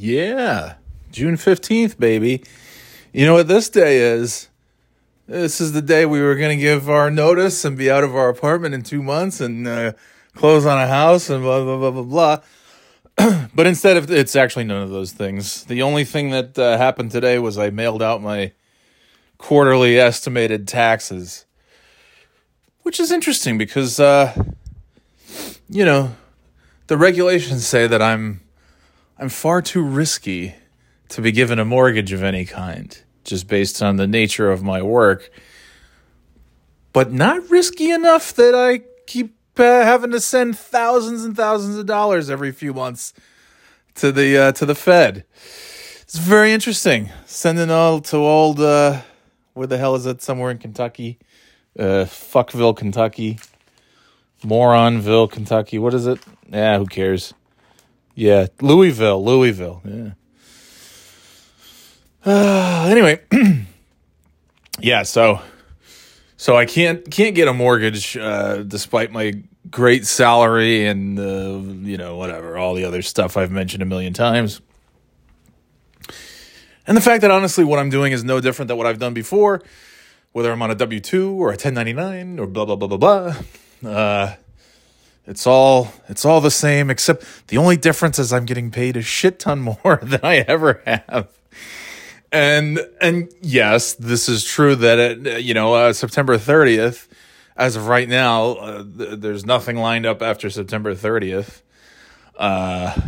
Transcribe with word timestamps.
Yeah, 0.00 0.74
June 1.10 1.34
15th, 1.34 1.98
baby. 1.98 2.44
You 3.12 3.26
know 3.26 3.34
what 3.34 3.48
this 3.48 3.68
day 3.68 3.98
is? 3.98 4.48
This 5.26 5.60
is 5.60 5.72
the 5.72 5.82
day 5.82 6.06
we 6.06 6.20
were 6.20 6.36
going 6.36 6.56
to 6.56 6.62
give 6.62 6.88
our 6.88 7.10
notice 7.10 7.64
and 7.64 7.76
be 7.76 7.90
out 7.90 8.04
of 8.04 8.14
our 8.14 8.28
apartment 8.28 8.76
in 8.76 8.84
two 8.84 9.02
months 9.02 9.40
and 9.40 9.66
uh, 9.66 9.94
close 10.36 10.64
on 10.66 10.78
a 10.78 10.86
house 10.86 11.28
and 11.28 11.42
blah, 11.42 11.64
blah, 11.64 11.78
blah, 11.78 11.90
blah, 11.90 12.40
blah. 13.16 13.46
but 13.56 13.66
instead 13.66 13.96
of 13.96 14.08
it's 14.08 14.36
actually 14.36 14.62
none 14.62 14.84
of 14.84 14.90
those 14.90 15.10
things. 15.10 15.64
The 15.64 15.82
only 15.82 16.04
thing 16.04 16.30
that 16.30 16.56
uh, 16.56 16.78
happened 16.78 17.10
today 17.10 17.40
was 17.40 17.58
I 17.58 17.70
mailed 17.70 18.00
out 18.00 18.22
my 18.22 18.52
quarterly 19.36 19.98
estimated 19.98 20.68
taxes, 20.68 21.44
which 22.82 23.00
is 23.00 23.10
interesting 23.10 23.58
because, 23.58 23.98
uh, 23.98 24.32
you 25.68 25.84
know, 25.84 26.14
the 26.86 26.96
regulations 26.96 27.66
say 27.66 27.88
that 27.88 28.00
I'm 28.00 28.42
I'm 29.20 29.28
far 29.28 29.60
too 29.60 29.82
risky 29.82 30.54
to 31.08 31.20
be 31.20 31.32
given 31.32 31.58
a 31.58 31.64
mortgage 31.64 32.12
of 32.12 32.22
any 32.22 32.44
kind, 32.44 32.96
just 33.24 33.48
based 33.48 33.82
on 33.82 33.96
the 33.96 34.06
nature 34.06 34.52
of 34.52 34.62
my 34.62 34.80
work. 34.80 35.30
But 36.92 37.12
not 37.12 37.50
risky 37.50 37.90
enough 37.90 38.32
that 38.34 38.54
I 38.54 38.82
keep 39.06 39.34
uh, 39.58 39.82
having 39.82 40.12
to 40.12 40.20
send 40.20 40.56
thousands 40.56 41.24
and 41.24 41.36
thousands 41.36 41.76
of 41.76 41.86
dollars 41.86 42.30
every 42.30 42.52
few 42.52 42.72
months 42.72 43.12
to 43.96 44.12
the 44.12 44.38
uh, 44.38 44.52
to 44.52 44.64
the 44.64 44.76
Fed. 44.76 45.24
It's 46.02 46.18
very 46.18 46.52
interesting. 46.52 47.10
Sending 47.26 47.70
all 47.70 48.00
to 48.00 48.16
old 48.18 48.60
uh, 48.60 49.00
where 49.54 49.66
the 49.66 49.78
hell 49.78 49.96
is 49.96 50.06
it? 50.06 50.22
Somewhere 50.22 50.52
in 50.52 50.58
Kentucky, 50.58 51.18
uh, 51.76 52.06
Fuckville, 52.06 52.76
Kentucky, 52.76 53.40
Moronville, 54.44 55.28
Kentucky. 55.28 55.78
What 55.80 55.92
is 55.92 56.06
it? 56.06 56.20
Yeah, 56.48 56.78
who 56.78 56.86
cares? 56.86 57.34
Yeah, 58.18 58.48
Louisville, 58.60 59.24
Louisville. 59.24 59.80
Yeah. 59.84 60.10
Uh, 62.26 62.86
anyway, 62.90 63.20
yeah. 64.80 65.04
So, 65.04 65.40
so 66.36 66.56
I 66.56 66.66
can't 66.66 67.08
can't 67.08 67.36
get 67.36 67.46
a 67.46 67.52
mortgage 67.52 68.16
uh, 68.16 68.64
despite 68.64 69.12
my 69.12 69.34
great 69.70 70.04
salary 70.04 70.84
and 70.84 71.16
uh, 71.16 71.60
you 71.86 71.96
know 71.96 72.16
whatever 72.16 72.58
all 72.58 72.74
the 72.74 72.84
other 72.84 73.02
stuff 73.02 73.36
I've 73.36 73.52
mentioned 73.52 73.84
a 73.84 73.86
million 73.86 74.14
times. 74.14 74.60
And 76.88 76.96
the 76.96 77.00
fact 77.00 77.20
that 77.20 77.30
honestly, 77.30 77.62
what 77.62 77.78
I'm 77.78 77.88
doing 77.88 78.12
is 78.12 78.24
no 78.24 78.40
different 78.40 78.66
than 78.66 78.78
what 78.78 78.88
I've 78.88 78.98
done 78.98 79.14
before, 79.14 79.62
whether 80.32 80.50
I'm 80.50 80.60
on 80.60 80.72
a 80.72 80.74
W 80.74 80.98
two 80.98 81.40
or 81.40 81.50
a 81.50 81.52
1099 81.52 82.40
or 82.40 82.48
blah 82.48 82.64
blah 82.64 82.74
blah 82.74 82.88
blah 82.88 82.98
blah. 82.98 83.88
Uh, 83.88 84.34
it's 85.28 85.46
all 85.46 85.92
it's 86.08 86.24
all 86.24 86.40
the 86.40 86.50
same, 86.50 86.88
except 86.88 87.48
the 87.48 87.58
only 87.58 87.76
difference 87.76 88.18
is 88.18 88.32
I'm 88.32 88.46
getting 88.46 88.70
paid 88.70 88.96
a 88.96 89.02
shit 89.02 89.38
ton 89.38 89.60
more 89.60 90.00
than 90.02 90.20
I 90.22 90.36
ever 90.38 90.82
have. 90.86 91.28
And 92.32 92.80
and 93.00 93.30
yes, 93.42 93.92
this 93.92 94.28
is 94.28 94.44
true 94.44 94.74
that 94.76 94.98
it, 94.98 95.42
you 95.42 95.52
know 95.52 95.74
uh, 95.74 95.92
September 95.92 96.38
30th, 96.38 97.08
as 97.56 97.76
of 97.76 97.88
right 97.88 98.08
now, 98.08 98.52
uh, 98.52 98.84
th- 98.84 99.20
there's 99.20 99.44
nothing 99.44 99.76
lined 99.76 100.06
up 100.06 100.22
after 100.22 100.48
September 100.48 100.94
30th. 100.94 101.60
Uh, 102.36 102.98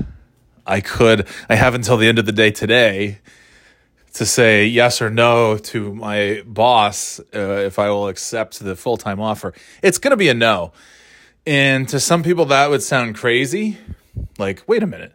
I 0.67 0.83
could 0.83 1.27
I 1.49 1.55
have 1.55 1.75
until 1.75 1.97
the 1.97 2.07
end 2.07 2.19
of 2.19 2.27
the 2.27 2.33
day 2.33 2.51
today 2.51 3.19
to 4.13 4.27
say 4.27 4.67
yes 4.67 5.01
or 5.01 5.09
no 5.09 5.57
to 5.57 5.95
my 5.95 6.43
boss 6.45 7.19
uh, 7.35 7.39
if 7.39 7.79
I 7.79 7.89
will 7.89 8.09
accept 8.09 8.61
the 8.61 8.77
full 8.77 8.99
time 8.99 9.21
offer. 9.21 9.55
It's 9.83 9.97
going 9.97 10.11
to 10.11 10.19
be 10.19 10.29
a 10.29 10.35
no 10.35 10.73
and 11.47 11.89
to 11.89 12.01
some 12.01 12.23
people, 12.23 12.45
that 12.47 12.71
would 12.71 12.83
sound 12.83 13.15
crazy. 13.17 13.79
Like, 14.39 14.63
wait 14.67 14.83
a 14.83 14.87
minute. 14.87 15.15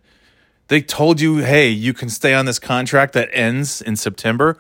They 0.68 0.82
told 0.82 1.22
you, 1.22 1.38
hey, 1.38 1.70
you 1.70 1.94
can 1.94 2.10
stay 2.10 2.34
on 2.34 2.46
this 2.46 2.58
contract 2.58 3.14
that 3.14 3.30
ends 3.32 3.82
in 3.82 3.96
September, 3.96 4.58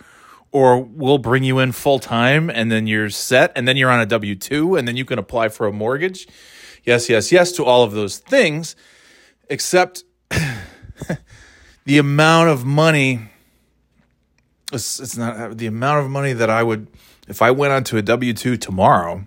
or 0.51 0.79
we'll 0.79 1.17
bring 1.17 1.43
you 1.43 1.57
in 1.59 1.71
full 1.71 1.99
time 1.99 2.49
and 2.49 2.71
then 2.71 2.85
you're 2.85 3.09
set, 3.09 3.51
and 3.55 3.67
then 3.67 3.75
you're 3.75 3.89
on 3.89 3.99
a 3.99 4.05
W 4.05 4.35
2, 4.35 4.75
and 4.75 4.87
then 4.87 4.95
you 4.95 5.03
can 5.03 5.17
apply 5.17 5.49
for 5.49 5.65
a 5.65 5.73
mortgage. 5.73 6.27
Yes, 6.83 7.09
yes, 7.09 7.31
yes 7.31 7.51
to 7.53 7.65
all 7.65 7.81
of 7.81 7.93
those 7.93 8.19
things, 8.19 8.75
except 9.49 10.03
the 11.85 11.97
amount 11.97 12.49
of 12.49 12.63
money. 12.63 13.31
It's, 14.71 14.99
it's 14.99 15.17
not 15.17 15.57
the 15.57 15.65
amount 15.65 16.05
of 16.05 16.11
money 16.11 16.33
that 16.33 16.49
I 16.51 16.61
would, 16.61 16.87
if 17.27 17.41
I 17.41 17.49
went 17.49 17.73
onto 17.73 17.97
a 17.97 18.03
W 18.03 18.33
2 18.33 18.57
tomorrow 18.57 19.25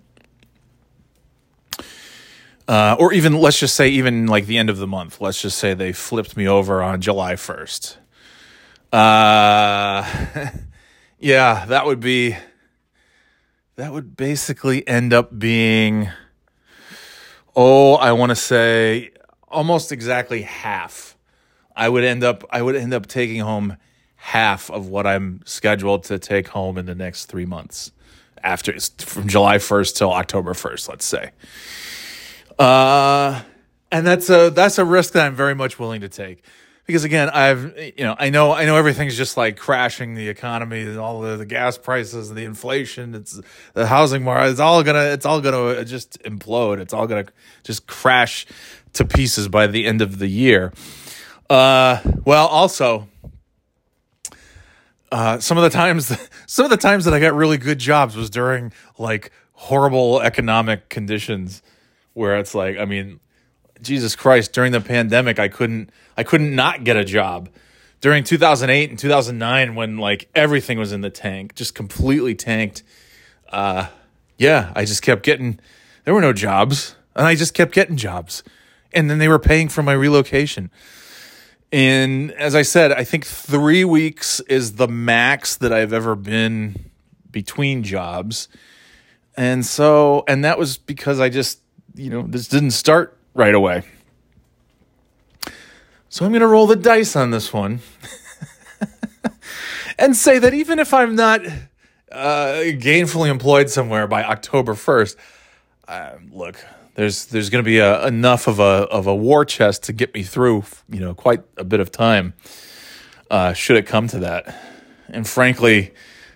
uh, 2.69 2.97
or 2.99 3.15
even 3.15 3.33
let's 3.33 3.59
just 3.59 3.75
say 3.75 3.89
even 3.89 4.27
like 4.27 4.47
the 4.47 4.59
end 4.59 4.69
of 4.69 4.77
the 4.77 4.87
month. 4.87 5.21
Let's 5.21 5.41
just 5.41 5.59
say 5.59 5.73
they 5.73 5.93
flipped 5.93 6.37
me 6.37 6.47
over 6.47 6.83
on 6.83 7.01
July 7.01 7.34
first. 7.37 7.97
Uh, 8.93 10.06
yeah, 11.19 11.65
that 11.67 11.87
would 11.87 12.01
be 12.01 12.37
that 13.77 13.93
would 13.93 14.17
basically 14.17 14.87
end 14.87 15.15
up 15.15 15.39
being 15.39 16.11
oh, 17.56 17.95
I 17.95 18.12
want 18.12 18.31
to 18.31 18.37
say 18.37 19.12
almost 19.49 19.91
exactly 19.91 20.43
half. 20.43 21.17
I 21.75 21.89
would 21.89 22.05
end 22.05 22.23
up 22.23 22.45
I 22.50 22.61
would 22.61 22.77
end 22.77 22.93
up 22.93 23.06
taking 23.06 23.41
home 23.41 23.79
half 24.17 24.71
of 24.71 24.89
what 24.89 25.06
I'm 25.06 25.41
scheduled 25.47 26.05
to 26.05 26.19
take 26.19 26.49
home 26.49 26.77
in 26.77 26.87
the 26.87 26.95
next 26.95 27.27
3 27.27 27.47
months 27.47 27.93
after 28.43 28.79
from 28.79 29.29
July 29.29 29.56
1st 29.56 29.97
till 29.97 30.12
October 30.12 30.53
1st, 30.53 30.89
let's 30.89 31.05
say. 31.05 31.31
Uh, 32.59 33.43
and 33.91 34.07
that's 34.07 34.29
a 34.31 34.51
that's 34.51 34.79
a 34.79 34.85
risk 34.85 35.13
that 35.13 35.27
I'm 35.27 35.35
very 35.35 35.55
much 35.55 35.79
willing 35.79 36.01
to 36.01 36.09
take 36.09 36.43
because 36.89 37.05
again, 37.05 37.29
I've 37.29 37.77
you 37.79 38.05
know 38.05 38.17
I 38.19 38.31
know 38.31 38.53
I 38.53 38.65
know 38.65 38.77
everything's 38.77 39.17
just 39.17 39.37
like 39.37 39.59
crashing 39.59 40.15
the 40.15 40.29
economy, 40.29 40.81
and 40.81 40.99
all 40.99 41.21
the, 41.21 41.37
the 41.37 41.45
gas 41.45 41.77
prices, 41.79 42.31
and 42.31 42.39
the 42.39 42.45
inflation, 42.45 43.15
it's 43.15 43.39
the 43.75 43.87
housing 43.87 44.25
market, 44.25 44.51
it's 44.51 44.61
all 44.61 44.83
gonna 44.83 45.05
it's 45.05 45.27
all 45.27 45.41
gonna 45.41 45.85
just 45.85 46.21
implode. 46.23 46.81
It's 46.81 46.95
all 46.95 47.07
gonna 47.07 47.27
just 47.63 47.87
crash 47.87 48.47
to 48.95 49.05
pieces 49.05 49.49
by 49.49 49.67
the 49.67 49.87
end 49.87 50.01
of 50.01 50.19
the 50.19 50.27
year. 50.27 50.73
Uh, 51.49 52.01
well, 52.25 52.49
also. 52.49 53.07
Uh, 55.11 55.39
some 55.39 55.57
of 55.57 55.65
the 55.65 55.71
times, 55.71 56.15
some 56.47 56.67
of 56.67 56.71
the 56.71 56.77
times 56.77 57.07
that 57.07 57.15
I 57.15 57.21
got 57.21 57.33
really 57.33 57.57
good 57.57 57.79
jobs 57.79 58.15
was 58.15 58.29
during 58.29 58.73
like 58.99 59.33
horrible 59.55 60.21
economic 60.21 60.91
conditions 60.91 61.63
where 62.19 62.37
it's 62.37 62.55
like, 62.55 62.77
I 62.79 62.84
mean, 62.84 63.21
Jesus 63.81 64.17
Christ, 64.17 64.53
during 64.53 64.73
the 64.73 64.81
pandemic, 64.81 65.39
I 65.39 65.49
couldn't, 65.49 65.91
I 66.17 66.25
couldn't 66.25 66.55
not 66.55 66.84
get 66.84 66.97
a 66.97 67.05
job. 67.05 67.49
During 68.01 68.25
2008 68.25 68.91
and 68.91 68.99
2009, 68.99 69.75
when 69.75 69.99
like 69.99 70.29
everything 70.34 70.79
was 70.79 70.93
in 70.93 71.01
the 71.01 71.11
tank, 71.11 71.55
just 71.55 71.75
completely 71.75 72.34
tanked. 72.34 72.83
Uh, 73.51 73.87
yeah, 74.37 74.73
I 74.75 74.84
just 74.84 75.03
kept 75.03 75.23
getting, 75.23 75.61
there 76.05 76.12
were 76.12 76.21
no 76.21 76.33
jobs, 76.33 76.97
and 77.15 77.27
I 77.27 77.34
just 77.34 77.55
kept 77.55 77.73
getting 77.73 77.97
jobs. 77.97 78.43
And 78.93 79.09
then 79.09 79.19
they 79.19 79.29
were 79.29 79.39
paying 79.39 79.69
for 79.69 79.83
my 79.83 79.93
relocation. 79.93 80.71
And 81.71 82.33
as 82.33 82.55
I 82.55 82.62
said, 82.62 82.93
I 82.93 83.05
think 83.05 83.27
three 83.27 83.85
weeks 83.85 84.41
is 84.41 84.75
the 84.75 84.89
max 84.89 85.56
that 85.56 85.73
I've 85.73 85.93
ever 85.93 86.17
been 86.17 86.91
between 87.31 87.83
jobs. 87.83 88.49
And 89.37 89.65
so, 89.65 90.25
and 90.27 90.45
that 90.45 90.59
was 90.59 90.79
because 90.79 91.21
I 91.21 91.29
just 91.29 91.61
you 91.99 92.11
know, 92.11 92.23
this 92.23 92.47
didn't 92.47 92.71
start 92.71 93.19
right 93.35 93.55
away. 93.55 93.83
So 96.09 96.25
I'm 96.25 96.31
going 96.31 96.41
to 96.41 96.47
roll 96.47 96.67
the 96.67 96.77
dice 96.77 97.17
on 97.17 97.33
this 97.33 97.53
one 97.53 97.81
and 99.99 100.17
say 100.17 100.39
that 100.39 100.55
even 100.55 100.79
if 100.79 100.95
I'm 100.95 101.17
not 101.17 101.45
uh, 102.11 102.63
gainfully 102.79 103.29
employed 103.29 103.69
somewhere 103.69 104.07
by 104.07 104.23
October 104.23 104.75
1st, 104.75 105.17
uh, 105.89 106.13
look, 106.31 106.65
there's 106.95 107.27
there's 107.27 107.51
going 107.51 107.63
to 107.63 107.69
be 107.69 107.79
a, 107.79 108.07
enough 108.07 108.47
of 108.47 108.59
a 108.59 108.87
of 108.91 109.07
a 109.07 109.15
war 109.15 109.45
chest 109.45 109.85
to 109.85 109.93
get 109.93 110.15
me 110.15 110.23
through, 110.23 110.65
you 110.89 111.01
know, 111.01 111.15
quite 111.15 111.43
a 111.57 111.65
bit 111.65 111.81
of 111.81 111.93
time. 111.93 112.35
Uh, 113.31 113.53
should 113.53 113.77
it 113.77 113.87
come 113.87 114.09
to 114.09 114.19
that, 114.21 114.55
and 115.09 115.29
frankly, 115.29 115.93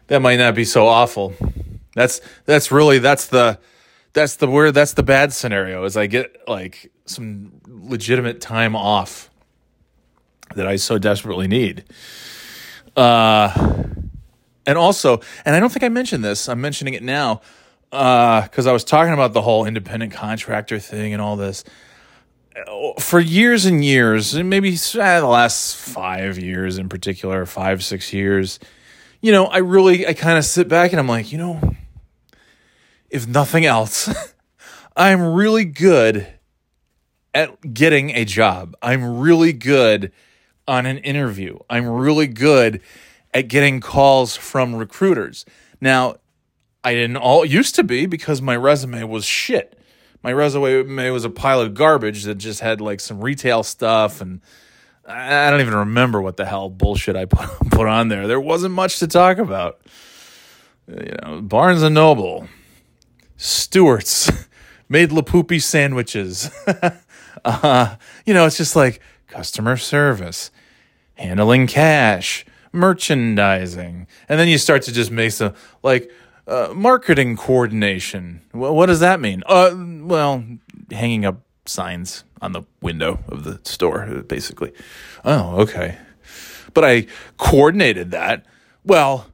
that 0.06 0.20
might 0.20 0.36
not 0.36 0.54
be 0.54 0.64
so 0.64 0.86
awful. 0.86 1.34
That's 1.94 2.20
that's 2.44 2.70
really 2.70 2.98
that's 2.98 3.26
the 3.26 3.58
that's 4.12 4.36
the 4.36 4.48
word 4.48 4.72
that's 4.74 4.94
the 4.94 5.02
bad 5.02 5.32
scenario 5.32 5.84
is 5.84 5.96
I 5.96 6.06
get 6.06 6.48
like 6.48 6.92
some 7.06 7.60
legitimate 7.66 8.40
time 8.40 8.76
off 8.76 9.30
that 10.54 10.66
I 10.66 10.76
so 10.76 10.98
desperately 10.98 11.48
need. 11.48 11.84
Uh 12.96 13.82
and 14.66 14.78
also, 14.78 15.20
and 15.44 15.56
I 15.56 15.60
don't 15.60 15.70
think 15.70 15.82
I 15.82 15.88
mentioned 15.88 16.24
this, 16.24 16.48
I'm 16.48 16.60
mentioning 16.60 16.94
it 16.94 17.02
now, 17.02 17.40
uh, 17.90 18.42
because 18.42 18.66
I 18.66 18.72
was 18.72 18.84
talking 18.84 19.12
about 19.12 19.32
the 19.32 19.42
whole 19.42 19.64
independent 19.66 20.12
contractor 20.12 20.78
thing 20.78 21.12
and 21.12 21.20
all 21.20 21.36
this. 21.36 21.64
For 23.00 23.18
years 23.18 23.64
and 23.64 23.84
years, 23.84 24.34
and 24.34 24.48
maybe 24.48 24.74
uh, 24.74 25.20
the 25.20 25.26
last 25.26 25.74
five 25.76 26.38
years 26.38 26.78
in 26.78 26.88
particular, 26.88 27.44
five, 27.46 27.82
six 27.82 28.12
years, 28.12 28.60
you 29.20 29.32
know, 29.32 29.46
I 29.46 29.58
really, 29.58 30.06
I 30.06 30.12
kind 30.12 30.38
of 30.38 30.44
sit 30.44 30.68
back 30.68 30.92
and 30.92 31.00
I'm 31.00 31.08
like, 31.08 31.32
you 31.32 31.38
know, 31.38 31.74
if 33.12 33.28
nothing 33.28 33.64
else, 33.66 34.08
I'm 34.96 35.22
really 35.34 35.66
good 35.66 36.26
at 37.34 37.74
getting 37.74 38.10
a 38.10 38.24
job. 38.24 38.74
I'm 38.82 39.20
really 39.20 39.52
good 39.52 40.12
on 40.66 40.86
an 40.86 40.98
interview. 40.98 41.58
I'm 41.68 41.86
really 41.86 42.26
good 42.26 42.80
at 43.34 43.48
getting 43.48 43.80
calls 43.80 44.34
from 44.36 44.74
recruiters. 44.74 45.44
Now, 45.80 46.16
I 46.82 46.94
didn't 46.94 47.16
all 47.16 47.44
used 47.44 47.74
to 47.76 47.84
be 47.84 48.06
because 48.06 48.42
my 48.42 48.56
resume 48.56 49.04
was 49.04 49.24
shit. 49.24 49.78
My 50.22 50.32
resume 50.32 51.10
was 51.10 51.24
a 51.24 51.30
pile 51.30 51.60
of 51.60 51.74
garbage 51.74 52.24
that 52.24 52.36
just 52.36 52.60
had 52.60 52.80
like 52.80 53.00
some 53.00 53.20
retail 53.20 53.62
stuff 53.62 54.20
and 54.20 54.40
I 55.06 55.50
don't 55.50 55.60
even 55.60 55.74
remember 55.74 56.22
what 56.22 56.36
the 56.36 56.44
hell 56.44 56.70
bullshit 56.70 57.16
I 57.16 57.24
put 57.24 57.48
put 57.70 57.88
on 57.88 58.08
there. 58.08 58.26
There 58.26 58.40
wasn't 58.40 58.74
much 58.74 59.00
to 59.00 59.06
talk 59.06 59.38
about. 59.38 59.80
You 60.88 61.14
know, 61.22 61.40
Barnes 61.42 61.82
and 61.82 61.94
Noble, 61.94 62.48
Stewart's 63.42 64.30
made 64.88 65.10
Lapoopy 65.10 65.60
sandwiches. 65.60 66.48
uh, 67.44 67.96
you 68.24 68.32
know, 68.32 68.46
it's 68.46 68.56
just 68.56 68.76
like 68.76 69.00
customer 69.26 69.76
service, 69.76 70.50
handling 71.14 71.66
cash, 71.66 72.46
merchandising, 72.70 74.06
and 74.28 74.40
then 74.40 74.46
you 74.46 74.58
start 74.58 74.82
to 74.82 74.92
just 74.92 75.10
make 75.10 75.32
some 75.32 75.54
like 75.82 76.10
uh, 76.46 76.72
marketing 76.72 77.36
coordination. 77.36 78.42
Well, 78.54 78.74
what 78.76 78.86
does 78.86 79.00
that 79.00 79.20
mean? 79.20 79.42
Uh, 79.46 79.74
well, 80.02 80.44
hanging 80.92 81.24
up 81.24 81.40
signs 81.66 82.22
on 82.40 82.52
the 82.52 82.62
window 82.80 83.18
of 83.28 83.42
the 83.42 83.60
store, 83.64 84.22
basically. 84.28 84.72
Oh, 85.24 85.60
okay. 85.62 85.98
But 86.74 86.84
I 86.84 87.06
coordinated 87.38 88.12
that. 88.12 88.46
Well, 88.84 89.26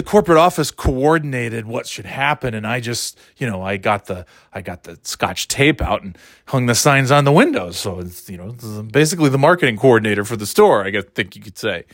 the 0.00 0.10
corporate 0.10 0.38
office 0.38 0.70
coordinated 0.70 1.66
what 1.66 1.86
should 1.86 2.06
happen 2.06 2.54
and 2.54 2.66
I 2.66 2.80
just, 2.80 3.18
you 3.36 3.46
know, 3.46 3.60
I 3.60 3.76
got 3.76 4.06
the 4.06 4.24
I 4.50 4.62
got 4.62 4.84
the 4.84 4.98
scotch 5.02 5.46
tape 5.46 5.82
out 5.82 6.02
and 6.02 6.16
hung 6.46 6.64
the 6.64 6.74
signs 6.74 7.10
on 7.10 7.24
the 7.24 7.32
windows. 7.32 7.76
So 7.76 7.98
it's, 7.98 8.30
you 8.30 8.38
know, 8.38 8.52
basically 8.84 9.28
the 9.28 9.36
marketing 9.36 9.76
coordinator 9.76 10.24
for 10.24 10.36
the 10.36 10.46
store, 10.46 10.86
I 10.86 10.88
guess, 10.88 11.04
think 11.14 11.36
you 11.36 11.42
could 11.42 11.58
say. 11.58 11.84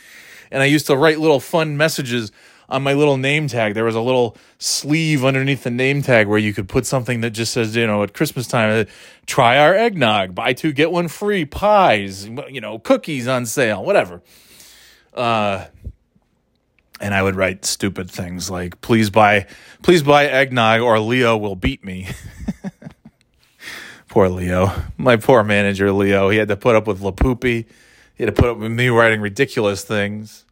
And 0.53 0.63
I 0.63 0.67
used 0.67 0.87
to 0.87 0.97
write 0.97 1.19
little 1.19 1.41
fun 1.41 1.77
messages 1.77 2.31
on 2.69 2.85
my 2.85 2.93
little 2.93 3.17
name 3.17 3.49
tag, 3.49 3.75
there 3.75 3.85
was 3.85 3.97
a 3.97 4.01
little 4.01 4.37
sleeve 4.59 5.25
underneath 5.25 5.65
the 5.65 5.71
name 5.71 6.03
tag 6.03 6.29
where 6.29 6.39
you 6.39 6.53
could 6.53 6.69
put 6.69 6.87
something 6.87 7.23
that 7.23 7.31
just 7.31 7.53
says, 7.53 7.75
you 7.75 7.87
know, 7.89 8.05
at 8.05 8.15
Christmas 8.15 8.47
time, 8.47 8.81
uh, 8.81 8.85
try 9.27 9.59
our 9.59 9.75
eggnog, 9.75 10.35
buy 10.35 10.53
two, 10.53 10.73
get 10.73 10.93
one 10.93 11.09
free, 11.09 11.45
pies, 11.45 12.27
you 12.27 12.61
know, 12.61 12.79
cookies 12.79 13.27
on 13.27 13.47
sale, 13.47 13.85
whatever. 13.85 14.21
Uh, 15.15 15.67
and 17.01 17.15
I 17.15 17.23
would 17.23 17.37
write 17.37 17.65
stupid 17.65 18.11
things 18.11 18.51
like, 18.51 18.81
please 18.81 19.11
buy, 19.11 19.47
please 19.83 20.03
buy 20.03 20.27
eggnog 20.27 20.81
or 20.81 20.99
Leo 20.99 21.37
will 21.37 21.57
beat 21.57 21.85
me. 21.85 22.09
poor 24.09 24.29
Leo. 24.29 24.73
My 24.97 25.17
poor 25.17 25.45
manager, 25.45 25.93
Leo. 25.93 26.31
He 26.31 26.39
had 26.39 26.49
to 26.49 26.57
put 26.57 26.77
up 26.77 26.87
with 26.87 27.01
Lapoopy. 27.01 27.67
He 28.15 28.25
had 28.25 28.35
to 28.35 28.41
put 28.41 28.51
up 28.51 28.59
with 28.59 28.73
me 28.73 28.89
writing 28.89 29.21
ridiculous 29.21 29.85
things. 29.85 30.47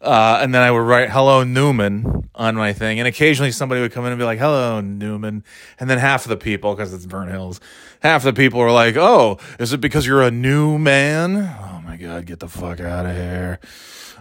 Uh, 0.00 0.38
and 0.40 0.54
then 0.54 0.62
I 0.62 0.70
would 0.70 0.78
write 0.78 1.10
"Hello 1.10 1.42
Newman" 1.42 2.28
on 2.34 2.54
my 2.54 2.72
thing, 2.72 3.00
and 3.00 3.08
occasionally 3.08 3.50
somebody 3.50 3.80
would 3.80 3.90
come 3.90 4.04
in 4.04 4.12
and 4.12 4.18
be 4.18 4.24
like 4.24 4.38
"Hello 4.38 4.80
Newman," 4.80 5.42
and 5.80 5.90
then 5.90 5.98
half 5.98 6.24
of 6.24 6.28
the 6.28 6.36
people, 6.36 6.72
because 6.74 6.94
it's 6.94 7.04
Burnt 7.04 7.32
Hills, 7.32 7.60
half 8.00 8.22
the 8.22 8.32
people 8.32 8.60
were 8.60 8.70
like, 8.70 8.96
"Oh, 8.96 9.38
is 9.58 9.72
it 9.72 9.80
because 9.80 10.06
you're 10.06 10.22
a 10.22 10.30
new 10.30 10.78
man?" 10.78 11.36
Oh 11.36 11.80
my 11.84 11.96
god, 11.96 12.26
get 12.26 12.38
the 12.38 12.48
fuck 12.48 12.78
out 12.78 13.06
of 13.06 13.16
here. 13.16 13.58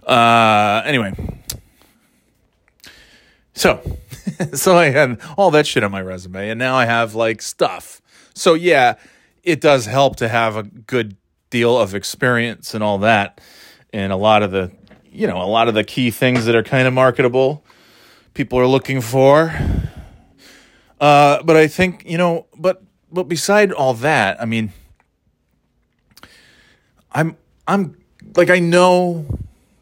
Uh, 0.08 0.82
anyway, 0.86 1.14
so 3.54 3.82
so 4.54 4.78
I 4.78 4.86
had 4.90 5.20
all 5.38 5.52
that 5.52 5.68
shit 5.68 5.84
on 5.84 5.92
my 5.92 6.02
resume, 6.02 6.50
and 6.50 6.58
now 6.58 6.76
I 6.76 6.86
have 6.86 7.14
like 7.14 7.42
stuff. 7.42 8.02
So 8.34 8.54
yeah, 8.54 8.96
it 9.44 9.62
does 9.62 9.86
help 9.86 10.16
to 10.18 10.30
have 10.30 10.56
a 10.56 10.64
good 10.64 11.18
deal 11.50 11.78
of 11.78 11.94
experience 11.94 12.74
and 12.74 12.84
all 12.84 13.00
that, 13.00 13.42
and 13.92 14.14
a 14.14 14.18
lot 14.18 14.44
of 14.44 14.52
the 14.52 14.72
you 15.18 15.26
know, 15.26 15.42
a 15.42 15.50
lot 15.50 15.68
of 15.68 15.74
the 15.74 15.84
key 15.84 16.12
things 16.12 16.46
that 16.46 16.56
are 16.56 16.62
kind 16.62 16.88
of 16.88 16.94
marketable, 16.94 17.66
people 18.36 18.60
are 18.60 18.68
looking 18.68 19.02
for. 19.02 19.52
Uh, 21.02 21.42
but 21.42 21.58
I 21.58 21.68
think, 21.68 22.04
you 22.06 22.20
know, 22.20 22.46
but 22.56 22.84
but 23.12 23.24
beside 23.24 23.72
all 23.72 23.96
that, 23.96 24.40
I 24.40 24.46
mean, 24.46 24.72
I'm 27.12 27.36
I'm 27.68 27.98
like 28.36 28.52
I 28.52 28.60
know 28.60 29.26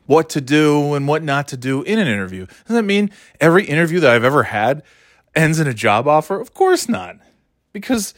what 0.06 0.30
to 0.30 0.42
do 0.42 0.94
and 0.94 1.08
what 1.08 1.24
not 1.24 1.48
to 1.50 1.58
do 1.58 1.82
in 1.84 2.00
an 2.00 2.08
interview. 2.08 2.46
Does 2.46 2.76
that 2.76 2.84
mean 2.84 3.12
every 3.40 3.66
interview 3.66 4.00
that 4.00 4.12
I've 4.12 4.24
ever 4.24 4.44
had 4.44 4.84
ends 5.36 5.60
in 5.60 5.68
a 5.68 5.74
job 5.74 6.08
offer? 6.08 6.40
Of 6.40 6.54
course 6.54 6.88
not. 6.88 7.18
Because 7.74 8.14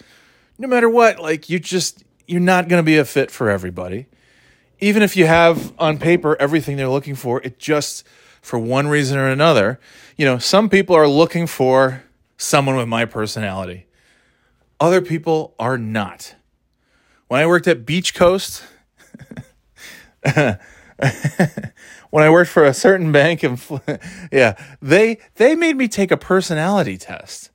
no 0.58 0.68
matter 0.68 0.90
what, 0.90 1.20
like 1.20 1.50
you 1.50 1.60
just 1.60 2.04
you're 2.28 2.42
not 2.42 2.68
going 2.68 2.80
to 2.80 2.86
be 2.86 2.98
a 2.98 3.06
fit 3.06 3.32
for 3.32 3.50
everybody 3.50 4.08
even 4.80 5.02
if 5.02 5.18
you 5.18 5.26
have 5.26 5.74
on 5.80 5.98
paper 5.98 6.38
everything 6.40 6.78
they're 6.78 6.90
looking 6.90 7.16
for, 7.16 7.42
it 7.42 7.60
just 7.60 8.06
for 8.42 8.60
one 8.60 8.88
reason 8.88 9.18
or 9.18 9.28
another, 9.28 9.80
you 10.16 10.26
know, 10.26 10.38
some 10.38 10.70
people 10.70 10.96
are 10.96 11.08
looking 11.08 11.48
for 11.48 12.04
someone 12.38 12.76
with 12.76 12.88
my 12.88 13.06
personality. 13.06 13.88
Other 14.80 15.02
people 15.02 15.56
are 15.58 15.78
not. 15.78 16.36
When 17.28 17.42
I 17.42 17.48
worked 17.48 17.68
at 17.68 17.86
Beach 17.86 18.14
Coast, 18.14 18.64
when 22.10 22.24
I 22.24 22.30
worked 22.30 22.50
for 22.50 22.64
a 22.64 22.74
certain 22.74 23.12
bank 23.12 23.44
and 23.44 23.62
yeah, 24.32 24.56
they 24.82 25.20
they 25.36 25.56
made 25.56 25.76
me 25.76 25.88
take 25.88 26.12
a 26.12 26.18
personality 26.18 26.98
test. 26.98 27.52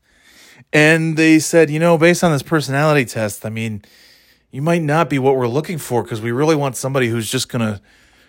And 0.73 1.17
they 1.19 1.39
said, 1.39 1.69
you 1.69 1.79
know, 1.79 1.99
based 1.99 2.25
on 2.25 2.33
this 2.33 2.43
personality 2.43 3.05
test, 3.05 3.45
I 3.45 3.51
mean, 3.51 3.83
you 4.51 4.63
might 4.63 4.83
not 4.83 5.11
be 5.11 5.19
what 5.19 5.37
we're 5.37 5.49
looking 5.49 5.79
for 5.79 6.03
because 6.03 6.23
we 6.23 6.33
really 6.33 6.57
want 6.57 6.77
somebody 6.77 7.09
who's 7.09 7.31
just 7.31 7.51
going 7.51 7.61
to 7.61 7.81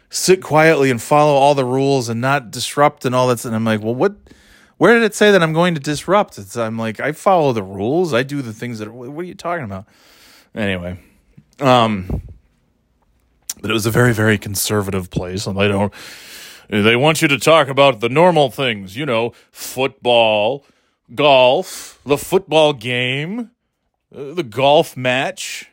sit 0.10 0.42
quietly 0.42 0.92
and 0.92 1.02
follow 1.02 1.34
all 1.34 1.56
the 1.56 1.66
rules 1.66 2.10
and 2.10 2.20
not 2.20 2.52
disrupt 2.52 3.06
and 3.06 3.16
all 3.16 3.28
that. 3.28 3.46
And 3.46 3.56
I'm 3.56 3.64
like, 3.66 3.82
well, 3.82 3.96
what? 3.96 4.16
Where 4.78 4.94
did 4.96 5.04
it 5.04 5.16
say 5.16 5.32
that 5.32 5.42
I'm 5.42 5.54
going 5.54 5.76
to 5.76 5.80
disrupt? 5.80 6.38
It's, 6.38 6.58
I'm 6.58 6.78
like, 6.78 7.00
I 7.00 7.14
follow 7.14 7.54
the 7.54 7.64
rules. 7.64 8.14
I 8.14 8.24
do 8.24 8.42
the 8.42 8.52
things 8.52 8.80
that. 8.80 8.88
Are, 8.88 8.92
what 8.92 9.22
are 9.22 9.28
you 9.28 9.36
talking 9.36 9.64
about? 9.64 9.86
Anyway, 10.56 11.00
um, 11.60 12.22
but 13.64 13.72
it 13.72 13.74
was 13.74 13.86
a 13.86 13.92
very, 13.92 14.14
very 14.14 14.38
conservative 14.38 15.10
place, 15.10 15.48
and 15.48 15.58
they 15.58 15.70
don't. 15.70 15.94
They 16.70 16.98
want 16.98 17.22
you 17.22 17.30
to 17.30 17.40
talk 17.40 17.70
about 17.70 18.02
the 18.02 18.10
normal 18.10 18.52
things, 18.52 18.96
you 18.98 19.06
know, 19.06 19.34
football, 19.52 20.66
golf, 21.16 22.00
the 22.06 22.18
football 22.18 22.74
game, 22.74 23.52
uh, 24.16 24.34
the 24.34 24.44
golf 24.44 24.98
match 24.98 25.70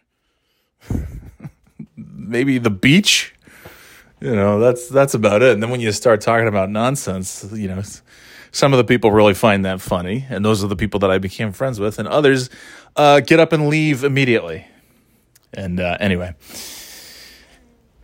maybe 1.96 2.58
the 2.58 2.70
beach. 2.70 3.34
You 4.20 4.36
know, 4.36 4.60
that's 4.60 4.88
that's 4.88 5.14
about 5.14 5.42
it. 5.42 5.52
And 5.52 5.62
then 5.62 5.70
when 5.70 5.80
you 5.80 5.90
start 5.92 6.20
talking 6.20 6.46
about 6.46 6.70
nonsense, 6.70 7.48
you 7.52 7.68
know, 7.68 7.82
some 8.52 8.72
of 8.72 8.76
the 8.76 8.84
people 8.84 9.10
really 9.10 9.34
find 9.34 9.64
that 9.64 9.80
funny, 9.80 10.26
and 10.28 10.44
those 10.44 10.62
are 10.62 10.68
the 10.68 10.76
people 10.76 11.00
that 11.00 11.10
I 11.10 11.18
became 11.18 11.52
friends 11.52 11.80
with, 11.80 11.98
and 11.98 12.06
others 12.06 12.50
uh, 12.96 13.20
get 13.20 13.40
up 13.40 13.52
and 13.52 13.68
leave 13.68 14.04
immediately. 14.04 14.66
And 15.52 15.80
uh, 15.80 15.96
anyway, 15.98 16.34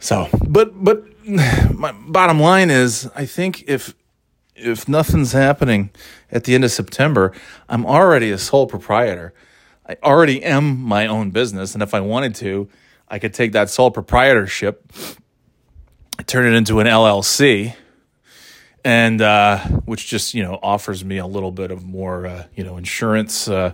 so 0.07 0.29
but 0.47 0.85
but 0.85 1.05
my 1.75 1.93
bottom 1.93 2.39
line 2.39 2.71
is, 2.71 3.11
I 3.15 3.27
think 3.27 3.65
if 3.67 3.95
if 4.55 4.89
nothing's 4.89 5.33
happening 5.33 5.91
at 6.31 6.45
the 6.45 6.55
end 6.55 6.65
of 6.65 6.71
September, 6.71 7.33
I'm 7.69 7.85
already 7.85 8.31
a 8.31 8.39
sole 8.39 8.67
proprietor. 8.67 9.35
I 9.89 9.97
already 10.03 10.43
am 10.43 10.81
my 10.81 11.07
own 11.07 11.31
business, 11.31 11.75
and 11.75 11.83
if 11.83 11.95
I 11.95 12.01
wanted 12.01 12.35
to, 12.37 12.69
I 13.09 13.19
could 13.19 13.35
take 13.35 13.53
that 13.53 13.71
sole 13.71 13.91
proprietorship, 13.91 14.93
turn 16.27 16.47
it 16.47 16.57
into 16.57 16.81
an 16.81 16.87
LLC, 16.87 17.75
and 18.85 19.21
uh, 19.21 19.59
which 19.85 20.07
just 20.07 20.33
you 20.33 20.43
know 20.43 20.59
offers 20.63 21.05
me 21.05 21.19
a 21.19 21.27
little 21.27 21.53
bit 21.53 21.73
of 21.73 21.85
more 21.85 22.27
uh, 22.27 22.45
you 22.55 22.63
know 22.63 22.77
insurance, 22.77 23.49
uh, 23.49 23.73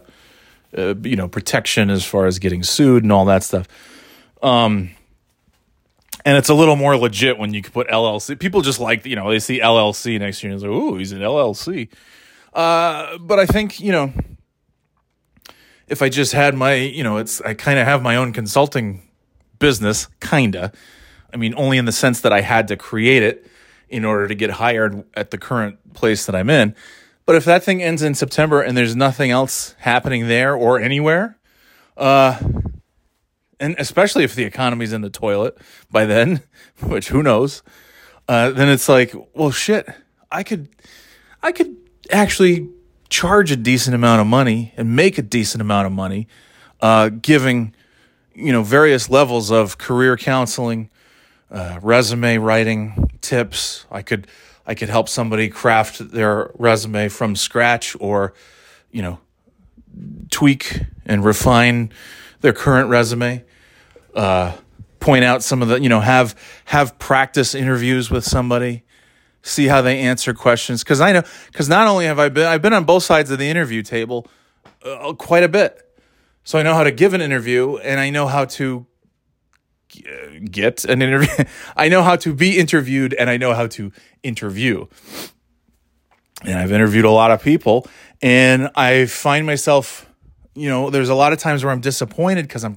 uh, 0.76 0.94
you 1.02 1.16
know 1.16 1.28
protection 1.28 1.90
as 1.90 2.04
far 2.04 2.26
as 2.26 2.38
getting 2.38 2.62
sued 2.62 3.02
and 3.02 3.12
all 3.12 3.26
that 3.26 3.42
stuff. 3.42 3.68
Um, 4.42 4.90
and 6.24 6.36
it's 6.36 6.48
a 6.48 6.54
little 6.54 6.76
more 6.76 6.96
legit 6.96 7.38
when 7.38 7.54
you 7.54 7.62
can 7.62 7.72
put 7.72 7.88
LLC. 7.88 8.38
People 8.38 8.60
just 8.60 8.80
like 8.80 9.04
you 9.06 9.16
know 9.16 9.30
they 9.30 9.38
see 9.38 9.60
LLC 9.60 10.18
next 10.18 10.42
year 10.42 10.52
and 10.52 10.60
they're 10.60 10.70
like, 10.70 10.80
"Ooh, 10.80 10.96
he's 10.96 11.12
an 11.12 11.20
LLC." 11.20 11.88
Uh, 12.52 13.18
but 13.18 13.38
I 13.38 13.46
think 13.46 13.80
you 13.80 13.92
know 13.92 14.12
if 15.88 16.02
I 16.02 16.08
just 16.08 16.32
had 16.32 16.54
my 16.54 16.74
you 16.74 17.04
know 17.04 17.18
it's 17.18 17.40
I 17.40 17.54
kind 17.54 17.78
of 17.78 17.86
have 17.86 18.02
my 18.02 18.16
own 18.16 18.32
consulting 18.32 19.08
business, 19.58 20.08
kinda. 20.20 20.72
I 21.32 21.36
mean, 21.36 21.54
only 21.56 21.78
in 21.78 21.86
the 21.86 21.92
sense 21.92 22.20
that 22.20 22.32
I 22.32 22.42
had 22.42 22.68
to 22.68 22.76
create 22.76 23.22
it 23.22 23.46
in 23.88 24.04
order 24.04 24.28
to 24.28 24.34
get 24.34 24.50
hired 24.50 25.04
at 25.14 25.30
the 25.30 25.38
current 25.38 25.94
place 25.94 26.26
that 26.26 26.34
I'm 26.34 26.50
in. 26.50 26.74
But 27.24 27.36
if 27.36 27.44
that 27.44 27.62
thing 27.62 27.82
ends 27.82 28.02
in 28.02 28.14
September 28.14 28.60
and 28.60 28.76
there's 28.76 28.96
nothing 28.96 29.30
else 29.30 29.74
happening 29.78 30.28
there 30.28 30.54
or 30.54 30.80
anywhere, 30.80 31.38
uh, 31.96 32.38
and 33.62 33.76
especially 33.78 34.24
if 34.24 34.34
the 34.34 34.42
economy's 34.42 34.92
in 34.92 35.02
the 35.02 35.08
toilet 35.08 35.56
by 35.90 36.04
then, 36.04 36.40
which 36.82 37.08
who 37.08 37.22
knows, 37.22 37.62
uh, 38.28 38.50
then 38.50 38.68
it's 38.68 38.88
like, 38.88 39.14
well, 39.34 39.52
shit, 39.52 39.88
I 40.30 40.42
could, 40.42 40.68
I 41.42 41.52
could 41.52 41.76
actually 42.10 42.68
charge 43.08 43.52
a 43.52 43.56
decent 43.56 43.94
amount 43.94 44.20
of 44.20 44.26
money 44.26 44.72
and 44.76 44.96
make 44.96 45.16
a 45.16 45.22
decent 45.22 45.60
amount 45.60 45.86
of 45.86 45.92
money, 45.92 46.26
uh, 46.80 47.08
giving 47.08 47.74
you 48.34 48.50
know 48.50 48.62
various 48.62 49.08
levels 49.08 49.50
of 49.52 49.78
career 49.78 50.16
counseling, 50.16 50.90
uh, 51.50 51.78
resume 51.82 52.38
writing 52.38 53.10
tips. 53.20 53.86
I 53.90 54.02
could 54.02 54.26
I 54.66 54.74
could 54.74 54.88
help 54.88 55.08
somebody 55.08 55.48
craft 55.48 56.10
their 56.10 56.50
resume 56.54 57.08
from 57.08 57.36
scratch, 57.36 57.96
or 58.00 58.32
you 58.90 59.02
know, 59.02 59.20
tweak 60.30 60.80
and 61.06 61.24
refine 61.24 61.92
their 62.40 62.52
current 62.52 62.88
resume. 62.88 63.44
Uh, 64.14 64.52
point 65.00 65.24
out 65.24 65.42
some 65.42 65.62
of 65.62 65.68
the 65.68 65.80
you 65.80 65.88
know 65.88 66.00
have 66.00 66.34
have 66.66 66.96
practice 66.98 67.54
interviews 67.54 68.10
with 68.10 68.24
somebody 68.24 68.84
see 69.42 69.66
how 69.66 69.82
they 69.82 69.98
answer 69.98 70.32
questions. 70.32 70.82
Because 70.82 71.00
i 71.00 71.12
know 71.12 71.22
because 71.46 71.68
not 71.68 71.88
only 71.88 72.06
have 72.06 72.18
i 72.18 72.28
been 72.28 72.46
i've 72.46 72.62
been 72.62 72.72
on 72.72 72.84
both 72.84 73.02
sides 73.02 73.30
of 73.30 73.38
the 73.38 73.48
interview 73.48 73.82
table 73.82 74.26
uh, 74.84 75.12
quite 75.12 75.42
a 75.42 75.48
bit. 75.48 75.82
So 76.44 76.58
i 76.58 76.62
know 76.62 76.74
how 76.74 76.84
to 76.84 76.92
give 76.92 77.14
an 77.14 77.20
interview 77.20 77.76
and 77.78 78.00
i 78.00 78.10
know 78.10 78.26
how 78.26 78.44
to 78.46 78.86
get 80.50 80.86
an 80.86 81.02
interview. 81.02 81.44
I 81.76 81.90
know 81.90 82.02
how 82.02 82.16
to 82.16 82.32
be 82.32 82.58
interviewed 82.58 83.12
and 83.12 83.28
i 83.28 83.36
know 83.36 83.52
how 83.52 83.66
to 83.66 83.92
interview. 84.22 84.86
And 86.44 86.58
i've 86.58 86.72
interviewed 86.72 87.04
a 87.04 87.10
lot 87.10 87.30
of 87.30 87.42
people 87.42 87.86
and 88.22 88.70
i 88.74 89.06
find 89.06 89.46
myself 89.46 90.08
you 90.54 90.68
know 90.68 90.90
there's 90.90 91.08
a 91.08 91.14
lot 91.14 91.32
of 91.32 91.38
times 91.38 91.64
where 91.64 91.72
i'm 91.72 91.80
disappointed 91.80 92.46
because 92.46 92.64
i'm 92.64 92.76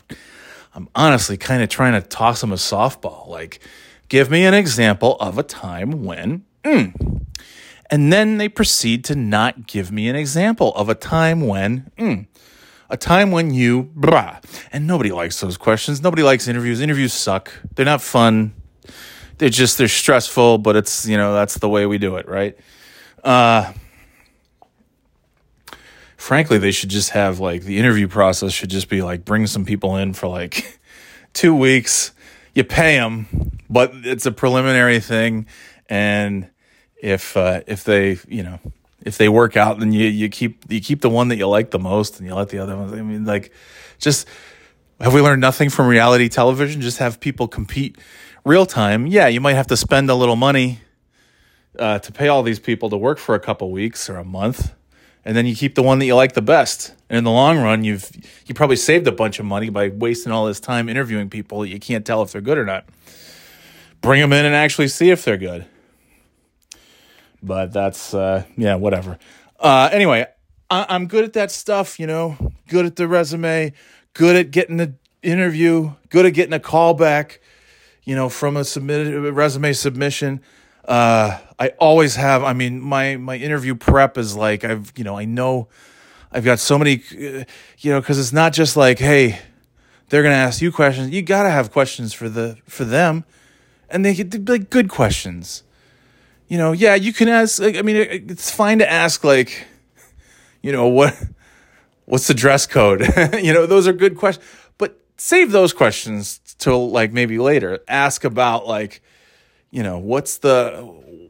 I'm 0.75 0.89
honestly 0.93 1.37
kind 1.37 1.63
of 1.63 1.69
trying 1.69 1.93
to 1.93 2.05
toss 2.05 2.41
them 2.41 2.51
a 2.51 2.55
softball. 2.55 3.27
Like, 3.27 3.61
give 4.09 4.29
me 4.29 4.45
an 4.45 4.53
example 4.53 5.15
of 5.21 5.37
a 5.37 5.43
time 5.43 6.03
when. 6.03 6.43
Mm. 6.65 7.25
And 7.89 8.11
then 8.11 8.37
they 8.39 8.49
proceed 8.49 9.05
to 9.05 9.15
not 9.15 9.67
give 9.67 9.89
me 9.89 10.09
an 10.09 10.17
example 10.17 10.73
of 10.75 10.89
a 10.89 10.95
time 10.95 11.47
when. 11.47 11.91
Mm. 11.97 12.27
A 12.89 12.97
time 12.97 13.31
when 13.31 13.53
you. 13.53 13.83
Blah. 13.95 14.39
And 14.73 14.85
nobody 14.85 15.13
likes 15.13 15.39
those 15.39 15.55
questions. 15.55 16.01
Nobody 16.01 16.23
likes 16.23 16.45
interviews. 16.45 16.81
Interviews 16.81 17.13
suck. 17.13 17.53
They're 17.75 17.85
not 17.85 18.01
fun. 18.01 18.53
They're 19.37 19.49
just, 19.49 19.77
they're 19.77 19.87
stressful, 19.87 20.57
but 20.57 20.75
it's, 20.75 21.07
you 21.07 21.15
know, 21.15 21.33
that's 21.33 21.57
the 21.57 21.69
way 21.69 21.85
we 21.85 21.97
do 21.97 22.17
it, 22.17 22.27
right? 22.27 22.57
Uh, 23.23 23.71
frankly, 26.25 26.57
they 26.57 26.71
should 26.71 26.89
just 26.89 27.11
have 27.11 27.39
like 27.39 27.61
the 27.63 27.77
interview 27.77 28.07
process 28.07 28.51
should 28.51 28.71
just 28.71 28.89
be 28.89 29.03
like 29.03 29.23
bring 29.23 29.45
some 29.45 29.63
people 29.63 29.95
in 29.95 30.11
for 30.11 30.27
like 30.27 30.79
two 31.33 31.55
weeks. 31.55 32.11
You 32.55 32.63
pay 32.63 32.97
them, 32.97 33.27
but 33.69 33.91
it's 33.93 34.25
a 34.25 34.31
preliminary 34.31 34.99
thing, 34.99 35.45
and 35.87 36.49
if 36.97 37.37
uh, 37.37 37.61
if 37.67 37.83
they 37.83 38.17
you 38.27 38.41
know 38.41 38.59
if 39.01 39.19
they 39.19 39.29
work 39.29 39.55
out, 39.55 39.77
then 39.77 39.91
you 39.91 40.07
you 40.07 40.27
keep 40.29 40.63
you 40.67 40.81
keep 40.81 41.01
the 41.01 41.09
one 41.09 41.27
that 41.27 41.37
you 41.37 41.47
like 41.47 41.69
the 41.69 41.79
most, 41.79 42.17
and 42.17 42.27
you 42.27 42.33
let 42.33 42.49
the 42.49 42.57
other 42.57 42.75
ones. 42.75 42.91
I 42.93 43.01
mean, 43.03 43.25
like 43.25 43.53
just 43.99 44.27
have 44.99 45.13
we 45.13 45.21
learned 45.21 45.41
nothing 45.41 45.69
from 45.69 45.87
reality 45.87 46.27
television? 46.27 46.81
Just 46.81 46.97
have 46.97 47.19
people 47.19 47.47
compete 47.47 47.97
real 48.43 48.65
time. 48.65 49.05
Yeah, 49.05 49.27
you 49.27 49.41
might 49.41 49.55
have 49.55 49.67
to 49.67 49.77
spend 49.77 50.09
a 50.09 50.15
little 50.15 50.37
money 50.37 50.79
uh, 51.77 51.99
to 51.99 52.11
pay 52.11 52.29
all 52.29 52.41
these 52.41 52.59
people 52.59 52.89
to 52.89 52.97
work 52.97 53.19
for 53.19 53.35
a 53.35 53.39
couple 53.39 53.69
weeks 53.69 54.09
or 54.09 54.17
a 54.17 54.23
month 54.23 54.73
and 55.25 55.35
then 55.35 55.45
you 55.47 55.55
keep 55.55 55.73
the 55.75 55.83
one 55.83 55.97
that 55.99 56.05
you 56.05 56.15
like 56.15 56.33
the 56.33 56.41
best. 56.41 56.93
And 57.09 57.17
in 57.17 57.23
the 57.23 57.31
long 57.31 57.57
run, 57.59 57.83
you've 57.83 58.09
you 58.45 58.53
probably 58.53 58.75
saved 58.75 59.07
a 59.07 59.11
bunch 59.11 59.39
of 59.39 59.45
money 59.45 59.69
by 59.69 59.89
wasting 59.89 60.31
all 60.31 60.45
this 60.45 60.59
time 60.59 60.87
interviewing 60.87 61.29
people 61.29 61.61
that 61.61 61.69
you 61.69 61.79
can't 61.79 62.05
tell 62.05 62.21
if 62.21 62.31
they're 62.31 62.41
good 62.41 62.57
or 62.57 62.65
not. 62.65 62.85
Bring 64.01 64.21
them 64.21 64.31
in 64.33 64.45
and 64.45 64.53
actually 64.55 64.87
see 64.87 65.09
if 65.09 65.25
they're 65.25 65.37
good. 65.37 65.65
But 67.41 67.73
that's 67.73 68.13
uh, 68.13 68.43
yeah, 68.55 68.75
whatever. 68.75 69.17
Uh, 69.59 69.89
anyway, 69.91 70.27
I- 70.69 70.85
I'm 70.89 71.07
good 71.07 71.23
at 71.23 71.33
that 71.33 71.51
stuff. 71.51 71.99
You 71.99 72.07
know, 72.07 72.53
good 72.67 72.85
at 72.85 72.95
the 72.95 73.07
resume, 73.07 73.73
good 74.13 74.35
at 74.35 74.51
getting 74.51 74.77
the 74.77 74.93
interview, 75.23 75.93
good 76.09 76.25
at 76.25 76.33
getting 76.33 76.53
a 76.53 76.59
call 76.59 76.93
back. 76.93 77.41
You 78.03 78.15
know, 78.15 78.29
from 78.29 78.55
a 78.55 78.63
submitted 78.63 79.19
resume 79.33 79.73
submission. 79.73 80.41
Uh, 80.87 81.39
I 81.59 81.69
always 81.79 82.15
have. 82.15 82.43
I 82.43 82.53
mean, 82.53 82.79
my 82.79 83.17
my 83.17 83.35
interview 83.35 83.75
prep 83.75 84.17
is 84.17 84.35
like 84.35 84.63
I've 84.63 84.93
you 84.95 85.03
know 85.03 85.17
I 85.17 85.25
know 85.25 85.67
I've 86.31 86.45
got 86.45 86.59
so 86.59 86.77
many 86.77 87.01
uh, 87.11 87.43
you 87.79 87.91
know 87.91 87.99
because 87.99 88.19
it's 88.19 88.33
not 88.33 88.53
just 88.53 88.77
like 88.77 88.99
hey 88.99 89.39
they're 90.09 90.23
gonna 90.23 90.35
ask 90.35 90.61
you 90.61 90.71
questions. 90.71 91.11
You 91.11 91.21
gotta 91.21 91.49
have 91.49 91.71
questions 91.71 92.13
for 92.13 92.29
the 92.29 92.57
for 92.67 92.85
them, 92.85 93.25
and 93.89 94.05
they 94.05 94.13
get 94.13 94.47
like 94.47 94.69
good 94.69 94.89
questions. 94.89 95.63
You 96.47 96.57
know, 96.59 96.73
yeah, 96.73 96.93
you 96.93 97.11
can 97.11 97.27
ask. 97.27 97.59
Like, 97.59 97.75
I 97.75 97.81
mean, 97.81 97.95
it's 97.95 98.51
fine 98.51 98.79
to 98.79 98.89
ask 98.89 99.23
like, 99.23 99.65
you 100.61 100.71
know 100.71 100.87
what 100.87 101.15
what's 102.05 102.27
the 102.27 102.33
dress 102.33 102.67
code. 102.67 103.01
you 103.41 103.53
know, 103.53 103.65
those 103.65 103.87
are 103.87 103.93
good 103.93 104.15
questions, 104.17 104.45
but 104.77 104.99
save 105.17 105.51
those 105.51 105.73
questions 105.73 106.39
till 106.59 106.91
like 106.91 107.11
maybe 107.11 107.39
later. 107.39 107.79
Ask 107.87 108.23
about 108.23 108.67
like 108.67 109.01
you 109.75 109.83
know, 109.83 109.97
what's 109.97 110.37
the 110.37 110.71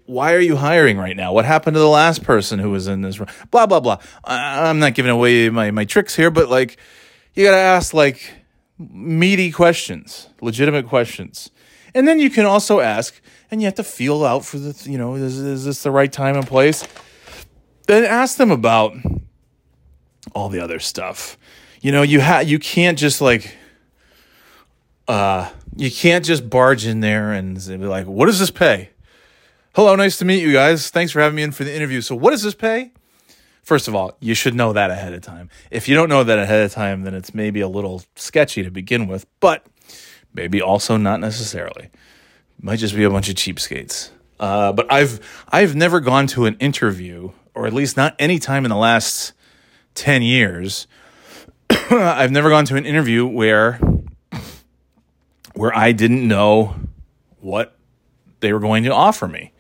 why 0.05 0.33
are 0.35 0.39
you 0.39 0.55
hiring 0.55 0.99
right 0.99 1.17
now? 1.17 1.33
What 1.33 1.45
happened 1.45 1.73
to 1.73 1.79
the 1.79 1.89
last 1.89 2.23
person 2.23 2.59
who 2.59 2.69
was 2.69 2.85
in 2.85 3.01
this 3.01 3.19
room? 3.19 3.27
Blah 3.49 3.65
blah 3.65 3.79
blah. 3.79 3.97
I, 4.23 4.69
am 4.69 4.77
not 4.77 4.93
giving 4.93 5.09
away 5.09 5.49
my 5.49 5.71
my 5.71 5.83
tricks 5.83 6.15
here, 6.15 6.29
but 6.29 6.47
like 6.47 6.77
you 7.33 7.43
got 7.43 7.51
to 7.51 7.57
ask 7.57 7.91
like 7.91 8.35
meaty 8.77 9.51
questions, 9.51 10.29
legitimate 10.41 10.87
questions. 10.87 11.49
And 11.95 12.07
then 12.07 12.19
you 12.19 12.29
can 12.29 12.45
also 12.45 12.81
ask 12.81 13.19
and 13.49 13.61
you 13.61 13.65
have 13.65 13.75
to 13.75 13.83
feel 13.83 14.23
out 14.23 14.45
for 14.45 14.59
the 14.59 14.79
you 14.87 14.99
know, 14.99 15.15
is, 15.15 15.39
is 15.39 15.65
this 15.65 15.81
the 15.81 15.89
right 15.89 16.13
time 16.13 16.35
and 16.35 16.45
place? 16.45 16.87
Then 17.87 18.03
ask 18.03 18.37
them 18.37 18.51
about 18.51 18.95
all 20.35 20.49
the 20.49 20.59
other 20.59 20.77
stuff. 20.77 21.35
You 21.81 21.91
know, 21.91 22.03
you 22.03 22.21
ha- 22.21 22.43
you 22.45 22.59
can't 22.59 22.99
just 22.99 23.21
like 23.21 23.57
uh 25.07 25.50
you 25.75 25.91
can't 25.91 26.24
just 26.24 26.50
barge 26.50 26.85
in 26.85 27.01
there 27.01 27.33
and 27.33 27.55
be 27.67 27.77
like, 27.77 28.07
what 28.07 28.27
does 28.27 28.39
this 28.39 28.51
pay? 28.51 28.89
Hello, 29.75 29.93
nice 29.95 30.17
to 30.19 30.25
meet 30.25 30.41
you 30.41 30.53
guys. 30.53 30.89
Thanks 30.89 31.12
for 31.12 31.19
having 31.19 31.35
me 31.35 31.43
in 31.43 31.51
for 31.51 31.65
the 31.65 31.75
interview. 31.75 32.00
So, 32.00 32.15
what 32.15 32.31
does 32.31 32.43
this 32.43 32.55
pay? 32.55 32.91
First 33.62 33.88
of 33.88 33.95
all, 33.95 34.15
you 34.21 34.33
should 34.33 34.55
know 34.55 34.71
that 34.71 34.89
ahead 34.89 35.12
of 35.12 35.21
time. 35.21 35.50
If 35.71 35.89
you 35.89 35.95
don't 35.95 36.07
know 36.07 36.24
that 36.24 36.39
ahead 36.39 36.63
of 36.63 36.71
time, 36.71 37.01
then 37.01 37.13
it's 37.13 37.33
maybe 37.33 37.59
a 37.59 37.67
little 37.67 38.03
sketchy 38.15 38.63
to 38.63 38.71
begin 38.71 39.07
with, 39.07 39.25
but 39.39 39.65
maybe 40.33 40.62
also 40.62 40.95
not 40.97 41.19
necessarily. 41.19 41.89
Might 42.62 42.79
just 42.79 42.95
be 42.95 43.03
a 43.03 43.09
bunch 43.09 43.27
of 43.27 43.35
cheapskates. 43.35 44.12
Uh, 44.39 44.71
but 44.71 44.89
I've 44.89 45.19
I've 45.50 45.75
never 45.75 46.00
gone 46.00 46.27
to 46.27 46.45
an 46.45 46.55
interview, 46.59 47.31
or 47.53 47.67
at 47.67 47.74
least 47.74 47.97
not 47.97 48.15
any 48.17 48.39
time 48.39 48.63
in 48.63 48.69
the 48.69 48.77
last 48.77 49.33
ten 49.93 50.21
years. 50.21 50.88
I've 51.69 52.31
never 52.31 52.50
gone 52.50 52.65
to 52.65 52.77
an 52.77 52.85
interview 52.85 53.25
where 53.25 53.79
where 55.55 55.75
I 55.75 55.91
didn't 55.91 56.27
know 56.27 56.75
what 57.39 57.77
they 58.39 58.53
were 58.53 58.59
going 58.59 58.83
to 58.83 58.93
offer 58.93 59.27
me. 59.27 59.51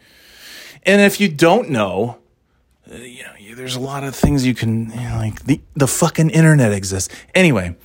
And 0.83 1.01
if 1.01 1.19
you 1.19 1.27
don't 1.27 1.69
know, 1.69 2.19
uh, 2.91 2.95
you 2.95 3.23
know, 3.23 3.31
there's 3.55 3.75
a 3.75 3.79
lot 3.79 4.03
of 4.03 4.15
things 4.15 4.45
you 4.45 4.53
can 4.53 4.91
you 4.91 4.95
know, 4.95 5.17
like 5.17 5.43
the 5.45 5.61
the 5.75 5.87
fucking 5.87 6.29
internet 6.29 6.71
exists. 6.71 7.13
Anyway, 7.33 7.75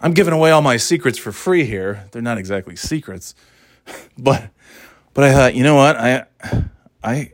I'm 0.00 0.12
giving 0.12 0.34
away 0.34 0.50
all 0.50 0.60
my 0.60 0.76
secrets 0.76 1.18
for 1.18 1.32
free 1.32 1.64
here. 1.64 2.08
They're 2.12 2.20
not 2.20 2.36
exactly 2.36 2.76
secrets, 2.76 3.34
but 4.18 4.50
but 5.14 5.24
I 5.24 5.32
thought, 5.32 5.54
you 5.54 5.62
know 5.62 5.76
what, 5.76 5.96
I 5.96 6.26
I 7.02 7.32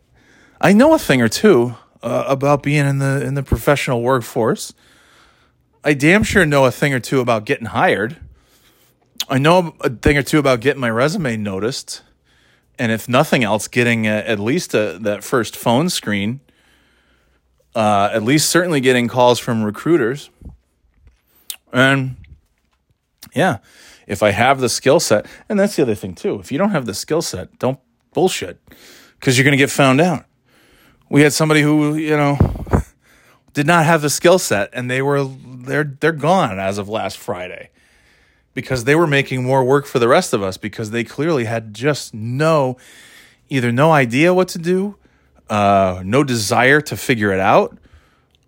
I 0.61 0.73
know 0.73 0.95
a 0.95 0.99
thing 0.99 1.21
or 1.21 1.29
two 1.29 1.75
uh, 2.03 2.25
about 2.29 2.63
being 2.63 2.87
in 2.87 2.99
the 2.99 3.25
in 3.25 3.35
the 3.35 3.43
professional 3.43 4.03
workforce. 4.03 4.73
I 5.83 5.95
damn 5.95 6.23
sure 6.23 6.47
know 6.47 6.65
a 6.65 6.71
thing 6.71 6.95
or 6.95 7.01
two 7.01 7.21
about 7.21 7.45
getting 7.45 7.67
hired. 7.67 8.19
I 9.29 9.39
know 9.39 9.75
a 9.81 9.91
thing 9.91 10.19
or 10.19 10.23
two 10.23 10.39
about 10.39 10.61
getting 10.61 10.81
my 10.81 10.91
resume 10.91 11.37
noticed, 11.37 12.03
and 12.79 12.93
if 12.93 13.09
nothing 13.09 13.43
else, 13.43 13.69
getting 13.69 14.07
a, 14.07 14.11
at 14.11 14.39
least 14.39 14.75
a, 14.75 14.99
that 15.01 15.25
first 15.25 15.57
phone 15.57 15.89
screen. 15.89 16.41
Uh, 17.75 18.09
at 18.13 18.23
least, 18.23 18.51
certainly 18.51 18.81
getting 18.81 19.09
calls 19.09 19.41
from 19.41 19.65
recruiters, 19.65 20.31
and 21.73 22.15
yeah, 23.35 23.59
if 24.07 24.23
I 24.23 24.31
have 24.31 24.61
the 24.61 24.69
skill 24.69 25.01
set, 25.01 25.27
and 25.49 25.59
that's 25.59 25.75
the 25.75 25.83
other 25.83 25.97
thing 25.97 26.15
too. 26.15 26.39
If 26.39 26.53
you 26.53 26.59
don't 26.59 26.71
have 26.71 26.87
the 26.87 26.95
skill 26.95 27.21
set, 27.21 27.59
don't 27.59 27.81
bullshit, 28.13 28.61
because 29.19 29.37
you're 29.37 29.45
going 29.45 29.55
to 29.55 29.59
get 29.59 29.71
found 29.71 30.01
out. 30.01 30.25
We 31.11 31.23
had 31.23 31.33
somebody 31.33 31.63
who 31.63 31.97
you 31.97 32.17
know 32.17 32.39
did 33.55 33.67
not 33.67 33.87
have 33.87 34.03
the 34.03 34.11
skill 34.11 34.39
set, 34.39 34.71
and 34.73 34.89
they 34.89 35.03
were 35.03 35.25
they're 35.25 35.97
they're 35.99 36.13
gone 36.13 36.61
as 36.61 36.79
of 36.79 36.89
last 36.89 37.19
Friday 37.19 37.71
because 38.55 38.85
they 38.85 38.95
were 38.95 39.07
making 39.07 39.43
more 39.43 39.65
work 39.65 39.87
for 39.87 39.99
the 39.99 40.09
rest 40.09 40.33
of 40.33 40.43
us 40.43 40.57
because 40.57 40.91
they 40.91 41.05
clearly 41.05 41.45
had 41.45 41.75
just 41.75 42.15
no 42.15 42.77
either 43.49 43.71
no 43.71 43.93
idea 43.93 44.33
what 44.33 44.49
to 44.49 44.59
do, 44.59 44.97
uh, 45.51 46.03
no 46.05 46.25
desire 46.25 46.81
to 46.81 46.97
figure 46.97 47.33
it 47.33 47.41
out. 47.41 47.77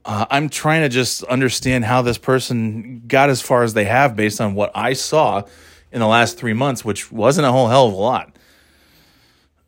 Uh, 0.04 0.24
I'm 0.30 0.48
trying 0.48 0.82
to 0.82 0.88
just 0.88 1.24
understand 1.24 1.84
how 1.84 2.02
this 2.02 2.16
person 2.16 3.02
got 3.06 3.28
as 3.28 3.42
far 3.42 3.64
as 3.64 3.74
they 3.74 3.84
have 3.84 4.16
based 4.16 4.40
on 4.40 4.54
what 4.54 4.70
I 4.74 4.92
saw 4.92 5.42
in 5.90 6.00
the 6.00 6.06
last 6.06 6.38
three 6.38 6.52
months, 6.52 6.84
which 6.84 7.10
wasn't 7.10 7.46
a 7.46 7.52
whole 7.52 7.68
hell 7.68 7.88
of 7.88 7.92
a 7.92 7.96
lot. 7.96 8.36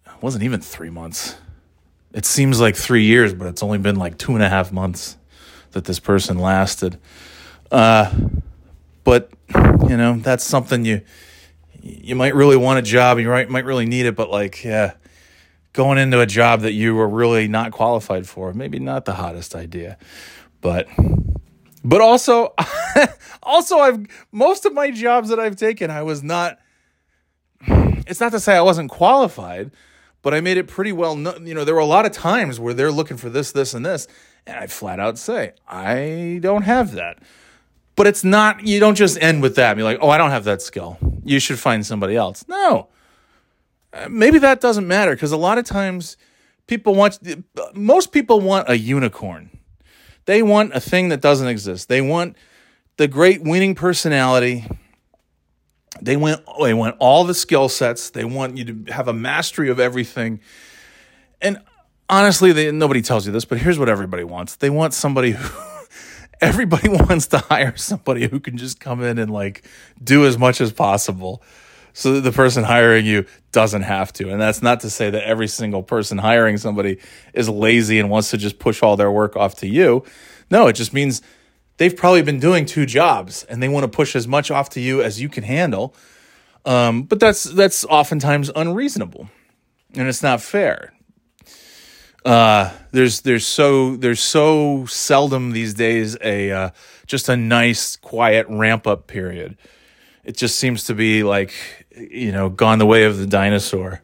It 0.07 0.23
wasn't 0.23 0.45
even 0.45 0.61
three 0.61 0.91
months. 0.91 1.37
It 2.13 2.25
seems 2.25 2.61
like 2.61 2.77
three 2.77 3.05
years, 3.05 3.35
but 3.35 3.49
it's 3.49 3.63
only 3.63 3.79
been 3.79 3.97
like 3.97 4.17
two 4.17 4.35
and 4.35 4.43
a 4.43 4.49
half 4.49 4.73
months 4.73 5.17
that 5.73 5.85
this 5.85 5.99
person 5.99 6.39
lasted. 6.39 6.99
Uh, 7.71 8.13
but 9.09 9.31
you 9.89 9.97
know 9.97 10.19
that's 10.19 10.45
something 10.45 10.85
you 10.85 11.01
you 11.81 12.15
might 12.15 12.35
really 12.35 12.59
want 12.59 12.79
a 12.79 12.83
job, 12.83 13.19
you 13.19 13.27
might 13.27 13.49
might 13.49 13.65
really 13.65 13.87
need 13.87 14.05
it, 14.05 14.15
but 14.15 14.29
like, 14.29 14.63
yeah, 14.63 14.97
going 15.73 15.97
into 15.97 16.21
a 16.21 16.27
job 16.27 16.61
that 16.61 16.73
you 16.73 16.95
were 16.95 17.09
really 17.09 17.49
not 17.49 17.73
qualified 17.73 18.29
for, 18.29 18.53
maybe 18.53 18.79
not 18.79 19.07
the 19.07 19.15
hottest 19.15 19.55
idea. 19.55 19.97
But 20.61 20.89
but 21.83 22.03
also 22.03 22.53
also 23.43 23.79
I've 23.79 24.07
most 24.31 24.67
of 24.67 24.75
my 24.75 24.91
jobs 24.91 25.31
that 25.31 25.41
I've 25.41 25.57
taken, 25.57 25.91
I 25.91 26.03
was 26.03 26.23
not 26.23 26.59
it's 27.67 28.21
not 28.21 28.33
to 28.33 28.41
say 28.41 28.59
I 28.59 28.61
wasn't 28.61 28.91
qualified, 28.91 29.71
but 30.21 30.35
I 30.35 30.43
made 30.43 30.59
it 30.59 30.67
pretty 30.69 30.93
well. 30.93 31.19
You 31.19 31.55
know, 31.55 31.65
there 31.65 31.75
were 31.75 31.81
a 31.81 31.87
lot 31.87 32.05
of 32.05 32.13
times 32.13 32.61
where 32.61 32.75
they're 32.75 32.93
looking 32.93 33.17
for 33.17 33.31
this, 33.31 33.53
this, 33.53 33.73
and 33.73 33.87
this, 33.87 34.07
and 34.47 34.59
I 34.59 34.67
flat 34.67 35.01
out 35.01 35.17
say, 35.17 35.55
I 35.67 36.41
don't 36.43 36.63
have 36.63 36.93
that. 36.93 37.23
But 37.99 38.07
it's 38.07 38.25
not, 38.25 38.67
you 38.67 38.81
don't 38.81 38.95
just 38.95 39.21
end 39.21 39.43
with 39.43 39.57
that. 39.57 39.77
Be 39.77 39.83
like, 39.83 39.99
oh, 40.01 40.09
I 40.09 40.17
don't 40.17 40.31
have 40.31 40.45
that 40.45 40.63
skill. 40.63 40.97
You 41.25 41.39
should 41.39 41.59
find 41.59 41.85
somebody 41.85 42.17
else. 42.17 42.45
No. 42.49 42.89
Uh, 43.93 44.09
maybe 44.09 44.39
that 44.39 44.61
doesn't 44.61 44.87
matter 44.87 45.15
because 45.15 45.33
a 45.33 45.37
lot 45.37 45.59
of 45.59 45.65
times 45.67 46.17
people 46.67 46.95
want, 46.95 47.19
most 47.75 48.13
people 48.13 48.41
want 48.41 48.71
a 48.71 48.79
unicorn. 48.79 49.51
They 50.25 50.43
want 50.43 50.73
a 50.75 50.81
thing 50.81 51.11
that 51.11 51.21
doesn't 51.21 51.49
exist. 51.49 51.89
They 51.89 52.01
want 52.01 52.37
the 52.97 53.09
great 53.09 53.43
winning 53.43 53.75
personality 53.75 54.67
they 56.01 56.17
want 56.17 56.43
they 56.61 56.75
want 56.75 56.97
all 56.99 57.25
the 57.25 57.35
skill 57.35 57.69
sets. 57.69 58.11
They 58.11 58.25
want 58.25 58.57
you 58.57 58.65
to 58.65 58.93
have 58.93 59.09
a 59.09 59.13
mastery 59.13 59.71
of 59.71 59.81
everything. 59.81 60.41
And 61.41 61.59
honestly, 62.09 62.53
they, 62.53 62.71
nobody 62.71 63.03
tells 63.03 63.27
you 63.27 63.33
this, 63.33 63.45
but 63.45 63.59
here's 63.59 63.79
what 63.79 63.89
everybody 63.89 64.25
wants. 64.25 64.57
They 64.57 64.71
want 64.71 64.95
somebody 64.95 65.33
who 65.33 65.68
everybody 66.41 66.89
wants 66.89 67.29
to 67.29 67.39
hire 67.39 67.77
somebody 67.77 68.29
who 68.29 68.41
can 68.41 68.57
just 68.57 68.81
come 68.81 69.03
in 69.03 69.19
and 69.19 69.31
like 69.31 69.65
do 70.03 70.27
as 70.27 70.39
much 70.39 70.61
as 70.61 70.73
possible 70.73 71.43
so 71.93 72.15
that 72.15 72.21
the 72.21 72.33
person 72.33 72.65
hiring 72.65 73.07
you 73.07 73.27
doesn't 73.51 73.83
have 73.83 74.13
to. 74.13 74.31
And 74.31 74.41
that's 74.41 74.63
not 74.63 74.81
to 74.81 74.91
say 74.91 75.11
that 75.11 75.25
every 75.25 75.49
single 75.49 75.83
person 75.83 76.19
hiring 76.19 76.57
somebody 76.57 76.99
is 77.35 77.49
lazy 77.49 77.99
and 77.99 78.09
wants 78.09 78.31
to 78.31 78.37
just 78.37 78.59
push 78.59 78.83
all 78.83 78.97
their 78.97 79.11
work 79.11 79.37
off 79.37 79.57
to 79.57 79.67
you. 79.67 80.05
No, 80.51 80.69
it 80.69 80.75
just 80.75 80.93
means 80.93 81.23
they've 81.79 81.97
probably 81.97 82.23
been 82.23 82.39
doing 82.39 82.67
two 82.67 82.87
jobs 82.87 83.45
and 83.45 83.63
they 83.63 83.69
want 83.69 83.85
to 83.85 83.89
push 83.89 84.15
as 84.15 84.29
much 84.29 84.51
off 84.51 84.71
to 84.71 84.81
you 84.81 85.03
as 85.03 85.21
you 85.21 85.29
can 85.29 85.45
handle. 85.45 85.95
Um, 86.65 87.05
but 87.05 87.19
that's 87.19 87.45
that's 87.45 87.85
oftentimes 87.87 88.51
unreasonable, 88.55 89.31
and 89.95 90.07
it's 90.07 90.23
not 90.23 90.43
fair. 90.43 90.93
Uh, 92.29 92.71
there's 92.91 93.23
there's 93.23 93.47
so 93.47 93.97
there's 93.97 94.21
so 94.21 94.85
seldom 94.85 95.53
these 95.53 95.73
days 95.73 96.15
a 96.21 96.53
uh, 96.53 96.71
just 97.07 97.31
a 97.31 97.37
nice 97.39 97.97
quiet 97.97 98.45
ramp 98.51 98.87
up 98.87 99.07
period. 99.07 99.57
It 100.25 100.37
just 100.37 100.59
seems 100.59 100.85
to 100.85 100.95
be 100.95 101.23
like 101.23 101.55
you 101.97 102.31
know 102.31 102.51
gone 102.51 102.81
the 102.81 102.85
way 102.85 103.05
of 103.05 103.17
the 103.17 103.27
dinosaur. 103.27 104.03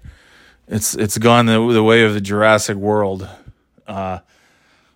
It's 0.69 0.95
it's 0.95 1.19
gone 1.19 1.45
the 1.45 1.71
the 1.71 1.83
way 1.83 2.03
of 2.05 2.15
the 2.15 2.21
Jurassic 2.23 2.79
world. 2.79 3.29
Uh, 3.87 4.21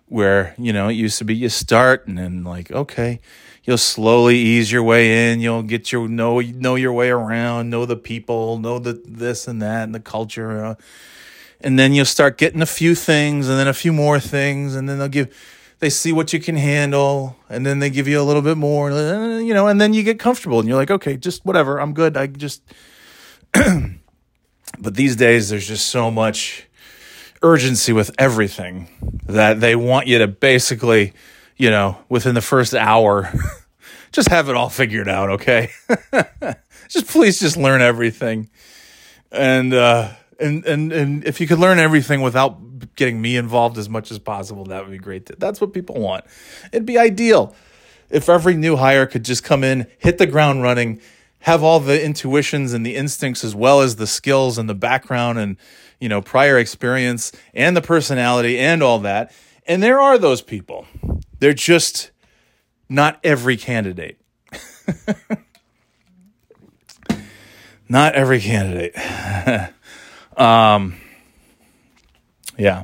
where 0.07 0.55
you 0.57 0.73
know 0.73 0.87
it 0.89 0.93
used 0.93 1.19
to 1.19 1.23
be 1.23 1.35
you 1.35 1.49
start 1.49 2.07
and 2.07 2.17
then 2.17 2.43
like 2.43 2.71
okay 2.71 3.19
you'll 3.63 3.77
slowly 3.77 4.39
ease 4.39 4.71
your 4.71 4.81
way 4.81 5.31
in 5.31 5.39
you'll 5.39 5.61
get 5.61 5.91
your 5.91 6.07
know 6.07 6.39
know 6.39 6.73
your 6.73 6.91
way 6.91 7.11
around 7.11 7.69
know 7.69 7.85
the 7.85 7.95
people 7.95 8.57
know 8.57 8.79
the 8.79 8.99
this 9.05 9.47
and 9.47 9.61
that 9.61 9.83
and 9.83 9.93
the 9.93 9.99
culture 9.99 10.65
uh, 10.65 10.75
and 11.61 11.77
then 11.77 11.93
you'll 11.93 12.05
start 12.05 12.37
getting 12.37 12.61
a 12.61 12.65
few 12.65 12.95
things 12.95 13.49
and 13.49 13.59
then 13.59 13.67
a 13.67 13.73
few 13.73 13.93
more 13.93 14.19
things 14.19 14.75
and 14.75 14.87
then 14.87 14.99
they'll 14.99 15.07
give 15.07 15.35
they 15.79 15.89
see 15.89 16.11
what 16.11 16.33
you 16.33 16.39
can 16.39 16.57
handle 16.57 17.37
and 17.49 17.65
then 17.65 17.79
they 17.79 17.89
give 17.89 18.07
you 18.07 18.19
a 18.19 18.23
little 18.23 18.41
bit 18.41 18.57
more 18.57 18.89
you 18.91 19.53
know 19.53 19.67
and 19.67 19.79
then 19.79 19.93
you 19.93 20.03
get 20.03 20.19
comfortable 20.19 20.59
and 20.59 20.67
you're 20.67 20.77
like 20.77 20.91
okay 20.91 21.17
just 21.17 21.45
whatever 21.45 21.79
i'm 21.79 21.93
good 21.93 22.17
i 22.17 22.27
just 22.27 22.61
but 23.53 24.95
these 24.95 25.15
days 25.15 25.49
there's 25.49 25.67
just 25.67 25.87
so 25.87 26.11
much 26.11 26.67
urgency 27.41 27.93
with 27.93 28.11
everything 28.17 28.89
that 29.25 29.59
they 29.59 29.75
want 29.75 30.07
you 30.07 30.19
to 30.19 30.27
basically, 30.27 31.13
you 31.57 31.69
know, 31.69 31.97
within 32.09 32.35
the 32.35 32.41
first 32.41 32.73
hour, 32.73 33.31
just 34.11 34.29
have 34.29 34.49
it 34.49 34.55
all 34.55 34.69
figured 34.69 35.07
out, 35.07 35.29
okay? 35.29 35.71
just 36.89 37.07
please 37.07 37.39
just 37.39 37.57
learn 37.57 37.81
everything. 37.81 38.49
And 39.31 39.73
uh 39.73 40.11
and 40.39 40.65
and 40.65 40.91
and 40.91 41.25
if 41.25 41.39
you 41.41 41.47
could 41.47 41.59
learn 41.59 41.79
everything 41.79 42.21
without 42.21 42.95
getting 42.95 43.21
me 43.21 43.35
involved 43.35 43.77
as 43.77 43.89
much 43.89 44.11
as 44.11 44.19
possible, 44.19 44.65
that 44.65 44.83
would 44.83 44.91
be 44.91 44.97
great. 44.97 45.25
That's 45.39 45.61
what 45.61 45.73
people 45.73 45.99
want. 45.99 46.25
It'd 46.71 46.85
be 46.85 46.97
ideal 46.97 47.55
if 48.09 48.27
every 48.29 48.55
new 48.55 48.75
hire 48.75 49.05
could 49.05 49.23
just 49.23 49.43
come 49.43 49.63
in, 49.63 49.87
hit 49.99 50.17
the 50.17 50.25
ground 50.25 50.63
running, 50.63 50.99
have 51.39 51.63
all 51.63 51.79
the 51.79 52.03
intuitions 52.03 52.73
and 52.73 52.85
the 52.85 52.95
instincts 52.95 53.43
as 53.43 53.53
well 53.53 53.81
as 53.81 53.97
the 53.97 54.07
skills 54.07 54.57
and 54.57 54.67
the 54.67 54.75
background 54.75 55.39
and 55.39 55.57
you 55.99 56.09
know, 56.09 56.21
prior 56.21 56.57
experience 56.57 57.31
and 57.53 57.75
the 57.75 57.81
personality 57.81 58.57
and 58.57 58.81
all 58.81 58.99
that. 58.99 59.33
And 59.67 59.83
there 59.83 59.99
are 59.99 60.17
those 60.17 60.41
people. 60.41 60.87
They're 61.39 61.53
just 61.53 62.11
not 62.87 63.19
every 63.23 63.57
candidate. 63.57 64.19
not 67.89 68.15
every 68.15 68.39
candidate. 68.39 68.95
um, 70.39 70.95
yeah. 72.57 72.83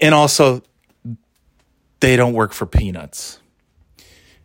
And 0.00 0.14
also, 0.14 0.62
they 2.00 2.16
don't 2.16 2.34
work 2.34 2.52
for 2.52 2.66
peanuts. 2.66 3.40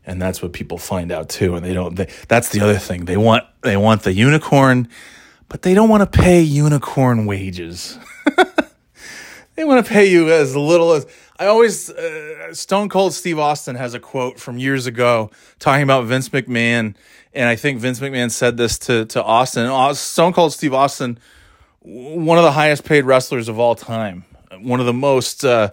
And 0.05 0.21
that's 0.21 0.41
what 0.41 0.53
people 0.53 0.77
find 0.77 1.11
out 1.11 1.29
too. 1.29 1.55
And 1.55 1.63
they 1.63 1.73
don't, 1.73 1.95
they, 1.95 2.07
that's 2.27 2.49
the 2.49 2.61
other 2.61 2.77
thing. 2.77 3.05
They 3.05 3.17
want, 3.17 3.43
they 3.61 3.77
want 3.77 4.03
the 4.03 4.13
unicorn 4.13 4.87
but 5.49 5.63
they 5.63 5.73
don't 5.73 5.89
want 5.89 6.09
to 6.09 6.19
pay 6.19 6.41
unicorn 6.41 7.25
wages. 7.25 7.97
they 9.55 9.65
want 9.65 9.85
to 9.85 9.91
pay 9.91 10.05
you 10.05 10.29
as 10.31 10.55
little 10.55 10.93
as 10.93 11.07
I 11.39 11.47
always 11.47 11.89
uh, 11.89 12.53
Stone 12.53 12.89
Cold 12.89 13.13
Steve 13.13 13.39
Austin 13.39 13.75
has 13.75 13.93
a 13.93 13.99
quote 13.99 14.39
from 14.39 14.57
years 14.57 14.85
ago 14.85 15.31
talking 15.57 15.83
about 15.83 16.05
Vince 16.05 16.29
McMahon 16.29 16.95
and 17.33 17.49
I 17.49 17.55
think 17.55 17.79
Vince 17.79 17.99
McMahon 17.99 18.29
said 18.31 18.57
this 18.57 18.77
to 18.79 19.05
to 19.07 19.23
Austin. 19.23 19.95
Stone 19.95 20.33
Cold 20.33 20.53
Steve 20.53 20.73
Austin 20.73 21.17
one 21.89 22.37
of 22.37 22.43
the 22.43 22.51
highest 22.51 22.85
paid 22.85 23.05
wrestlers 23.05 23.49
of 23.49 23.59
all 23.59 23.75
time. 23.75 24.25
One 24.59 24.79
of 24.79 24.85
the 24.85 24.93
most 24.93 25.45
uh, 25.45 25.71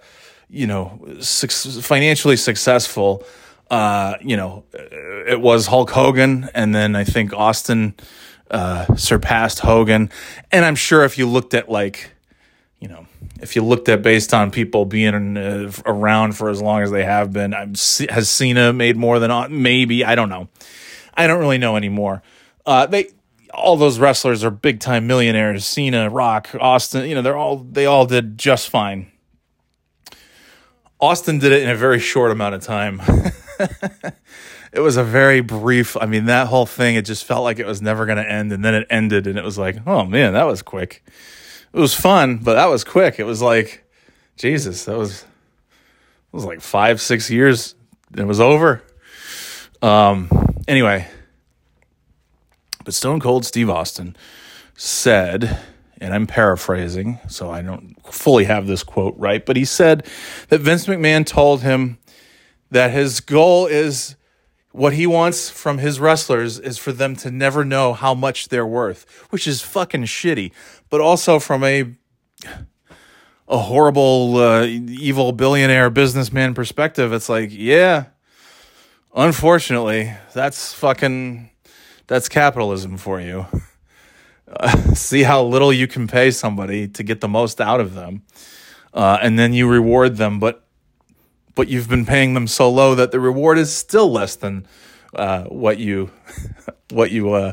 you 0.49 0.67
know, 0.67 1.17
su- 1.21 1.83
financially 1.83 2.37
successful 2.37 3.25
uh, 3.71 4.15
you 4.21 4.37
know, 4.37 4.65
it 4.73 5.41
was 5.41 5.67
Hulk 5.67 5.91
Hogan 5.91 6.49
and 6.55 6.75
then 6.75 6.95
I 6.95 7.05
think 7.05 7.33
Austin 7.33 7.95
uh, 8.51 8.95
surpassed 8.95 9.61
Hogan. 9.61 10.11
And 10.53 10.65
I'm 10.65 10.77
sure 10.77 11.05
if 11.05 11.19
you 11.19 11.27
looked 11.27 11.55
at 11.55 11.69
like, 11.69 12.11
you 12.79 12.89
know, 12.89 13.07
if 13.41 13.57
you 13.57 13.65
looked 13.65 13.89
at 13.89 14.03
based 14.03 14.33
on 14.33 14.51
people 14.51 14.85
being 14.85 15.37
uh, 15.37 15.73
around 15.85 16.37
for 16.37 16.49
as 16.49 16.63
long 16.63 16.83
as 16.83 16.91
they 16.91 17.05
have 17.05 17.33
been, 17.33 17.55
I'm, 17.55 17.75
has 18.09 18.29
Cena 18.29 18.73
made 18.73 18.97
more 18.97 19.19
than 19.19 19.63
maybe 19.63 20.05
I 20.05 20.15
don't 20.15 20.29
know. 20.29 20.49
I 21.15 21.27
don't 21.27 21.41
really 21.41 21.59
know 21.59 21.77
anymore. 21.77 22.23
Uh, 22.65 22.87
they 22.87 23.09
all 23.53 23.77
those 23.77 23.99
wrestlers 23.99 24.45
are 24.45 24.51
big 24.51 24.81
time 24.81 25.07
millionaires. 25.07 25.65
Cena, 25.67 26.11
Rock, 26.11 26.51
Austin, 26.61 27.09
you 27.09 27.15
know, 27.15 27.23
they're 27.23 27.37
all 27.37 27.59
they 27.59 27.87
all 27.87 28.07
did 28.07 28.39
just 28.39 28.69
fine. 28.69 29.11
Austin 30.99 31.39
did 31.39 31.53
it 31.53 31.63
in 31.63 31.69
a 31.69 31.77
very 31.77 32.01
short 32.01 32.31
amount 32.31 32.55
of 32.55 32.63
time. 32.63 33.01
it 34.73 34.81
was 34.81 34.97
a 34.97 35.05
very 35.05 35.41
brief. 35.41 35.97
I 35.97 36.07
mean, 36.07 36.27
that 36.27 36.47
whole 36.47 36.67
thing, 36.67 36.97
it 36.97 37.05
just 37.05 37.25
felt 37.25 37.45
like 37.45 37.59
it 37.59 37.67
was 37.67 37.83
never 37.83 38.07
going 38.07 38.19
to 38.19 38.31
end, 38.31 38.53
and 38.53 38.65
then 38.65 38.75
it 38.75 38.87
ended, 38.89 39.27
and 39.27 39.39
it 39.39 39.45
was 39.45 39.59
like, 39.59 39.87
oh 39.87 40.05
man, 40.05 40.33
that 40.33 40.45
was 40.45 40.63
quick. 40.63 41.05
It 41.73 41.79
was 41.79 41.95
fun, 41.95 42.39
but 42.39 42.55
that 42.55 42.67
was 42.67 42.85
quick. 42.85 43.19
It 43.19 43.25
was 43.25 43.43
like, 43.43 43.85
Jesus, 44.37 44.87
that 44.87 44.97
was 44.97 45.23
it 45.23 46.33
was 46.33 46.45
like 46.45 46.61
five, 46.61 47.01
six 47.01 47.31
years. 47.31 47.75
It 48.17 48.25
was 48.25 48.41
over. 48.41 48.83
Um. 49.83 50.29
Anyway, 50.67 51.07
but 52.87 52.95
Stone 52.95 53.19
Cold 53.19 53.45
Steve 53.45 53.69
Austin 53.69 54.17
said, 54.77 55.59
and 56.01 56.15
I'm 56.15 56.29
paraphrasing, 56.29 57.19
so 57.29 57.51
I 57.51 57.61
don't 57.61 57.97
fully 58.07 58.45
have 58.45 58.69
this 58.69 58.85
quote 58.85 59.17
right, 59.19 59.45
but 59.45 59.57
he 59.57 59.65
said 59.65 60.07
that 60.51 60.61
Vince 60.61 60.87
McMahon 60.87 61.27
told 61.27 61.63
him 61.63 61.99
that 62.71 62.93
his 62.93 63.19
goal 63.19 63.67
is 63.67 64.15
what 64.71 64.93
he 64.93 65.05
wants 65.05 65.51
from 65.51 65.79
his 65.79 65.99
wrestlers 65.99 66.61
is 66.61 66.79
for 66.79 66.93
them 66.93 67.17
to 67.17 67.31
never 67.33 67.65
know 67.65 67.93
how 67.93 68.15
much 68.15 68.51
they're 68.51 68.65
worth, 68.65 69.05
which 69.31 69.49
is 69.49 69.61
fucking 69.63 70.05
shitty. 70.05 70.53
But 70.89 71.01
also 71.01 71.41
from 71.41 71.65
a 71.65 71.93
a 73.49 73.59
horrible, 73.59 74.37
uh, 74.37 74.65
evil 74.65 75.33
billionaire 75.33 75.91
businessman 75.91 76.55
perspective, 76.55 77.13
it's 77.13 77.29
like, 77.29 77.51
yeah, 77.53 78.07
unfortunately, 79.15 80.13
that's 80.35 80.73
fucking 80.73 81.51
that's 82.07 82.29
capitalism 82.29 82.97
for 82.97 83.21
you. 83.21 83.47
Uh, 84.49 84.77
see 84.95 85.23
how 85.23 85.43
little 85.43 85.73
you 85.73 85.87
can 85.87 86.07
pay 86.07 86.31
somebody 86.31 86.89
to 86.89 87.03
get 87.03 87.21
the 87.21 87.29
most 87.29 87.61
out 87.61 87.81
of 87.81 87.95
them, 87.95 88.23
uh, 88.95 89.19
and 89.21 89.39
then 89.39 89.53
you 89.53 89.69
reward 89.69 90.17
them, 90.17 90.39
but 90.39 90.65
but 91.55 91.69
you've 91.69 91.89
been 91.89 92.05
paying 92.05 92.35
them 92.35 92.47
so 92.47 92.71
low 92.71 92.95
that 92.95 93.11
the 93.13 93.19
reward 93.19 93.59
is 93.59 93.75
still 93.75 94.11
less 94.11 94.37
than 94.37 94.67
uh, 95.15 95.45
what 95.45 95.79
you 95.79 96.11
what 96.91 97.11
you 97.11 97.33
uh, 97.33 97.53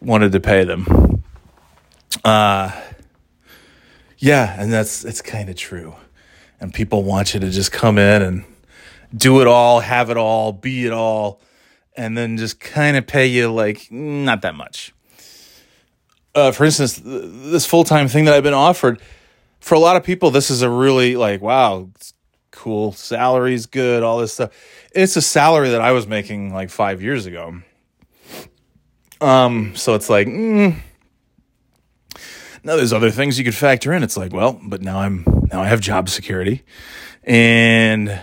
wanted 0.00 0.32
to 0.32 0.40
pay 0.40 0.64
them. 0.64 1.22
Uh, 2.24 2.72
yeah, 4.18 4.56
and 4.58 4.72
that's 4.72 5.04
it's 5.04 5.22
kind 5.22 5.48
of 5.48 5.56
true. 5.56 5.94
And 6.60 6.72
people 6.72 7.02
want 7.02 7.34
you 7.34 7.40
to 7.40 7.50
just 7.50 7.72
come 7.72 7.98
in 7.98 8.22
and 8.22 8.44
do 9.14 9.42
it 9.42 9.46
all, 9.46 9.80
have 9.80 10.08
it 10.08 10.16
all, 10.16 10.52
be 10.52 10.86
it 10.86 10.92
all, 10.92 11.40
and 11.96 12.16
then 12.16 12.36
just 12.36 12.60
kind 12.60 12.96
of 12.96 13.06
pay 13.06 13.26
you 13.26 13.52
like 13.52 13.90
not 13.90 14.42
that 14.42 14.54
much. 14.54 14.92
Uh, 16.34 16.50
for 16.50 16.64
instance, 16.64 17.00
this 17.04 17.64
full 17.64 17.84
time 17.84 18.08
thing 18.08 18.24
that 18.24 18.34
I've 18.34 18.42
been 18.42 18.54
offered, 18.54 19.00
for 19.60 19.74
a 19.74 19.78
lot 19.78 19.96
of 19.96 20.04
people, 20.04 20.30
this 20.30 20.50
is 20.50 20.62
a 20.62 20.68
really 20.68 21.16
like, 21.16 21.40
wow, 21.40 21.88
cool, 22.50 22.92
salary's 22.92 23.66
good, 23.66 24.02
all 24.02 24.18
this 24.18 24.34
stuff. 24.34 24.50
It's 24.92 25.16
a 25.16 25.22
salary 25.22 25.70
that 25.70 25.80
I 25.80 25.92
was 25.92 26.06
making 26.06 26.52
like 26.52 26.70
five 26.70 27.02
years 27.02 27.26
ago. 27.26 27.60
Um, 29.20 29.74
so 29.76 29.94
it's 29.94 30.10
like, 30.10 30.26
mm. 30.26 30.76
now 32.64 32.76
there's 32.76 32.92
other 32.92 33.10
things 33.10 33.38
you 33.38 33.44
could 33.44 33.54
factor 33.54 33.92
in. 33.92 34.02
It's 34.02 34.16
like, 34.16 34.32
well, 34.32 34.60
but 34.62 34.82
now 34.82 34.98
I'm 34.98 35.24
now 35.50 35.62
I 35.62 35.66
have 35.66 35.80
job 35.80 36.08
security, 36.08 36.62
and 37.22 38.20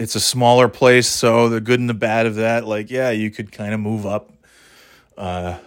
it's 0.00 0.14
a 0.14 0.20
smaller 0.20 0.66
place, 0.68 1.06
so 1.06 1.50
the 1.50 1.60
good 1.60 1.78
and 1.78 1.88
the 1.88 1.94
bad 1.94 2.24
of 2.24 2.36
that, 2.36 2.66
like, 2.66 2.90
yeah, 2.90 3.10
you 3.10 3.30
could 3.30 3.52
kind 3.52 3.74
of 3.74 3.80
move 3.80 4.06
up. 4.06 4.32
Uh, 5.16 5.58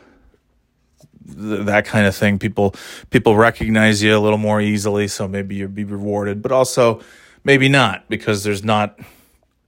th- 1.28 1.65
that 1.65 1.86
kind 1.86 2.08
of 2.08 2.15
thing. 2.15 2.39
People 2.39 2.74
people 3.12 3.36
recognize 3.38 4.02
you 4.02 4.17
a 4.17 4.19
little 4.19 4.39
more 4.39 4.60
easily, 4.60 5.08
so 5.08 5.28
maybe 5.28 5.54
you'd 5.56 5.76
be 5.76 5.84
rewarded, 5.84 6.41
but 6.41 6.52
also 6.52 7.00
maybe 7.43 7.69
not 7.69 8.10
because 8.10 8.43
there's 8.43 8.63
not. 8.63 9.00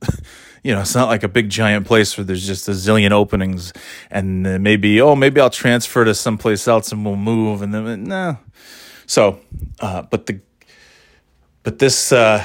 you 0.63 0.73
know, 0.73 0.82
it's 0.82 0.95
not 0.95 1.10
like 1.10 1.21
a 1.21 1.28
big 1.28 1.51
giant 1.51 1.86
place 1.86 2.17
where 2.17 2.25
there's 2.25 2.47
just 2.47 2.67
a 2.67 2.71
zillion 2.71 3.12
openings, 3.12 3.71
and 4.10 4.63
maybe 4.63 4.99
oh 4.99 5.15
maybe 5.15 5.39
I'll 5.39 5.51
transfer 5.51 6.04
to 6.04 6.15
someplace 6.15 6.67
else 6.67 6.91
and 6.91 7.06
we'll 7.06 7.17
move, 7.17 7.62
and 7.62 7.71
then 7.71 8.06
no. 8.06 8.39
So, 9.06 9.39
uh, 9.80 10.01
but 10.01 10.25
the 10.25 10.39
but 11.62 11.78
this 11.78 12.12
uh, 12.12 12.43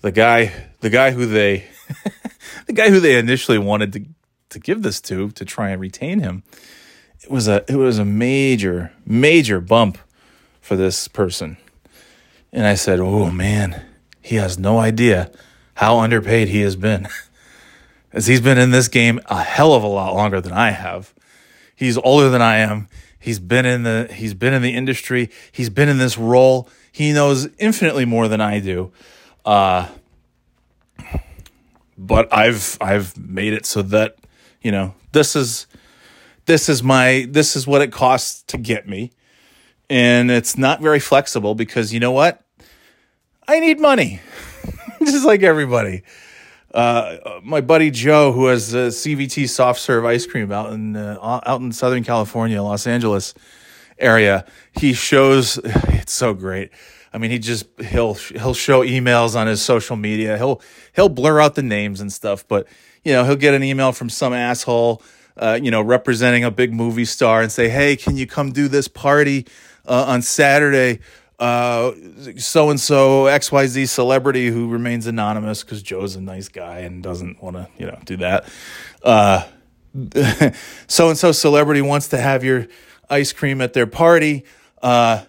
the 0.00 0.12
guy 0.12 0.52
the 0.80 0.90
guy 0.90 1.10
who 1.10 1.26
they 1.26 1.66
the 2.66 2.72
guy 2.72 2.90
who 2.90 3.00
they 3.00 3.18
initially 3.18 3.58
wanted 3.58 3.92
to 3.92 4.04
to 4.50 4.58
give 4.58 4.82
this 4.82 5.00
to 5.00 5.30
to 5.32 5.44
try 5.44 5.70
and 5.70 5.80
retain 5.80 6.20
him 6.20 6.42
it 7.22 7.30
was 7.30 7.48
a 7.48 7.64
it 7.68 7.76
was 7.76 7.98
a 7.98 8.04
major 8.04 8.92
major 9.04 9.60
bump 9.60 9.98
for 10.60 10.76
this 10.76 11.08
person. 11.08 11.56
And 12.52 12.66
i 12.66 12.74
said 12.74 13.00
oh 13.00 13.30
man 13.30 13.84
he 14.22 14.36
has 14.36 14.58
no 14.58 14.78
idea 14.78 15.30
how 15.74 15.98
underpaid 15.98 16.48
he 16.48 16.60
has 16.60 16.76
been. 16.76 17.08
As 18.12 18.26
he's 18.26 18.40
been 18.40 18.58
in 18.58 18.70
this 18.70 18.88
game 18.88 19.20
a 19.26 19.42
hell 19.42 19.72
of 19.72 19.82
a 19.82 19.88
lot 19.88 20.14
longer 20.14 20.40
than 20.40 20.52
i 20.52 20.70
have. 20.70 21.14
He's 21.76 21.98
older 21.98 22.28
than 22.28 22.42
i 22.42 22.56
am. 22.56 22.88
He's 23.18 23.38
been 23.38 23.66
in 23.66 23.82
the 23.82 24.08
he's 24.12 24.34
been 24.34 24.54
in 24.54 24.62
the 24.62 24.74
industry. 24.74 25.30
He's 25.52 25.70
been 25.70 25.88
in 25.88 25.98
this 25.98 26.16
role. 26.16 26.68
He 26.90 27.12
knows 27.12 27.48
infinitely 27.58 28.06
more 28.06 28.28
than 28.28 28.40
i 28.40 28.60
do 28.60 28.92
uh, 29.44 29.88
but 31.96 32.32
I've 32.32 32.78
I've 32.80 33.16
made 33.18 33.52
it 33.52 33.66
so 33.66 33.82
that 33.82 34.16
you 34.62 34.72
know 34.72 34.94
this 35.12 35.36
is 35.36 35.66
this 36.46 36.68
is 36.68 36.82
my 36.82 37.26
this 37.30 37.54
is 37.54 37.66
what 37.66 37.82
it 37.82 37.92
costs 37.92 38.42
to 38.48 38.58
get 38.58 38.88
me. 38.88 39.12
And 39.88 40.30
it's 40.30 40.56
not 40.56 40.80
very 40.80 41.00
flexible 41.00 41.54
because 41.54 41.92
you 41.92 42.00
know 42.00 42.12
what? 42.12 42.44
I 43.46 43.60
need 43.60 43.80
money 43.80 44.20
just 45.04 45.26
like 45.26 45.42
everybody. 45.42 46.02
Uh, 46.72 47.40
my 47.42 47.60
buddy 47.60 47.90
joe 47.90 48.30
who 48.30 48.46
has 48.46 48.72
a 48.74 48.88
cvt 48.94 49.48
soft 49.48 49.80
serve 49.80 50.04
ice 50.04 50.24
cream 50.24 50.52
out 50.52 50.72
in 50.72 50.94
uh, 50.94 51.40
out 51.44 51.60
in 51.60 51.72
southern 51.72 52.04
california 52.04 52.62
los 52.62 52.86
angeles 52.86 53.34
area 53.98 54.44
he 54.78 54.92
shows 54.92 55.58
it's 55.64 56.12
so 56.12 56.32
great 56.32 56.70
I 57.12 57.18
mean, 57.18 57.30
he 57.30 57.38
just 57.38 57.66
he'll 57.80 58.14
he'll 58.14 58.54
show 58.54 58.84
emails 58.84 59.34
on 59.34 59.46
his 59.46 59.62
social 59.62 59.96
media. 59.96 60.36
He'll 60.38 60.60
he'll 60.94 61.08
blur 61.08 61.40
out 61.40 61.54
the 61.54 61.62
names 61.62 62.00
and 62.00 62.12
stuff, 62.12 62.46
but 62.46 62.66
you 63.04 63.12
know, 63.12 63.24
he'll 63.24 63.36
get 63.36 63.54
an 63.54 63.62
email 63.64 63.92
from 63.92 64.08
some 64.10 64.32
asshole, 64.32 65.02
uh, 65.36 65.58
you 65.60 65.70
know, 65.70 65.82
representing 65.82 66.44
a 66.44 66.50
big 66.50 66.72
movie 66.72 67.04
star 67.04 67.42
and 67.42 67.50
say, 67.50 67.68
"Hey, 67.68 67.96
can 67.96 68.16
you 68.16 68.26
come 68.26 68.52
do 68.52 68.68
this 68.68 68.88
party 68.88 69.46
uh, 69.86 70.04
on 70.06 70.22
Saturday?" 70.22 71.00
So 71.40 72.68
and 72.68 72.78
so 72.78 73.24
XYZ 73.24 73.88
celebrity 73.88 74.48
who 74.48 74.68
remains 74.68 75.06
anonymous 75.06 75.64
because 75.64 75.82
Joe's 75.82 76.14
a 76.14 76.20
nice 76.20 76.48
guy 76.48 76.80
and 76.80 77.02
doesn't 77.02 77.42
want 77.42 77.56
to, 77.56 77.66
you 77.78 77.86
know, 77.86 77.98
do 78.04 78.18
that. 78.18 78.46
So 80.86 81.08
and 81.08 81.18
so 81.18 81.32
celebrity 81.32 81.82
wants 81.82 82.08
to 82.08 82.18
have 82.18 82.44
your 82.44 82.66
ice 83.08 83.32
cream 83.32 83.60
at 83.60 83.72
their 83.72 83.86
party. 83.86 84.44
Uh, 84.82 85.24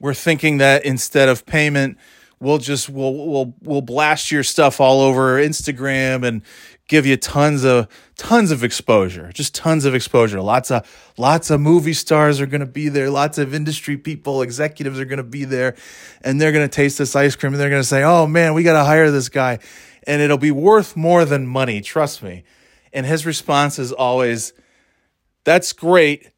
we're 0.00 0.14
thinking 0.14 0.58
that 0.58 0.84
instead 0.84 1.28
of 1.28 1.46
payment, 1.46 1.98
we'll 2.40 2.58
just 2.58 2.88
we'll 2.88 3.14
we'll 3.14 3.54
we'll 3.62 3.82
blast 3.82 4.30
your 4.30 4.42
stuff 4.42 4.80
all 4.80 5.00
over 5.00 5.40
Instagram 5.40 6.26
and 6.26 6.42
give 6.88 7.04
you 7.04 7.16
tons 7.16 7.64
of 7.64 7.86
tons 8.16 8.50
of 8.50 8.64
exposure 8.64 9.30
just 9.32 9.54
tons 9.54 9.84
of 9.84 9.94
exposure. 9.94 10.40
Lots 10.40 10.70
of 10.70 11.12
lots 11.16 11.50
of 11.50 11.60
movie 11.60 11.92
stars 11.92 12.40
are 12.40 12.46
going 12.46 12.60
to 12.60 12.66
be 12.66 12.88
there. 12.88 13.10
Lots 13.10 13.38
of 13.38 13.54
industry 13.54 13.96
people 13.96 14.42
executives 14.42 14.98
are 14.98 15.04
going 15.04 15.18
to 15.18 15.22
be 15.22 15.44
there. 15.44 15.76
And 16.22 16.40
they're 16.40 16.52
going 16.52 16.68
to 16.68 16.74
taste 16.74 16.98
this 16.98 17.14
ice 17.14 17.36
cream 17.36 17.52
and 17.52 17.60
they're 17.60 17.70
going 17.70 17.82
to 17.82 17.88
say 17.88 18.02
oh 18.02 18.26
man 18.26 18.54
we 18.54 18.62
got 18.62 18.78
to 18.78 18.84
hire 18.84 19.10
this 19.10 19.28
guy. 19.28 19.58
And 20.06 20.22
it'll 20.22 20.38
be 20.38 20.50
worth 20.50 20.96
more 20.96 21.24
than 21.24 21.46
money 21.46 21.80
trust 21.80 22.22
me. 22.22 22.44
And 22.92 23.04
his 23.04 23.26
response 23.26 23.78
is 23.78 23.92
always 23.92 24.52
that's 25.44 25.72
great. 25.72 26.30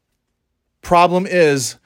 Problem 0.81 1.25
is 1.25 1.77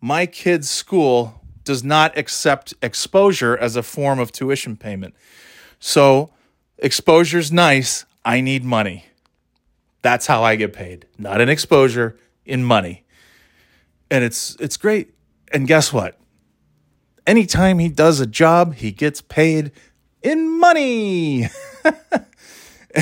my 0.00 0.26
kid's 0.26 0.68
school 0.68 1.40
does 1.64 1.84
not 1.84 2.16
accept 2.16 2.74
exposure 2.82 3.56
as 3.56 3.76
a 3.76 3.82
form 3.82 4.18
of 4.18 4.32
tuition 4.32 4.76
payment. 4.76 5.14
So, 5.78 6.30
exposure's 6.82 7.52
nice. 7.52 8.04
I 8.24 8.40
need 8.40 8.64
money. 8.64 9.06
That's 10.02 10.26
how 10.26 10.42
I 10.42 10.56
get 10.56 10.72
paid. 10.72 11.06
Not 11.18 11.40
in 11.40 11.48
exposure, 11.48 12.18
in 12.44 12.64
money. 12.64 13.04
And 14.10 14.24
it's 14.24 14.56
it's 14.58 14.76
great. 14.76 15.14
And 15.52 15.66
guess 15.66 15.92
what? 15.92 16.18
Anytime 17.26 17.78
he 17.78 17.88
does 17.88 18.20
a 18.20 18.26
job, 18.26 18.74
he 18.74 18.90
gets 18.92 19.20
paid 19.20 19.72
in 20.22 20.58
money. 20.58 21.48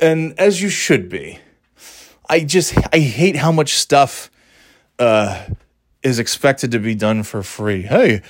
and 0.00 0.38
as 0.38 0.60
you 0.60 0.68
should 0.68 1.08
be. 1.08 1.38
I 2.28 2.40
just 2.40 2.76
I 2.92 2.98
hate 2.98 3.36
how 3.36 3.50
much 3.50 3.74
stuff 3.74 4.30
uh 4.98 5.46
is 6.02 6.18
expected 6.18 6.70
to 6.72 6.78
be 6.78 6.94
done 6.94 7.22
for 7.22 7.42
free. 7.42 7.82
Hey, 7.82 8.22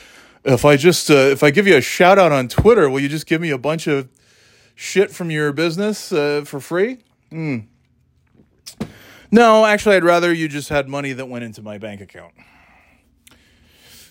if 0.45 0.65
I 0.65 0.77
just 0.77 1.11
uh, 1.11 1.15
if 1.15 1.43
I 1.43 1.51
give 1.51 1.67
you 1.67 1.77
a 1.77 1.81
shout 1.81 2.19
out 2.19 2.33
on 2.33 2.49
Twitter, 2.49 2.89
will 2.89 3.01
you 3.01 3.09
just 3.09 3.27
give 3.27 3.41
me 3.41 3.51
a 3.51 3.59
bunch 3.59 3.87
of 3.87 4.09
shit 4.75 5.11
from 5.11 5.31
your 5.31 5.53
business 5.53 6.13
uh, 6.13 6.43
for 6.45 6.61
free? 6.61 6.99
Mm. 7.31 7.67
No, 9.31 9.65
actually, 9.65 9.97
I'd 9.97 10.05
rather 10.05 10.33
you 10.33 10.49
just 10.49 10.69
had 10.71 10.89
money 10.89 11.13
that 11.13 11.29
went 11.29 11.45
into 11.45 11.63
my 11.63 11.79
bank 11.79 12.01
account. 12.01 12.35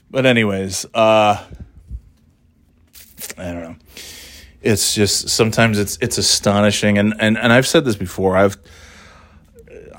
But 0.10 0.26
anyways, 0.26 0.86
uh, 0.94 1.44
I 3.38 3.44
don't 3.44 3.62
know. 3.62 3.76
It's 4.62 4.94
just 4.94 5.30
sometimes 5.30 5.78
it's 5.78 5.98
it's 6.02 6.18
astonishing, 6.18 6.98
and 6.98 7.14
and 7.20 7.38
and 7.38 7.52
I've 7.52 7.68
said 7.68 7.86
this 7.86 7.96
before. 7.96 8.38
I've 8.38 8.58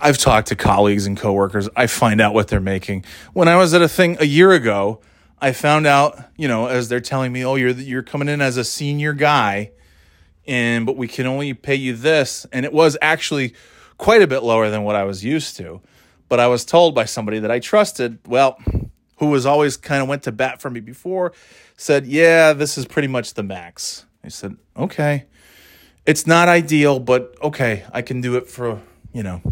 I've 0.00 0.18
talked 0.18 0.48
to 0.48 0.56
colleagues 0.56 1.06
and 1.06 1.16
coworkers. 1.16 1.68
I 1.76 1.86
find 1.86 2.20
out 2.20 2.34
what 2.34 2.48
they're 2.48 2.60
making. 2.60 3.04
When 3.32 3.48
I 3.48 3.56
was 3.56 3.74
at 3.74 3.82
a 3.82 3.88
thing 3.88 4.16
a 4.20 4.24
year 4.24 4.52
ago, 4.52 5.00
I 5.40 5.52
found 5.52 5.86
out, 5.86 6.18
you 6.36 6.48
know, 6.48 6.66
as 6.66 6.88
they're 6.88 7.00
telling 7.00 7.32
me, 7.32 7.44
"Oh, 7.44 7.54
you're 7.54 7.70
you're 7.70 8.02
coming 8.02 8.28
in 8.28 8.40
as 8.40 8.56
a 8.56 8.64
senior 8.64 9.12
guy, 9.12 9.72
and 10.46 10.86
but 10.86 10.96
we 10.96 11.08
can 11.08 11.26
only 11.26 11.54
pay 11.54 11.74
you 11.74 11.94
this." 11.94 12.46
And 12.52 12.64
it 12.64 12.72
was 12.72 12.96
actually 13.00 13.54
quite 13.98 14.22
a 14.22 14.26
bit 14.26 14.42
lower 14.42 14.70
than 14.70 14.82
what 14.82 14.96
I 14.96 15.04
was 15.04 15.24
used 15.24 15.56
to. 15.56 15.80
But 16.28 16.40
I 16.40 16.46
was 16.46 16.64
told 16.64 16.94
by 16.94 17.04
somebody 17.04 17.38
that 17.40 17.50
I 17.50 17.58
trusted, 17.58 18.18
well, 18.26 18.58
who 19.18 19.26
was 19.26 19.44
always 19.46 19.76
kind 19.76 20.00
of 20.02 20.08
went 20.08 20.22
to 20.24 20.32
bat 20.32 20.60
for 20.60 20.70
me 20.70 20.80
before, 20.80 21.32
said, 21.76 22.06
"Yeah, 22.06 22.52
this 22.52 22.78
is 22.78 22.86
pretty 22.86 23.08
much 23.08 23.34
the 23.34 23.42
max." 23.42 24.06
I 24.24 24.28
said, 24.28 24.56
"Okay." 24.76 25.24
It's 26.06 26.26
not 26.26 26.48
ideal, 26.48 26.98
but 26.98 27.34
okay, 27.42 27.84
I 27.92 28.02
can 28.02 28.20
do 28.20 28.36
it 28.36 28.48
for, 28.48 28.80
you 29.12 29.22
know, 29.22 29.42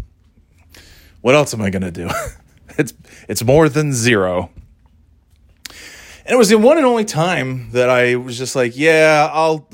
what 1.21 1.35
else 1.35 1.53
am 1.53 1.61
I 1.61 1.69
going 1.69 1.81
to 1.83 1.91
do? 1.91 2.09
it's 2.77 2.93
it's 3.27 3.43
more 3.43 3.69
than 3.69 3.93
zero. 3.93 4.49
And 6.25 6.35
it 6.35 6.37
was 6.37 6.49
the 6.49 6.57
one 6.57 6.77
and 6.77 6.85
only 6.85 7.05
time 7.05 7.71
that 7.71 7.89
I 7.89 8.15
was 8.15 8.37
just 8.37 8.55
like, 8.55 8.77
yeah, 8.77 9.29
I'll 9.31 9.67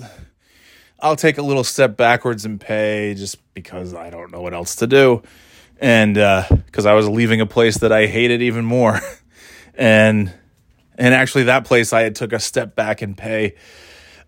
I'll 1.00 1.16
take 1.16 1.38
a 1.38 1.42
little 1.42 1.64
step 1.64 1.98
backwards 1.98 2.46
and 2.46 2.60
pay 2.60 3.14
just 3.14 3.38
because 3.54 3.94
I 3.94 4.10
don't 4.10 4.32
know 4.32 4.42
what 4.42 4.54
else 4.54 4.78
to 4.78 4.88
do. 4.88 5.22
And 5.80 6.16
because 6.16 6.86
uh, 6.86 6.92
I 6.92 6.94
was 6.94 7.08
leaving 7.08 7.42
a 7.42 7.46
place 7.46 7.80
that 7.80 7.92
I 7.92 8.08
hated 8.08 8.42
even 8.42 8.66
more. 8.66 9.00
and 9.76 10.34
and 10.98 11.14
actually 11.14 11.44
that 11.44 11.66
place 11.66 11.92
I 11.92 12.02
had 12.02 12.16
took 12.16 12.32
a 12.32 12.40
step 12.40 12.76
back 12.76 13.02
and 13.02 13.18
pay 13.18 13.56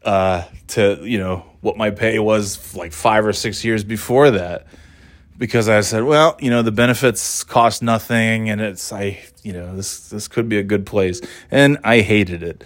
uh, 0.04 0.44
to, 0.68 1.00
you 1.02 1.18
know, 1.18 1.46
what 1.62 1.78
my 1.78 1.92
pay 1.92 2.20
was 2.20 2.76
like 2.76 2.92
five 2.92 3.26
or 3.26 3.34
six 3.34 3.64
years 3.64 3.84
before 3.84 4.32
that 4.32 4.68
because 5.38 5.70
I 5.70 5.82
said, 5.82 6.04
well, 6.04 6.36
you 6.40 6.50
know, 6.50 6.62
the 6.62 6.72
benefits 6.72 7.44
cost 7.44 7.84
nothing 7.84 8.50
and 8.50 8.60
it's 8.60 8.92
I, 8.92 9.24
you 9.44 9.54
know, 9.54 9.76
this 9.76 10.10
this 10.10 10.28
could 10.28 10.50
be 10.50 10.58
a 10.58 10.64
good 10.64 10.86
place. 10.86 11.22
And 11.52 11.78
I 11.84 12.02
hated 12.02 12.44
it. 12.44 12.64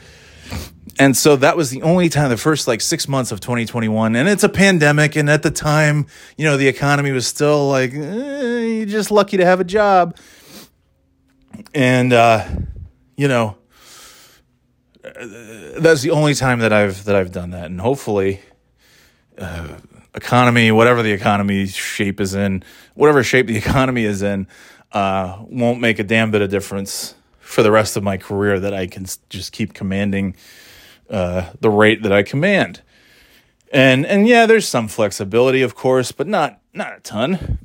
And 0.99 1.15
so 1.15 1.35
that 1.37 1.55
was 1.57 1.69
the 1.69 1.81
only 1.83 2.09
time 2.09 2.29
the 2.29 2.37
first 2.37 2.67
like 2.67 2.81
6 2.81 3.07
months 3.07 3.31
of 3.31 3.39
2021 3.39 4.15
and 4.15 4.27
it's 4.27 4.43
a 4.43 4.49
pandemic 4.49 5.15
and 5.15 5.29
at 5.29 5.43
the 5.43 5.51
time, 5.51 6.07
you 6.37 6.45
know, 6.45 6.57
the 6.57 6.67
economy 6.67 7.11
was 7.11 7.27
still 7.27 7.67
like 7.67 7.93
eh, 7.93 8.65
you're 8.65 8.85
just 8.85 9.11
lucky 9.11 9.37
to 9.37 9.45
have 9.45 9.59
a 9.59 9.65
job. 9.65 10.17
And 11.73 12.13
uh 12.13 12.45
you 13.17 13.27
know, 13.27 13.57
that's 15.03 16.01
the 16.01 16.11
only 16.11 16.33
time 16.33 16.59
that 16.59 16.71
I've 16.73 17.03
that 17.05 17.15
I've 17.15 17.31
done 17.31 17.51
that 17.51 17.65
and 17.65 17.79
hopefully 17.79 18.39
uh, 19.37 19.77
economy, 20.15 20.71
whatever 20.71 21.01
the 21.03 21.11
economy 21.11 21.67
shape 21.67 22.19
is 22.19 22.33
in, 22.33 22.63
whatever 22.93 23.23
shape 23.23 23.47
the 23.47 23.57
economy 23.65 24.05
is 24.05 24.21
in, 24.21 24.47
uh, 24.91 25.37
won't 25.47 25.79
make 25.79 25.99
a 25.99 26.03
damn 26.03 26.31
bit 26.31 26.41
of 26.41 26.49
difference 26.49 27.15
for 27.39 27.63
the 27.63 27.71
rest 27.71 27.97
of 27.97 28.03
my 28.03 28.17
career 28.17 28.59
that 28.59 28.73
I 28.73 28.87
can 28.87 29.05
just 29.29 29.51
keep 29.51 29.73
commanding 29.73 30.35
uh, 31.09 31.49
the 31.59 31.69
rate 31.69 32.03
that 32.03 32.11
I 32.11 32.23
command. 32.23 32.81
And 33.73 34.05
and 34.05 34.27
yeah, 34.27 34.45
there's 34.45 34.67
some 34.67 34.87
flexibility, 34.87 35.61
of 35.61 35.75
course, 35.75 36.11
but 36.11 36.27
not 36.27 36.59
not 36.73 36.97
a 36.97 36.99
ton. 36.99 37.57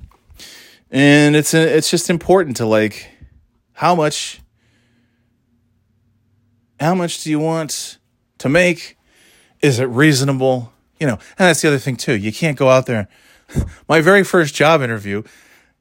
And 0.91 1.35
it's 1.35 1.53
a, 1.53 1.77
it's 1.77 1.91
just 1.91 2.09
important 2.09 2.57
to 2.59 2.67
like 2.67 3.11
how 3.73 3.95
much 3.95 4.41
how 6.79 6.95
much 6.95 7.25
do 7.25 7.31
you 7.31 7.41
want 7.41 7.99
to 8.39 8.49
make? 8.49 8.97
Is 9.63 9.81
it 9.81 9.87
reasonable? 9.87 10.73
You 10.99 11.07
know, 11.07 11.15
and 11.15 11.39
that's 11.39 11.63
the 11.63 11.69
other 11.69 11.79
thing 11.79 11.97
too. 11.97 12.15
You 12.17 12.33
can't 12.33 12.57
go 12.57 12.71
out 12.71 12.87
there. 12.87 13.09
My 13.89 14.01
very 14.01 14.25
first 14.25 14.55
job 14.55 14.83
interview, 14.83 15.23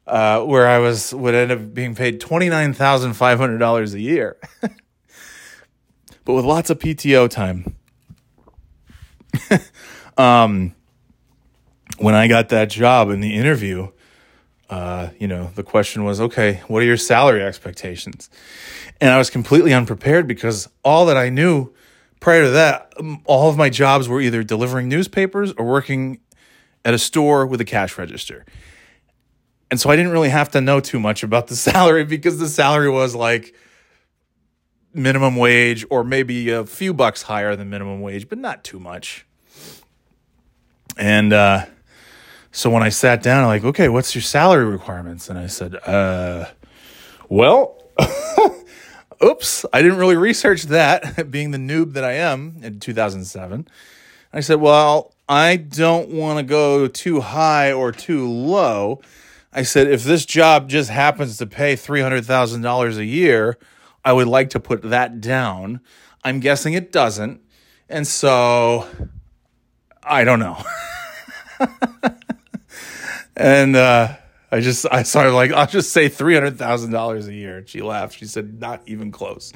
uh, 0.07 0.41
where 0.41 0.67
I 0.67 0.77
was 0.79 1.13
would 1.13 1.35
end 1.35 1.51
up 1.51 1.73
being 1.73 1.95
paid 1.95 2.19
twenty 2.19 2.49
nine 2.49 2.73
thousand 2.73 3.13
five 3.13 3.39
hundred 3.39 3.59
dollars 3.59 3.93
a 3.93 3.99
year, 3.99 4.37
but 4.61 6.33
with 6.33 6.45
lots 6.45 6.69
of 6.69 6.79
PTO 6.79 7.29
time. 7.29 7.75
um, 10.17 10.73
when 11.97 12.15
I 12.15 12.27
got 12.27 12.49
that 12.49 12.69
job 12.69 13.09
in 13.09 13.19
the 13.19 13.35
interview, 13.35 13.89
uh, 14.69 15.09
you 15.19 15.27
know, 15.27 15.51
the 15.55 15.63
question 15.63 16.03
was, 16.03 16.19
okay, 16.19 16.61
what 16.67 16.81
are 16.81 16.85
your 16.85 16.97
salary 16.97 17.43
expectations? 17.43 18.29
And 18.99 19.11
I 19.11 19.17
was 19.17 19.29
completely 19.29 19.73
unprepared 19.73 20.27
because 20.27 20.69
all 20.83 21.05
that 21.07 21.17
I 21.17 21.29
knew 21.29 21.73
prior 22.25 22.45
to 22.45 22.49
that, 22.49 22.91
all 23.25 23.51
of 23.51 23.55
my 23.55 23.69
jobs 23.69 24.09
were 24.09 24.19
either 24.19 24.41
delivering 24.41 24.89
newspapers 24.89 25.53
or 25.59 25.65
working 25.67 26.19
at 26.83 26.91
a 26.91 26.97
store 26.97 27.45
with 27.45 27.61
a 27.61 27.63
cash 27.63 27.99
register. 27.99 28.47
And 29.69 29.79
so 29.79 29.91
I 29.91 29.95
didn't 29.95 30.11
really 30.11 30.29
have 30.29 30.49
to 30.53 30.59
know 30.59 30.79
too 30.79 30.99
much 30.99 31.21
about 31.21 31.45
the 31.45 31.55
salary 31.69 32.03
because 32.03 32.39
the 32.39 32.47
salary 32.47 32.89
was 32.89 33.13
like 33.13 33.53
minimum 34.91 35.35
wage 35.35 35.85
or 35.91 36.03
maybe 36.03 36.49
a 36.49 36.65
few 36.65 36.95
bucks 36.95 37.21
higher 37.21 37.55
than 37.55 37.69
minimum 37.69 38.01
wage, 38.01 38.27
but 38.27 38.39
not 38.39 38.63
too 38.63 38.79
much. 38.79 39.27
And 40.97 41.31
uh, 41.31 41.67
so 42.51 42.71
when 42.71 42.81
I 42.81 42.89
sat 42.89 43.21
down, 43.21 43.43
I'm 43.43 43.49
like, 43.49 43.65
okay, 43.65 43.87
what's 43.87 44.15
your 44.15 44.23
salary 44.23 44.65
requirements? 44.65 45.29
And 45.29 45.37
I 45.37 45.45
said, 45.45 45.75
uh, 45.75 46.45
well, 47.29 47.83
oops, 49.23 49.65
I 49.73 49.81
didn't 49.81 49.97
really 49.97 50.15
research 50.15 50.63
that, 50.63 51.29
being 51.31 51.51
the 51.51 51.57
noob 51.57 51.93
that 51.93 52.03
I 52.03 52.13
am 52.13 52.57
in 52.61 52.79
2007. 52.79 53.67
I 54.33 54.39
said, 54.39 54.59
well, 54.59 55.13
I 55.29 55.55
don't 55.55 56.09
want 56.09 56.39
to 56.39 56.43
go 56.43 56.87
too 56.87 57.21
high 57.21 57.71
or 57.71 57.91
too 57.91 58.29
low. 58.29 59.01
I 59.53 59.63
said, 59.63 59.87
if 59.87 60.03
this 60.03 60.25
job 60.25 60.67
just 60.67 60.89
happens 60.89 61.37
to 61.37 61.47
pay 61.47 61.75
$300,000 61.75 62.97
a 62.97 63.05
year, 63.05 63.57
I 64.03 64.13
would 64.13 64.27
like 64.27 64.49
to 64.51 64.59
put 64.59 64.81
that 64.83 65.21
down. 65.21 65.79
I'm 66.23 66.39
guessing 66.39 66.73
it 66.73 66.91
doesn't. 66.91 67.41
And 67.87 68.05
so 68.05 68.87
I 70.03 70.23
don't 70.23 70.39
know. 70.39 70.61
and, 73.37 73.75
uh, 73.75 74.15
I 74.55 74.61
just 74.61 74.85
I 74.89 75.03
started 75.03 75.33
like 75.33 75.51
I'll 75.51 75.67
just 75.67 75.91
say 75.91 76.07
three 76.07 76.33
hundred 76.33 76.57
thousand 76.57 76.91
dollars 76.91 77.27
a 77.27 77.33
year. 77.33 77.65
She 77.67 77.81
laughed. 77.81 78.17
She 78.17 78.25
said, 78.25 78.61
"Not 78.61 78.81
even 78.85 79.11
close." 79.11 79.51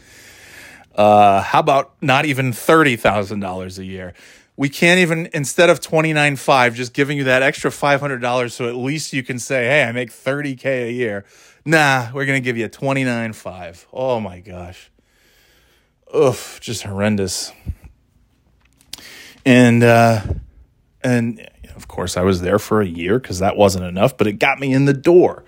Uh, 0.94 1.42
how 1.42 1.62
about 1.62 1.94
not 2.02 2.26
even 2.26 2.52
thirty 2.52 2.98
thousand 2.98 3.40
dollars 3.40 3.80
a 3.80 3.86
year? 3.86 4.14
We 4.58 4.68
can't 4.68 5.00
even 5.00 5.30
instead 5.34 5.70
of 5.70 5.80
twenty 5.80 6.12
nine 6.12 6.36
five, 6.36 6.76
just 6.76 6.94
giving 6.94 7.18
you 7.18 7.24
that 7.24 7.42
extra 7.42 7.72
five 7.72 8.02
hundred 8.02 8.20
dollars, 8.20 8.54
so 8.54 8.68
at 8.68 8.76
least 8.76 9.14
you 9.14 9.24
can 9.24 9.40
say, 9.40 9.68
"Hey, 9.68 9.84
I 9.84 9.94
make 9.94 10.12
thirty 10.12 10.58
k 10.58 10.90
a 10.90 10.92
year." 10.92 11.24
Nah, 11.64 12.10
we're 12.14 12.26
gonna 12.26 12.42
give 12.42 12.58
you 12.58 12.68
twenty 12.68 13.06
nine 13.06 13.32
five. 13.32 13.88
Oh 13.94 14.20
my 14.20 14.42
gosh, 14.42 14.92
oof, 16.14 16.60
just 16.62 16.84
horrendous. 16.84 17.54
And 19.46 19.82
uh, 19.82 20.24
and 21.02 21.50
of 21.80 21.88
course, 21.88 22.18
I 22.18 22.24
was 22.24 22.42
there 22.42 22.60
for 22.60 22.82
a 22.82 22.86
year 22.86 23.20
because 23.20 23.40
that 23.40 23.56
wasn't 23.56 23.86
enough, 23.86 24.18
but 24.18 24.28
it 24.28 24.34
got 24.34 24.60
me 24.60 24.74
in 24.74 24.84
the 24.84 24.94
door. 24.94 25.46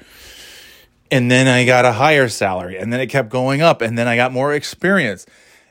And 1.11 1.29
then 1.29 1.49
I 1.49 1.65
got 1.65 1.83
a 1.83 1.91
higher 1.91 2.29
salary, 2.29 2.77
and 2.77 2.93
then 2.93 3.01
it 3.01 3.07
kept 3.07 3.27
going 3.27 3.61
up, 3.61 3.81
and 3.81 3.97
then 3.97 4.07
I 4.07 4.15
got 4.15 4.31
more 4.31 4.53
experience. 4.53 5.25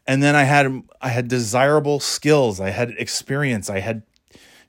And 0.06 0.22
then 0.22 0.36
I 0.36 0.42
had 0.42 0.82
I 1.00 1.08
had 1.08 1.28
desirable 1.28 1.98
skills, 1.98 2.60
I 2.60 2.68
had 2.68 2.90
experience, 2.90 3.70
I 3.70 3.80
had 3.80 4.02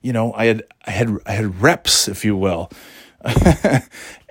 you 0.00 0.14
know, 0.14 0.32
I 0.32 0.46
had 0.46 0.62
I 0.86 0.90
had 0.92 1.10
I 1.26 1.32
had 1.32 1.60
reps, 1.60 2.08
if 2.08 2.24
you 2.24 2.36
will. 2.36 2.70
I 3.24 3.82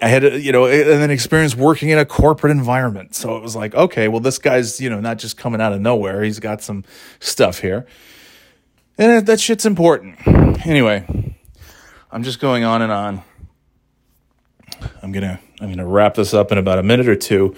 had, 0.01 0.23
you 0.43 0.51
know, 0.51 0.65
and 0.65 0.89
then 0.89 1.11
experience 1.11 1.55
working 1.55 1.89
in 1.89 1.97
a 1.97 2.05
corporate 2.05 2.51
environment. 2.51 3.15
So 3.15 3.37
it 3.37 3.43
was 3.43 3.55
like, 3.55 3.73
okay, 3.73 4.09
well, 4.09 4.19
this 4.19 4.37
guy's, 4.37 4.81
you 4.81 4.89
know, 4.89 4.99
not 4.99 5.17
just 5.17 5.37
coming 5.37 5.61
out 5.61 5.71
of 5.71 5.79
nowhere. 5.79 6.23
He's 6.23 6.39
got 6.39 6.61
some 6.61 6.83
stuff 7.21 7.59
here. 7.59 7.85
And 8.97 9.25
that 9.25 9.39
shit's 9.39 9.65
important. 9.65 10.17
Anyway, 10.67 11.35
I'm 12.11 12.23
just 12.23 12.39
going 12.39 12.65
on 12.65 12.81
and 12.81 12.91
on. 12.91 13.23
I'm 15.01 15.11
gonna 15.13 15.39
I'm 15.61 15.69
gonna 15.69 15.87
wrap 15.87 16.15
this 16.15 16.33
up 16.33 16.51
in 16.51 16.57
about 16.57 16.77
a 16.77 16.83
minute 16.83 17.07
or 17.07 17.15
two, 17.15 17.55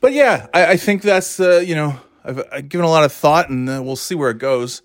but 0.00 0.12
yeah, 0.12 0.46
I, 0.52 0.72
I 0.72 0.76
think 0.76 1.02
that's 1.02 1.40
uh, 1.40 1.62
you 1.64 1.74
know 1.74 1.98
I've, 2.22 2.42
I've, 2.52 2.68
given 2.68 2.84
a 2.84 2.90
lot 2.90 3.04
of 3.04 3.12
thought, 3.12 3.48
and 3.48 3.68
uh, 3.68 3.80
we'll 3.82 3.96
see 3.96 4.14
where 4.14 4.30
it 4.30 4.38
goes. 4.38 4.82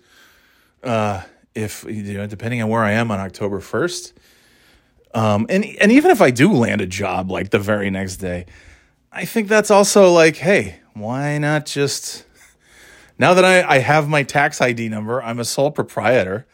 Uh, 0.82 1.22
if 1.54 1.84
you 1.84 2.14
know, 2.14 2.26
depending 2.26 2.62
on 2.62 2.70
where 2.70 2.82
I 2.82 2.92
am 2.92 3.10
on 3.10 3.20
October 3.20 3.60
first, 3.60 4.14
um, 5.12 5.46
and 5.50 5.64
and 5.64 5.92
even 5.92 6.10
if 6.10 6.22
I 6.22 6.30
do 6.30 6.52
land 6.52 6.80
a 6.80 6.86
job 6.86 7.30
like 7.30 7.50
the 7.50 7.58
very 7.58 7.90
next 7.90 8.16
day, 8.16 8.46
I 9.12 9.26
think 9.26 9.48
that's 9.48 9.70
also 9.70 10.10
like, 10.10 10.36
hey, 10.36 10.80
why 10.94 11.36
not 11.36 11.66
just 11.66 12.24
now 13.18 13.34
that 13.34 13.44
I, 13.44 13.68
I 13.68 13.78
have 13.80 14.08
my 14.08 14.22
tax 14.22 14.62
ID 14.62 14.88
number, 14.88 15.22
I'm 15.22 15.38
a 15.40 15.44
sole 15.44 15.70
proprietor 15.70 16.46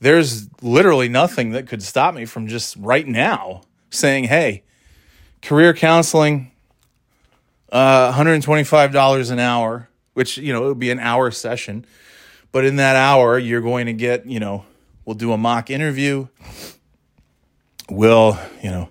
there's 0.00 0.48
literally 0.62 1.08
nothing 1.08 1.50
that 1.50 1.66
could 1.66 1.82
stop 1.82 2.14
me 2.14 2.24
from 2.24 2.46
just 2.46 2.76
right 2.76 3.06
now 3.06 3.62
saying, 3.90 4.24
hey, 4.24 4.62
career 5.42 5.74
counseling, 5.74 6.52
uh, 7.72 8.12
$125 8.12 9.30
an 9.30 9.38
hour, 9.38 9.88
which, 10.14 10.38
you 10.38 10.52
know, 10.52 10.64
it 10.64 10.68
would 10.68 10.78
be 10.78 10.90
an 10.90 11.00
hour 11.00 11.30
session. 11.30 11.84
But 12.52 12.64
in 12.64 12.76
that 12.76 12.96
hour, 12.96 13.38
you're 13.38 13.60
going 13.60 13.86
to 13.86 13.92
get, 13.92 14.26
you 14.26 14.40
know, 14.40 14.64
we'll 15.04 15.14
do 15.14 15.32
a 15.32 15.38
mock 15.38 15.70
interview. 15.70 16.28
We'll, 17.90 18.38
you 18.62 18.70
know, 18.70 18.90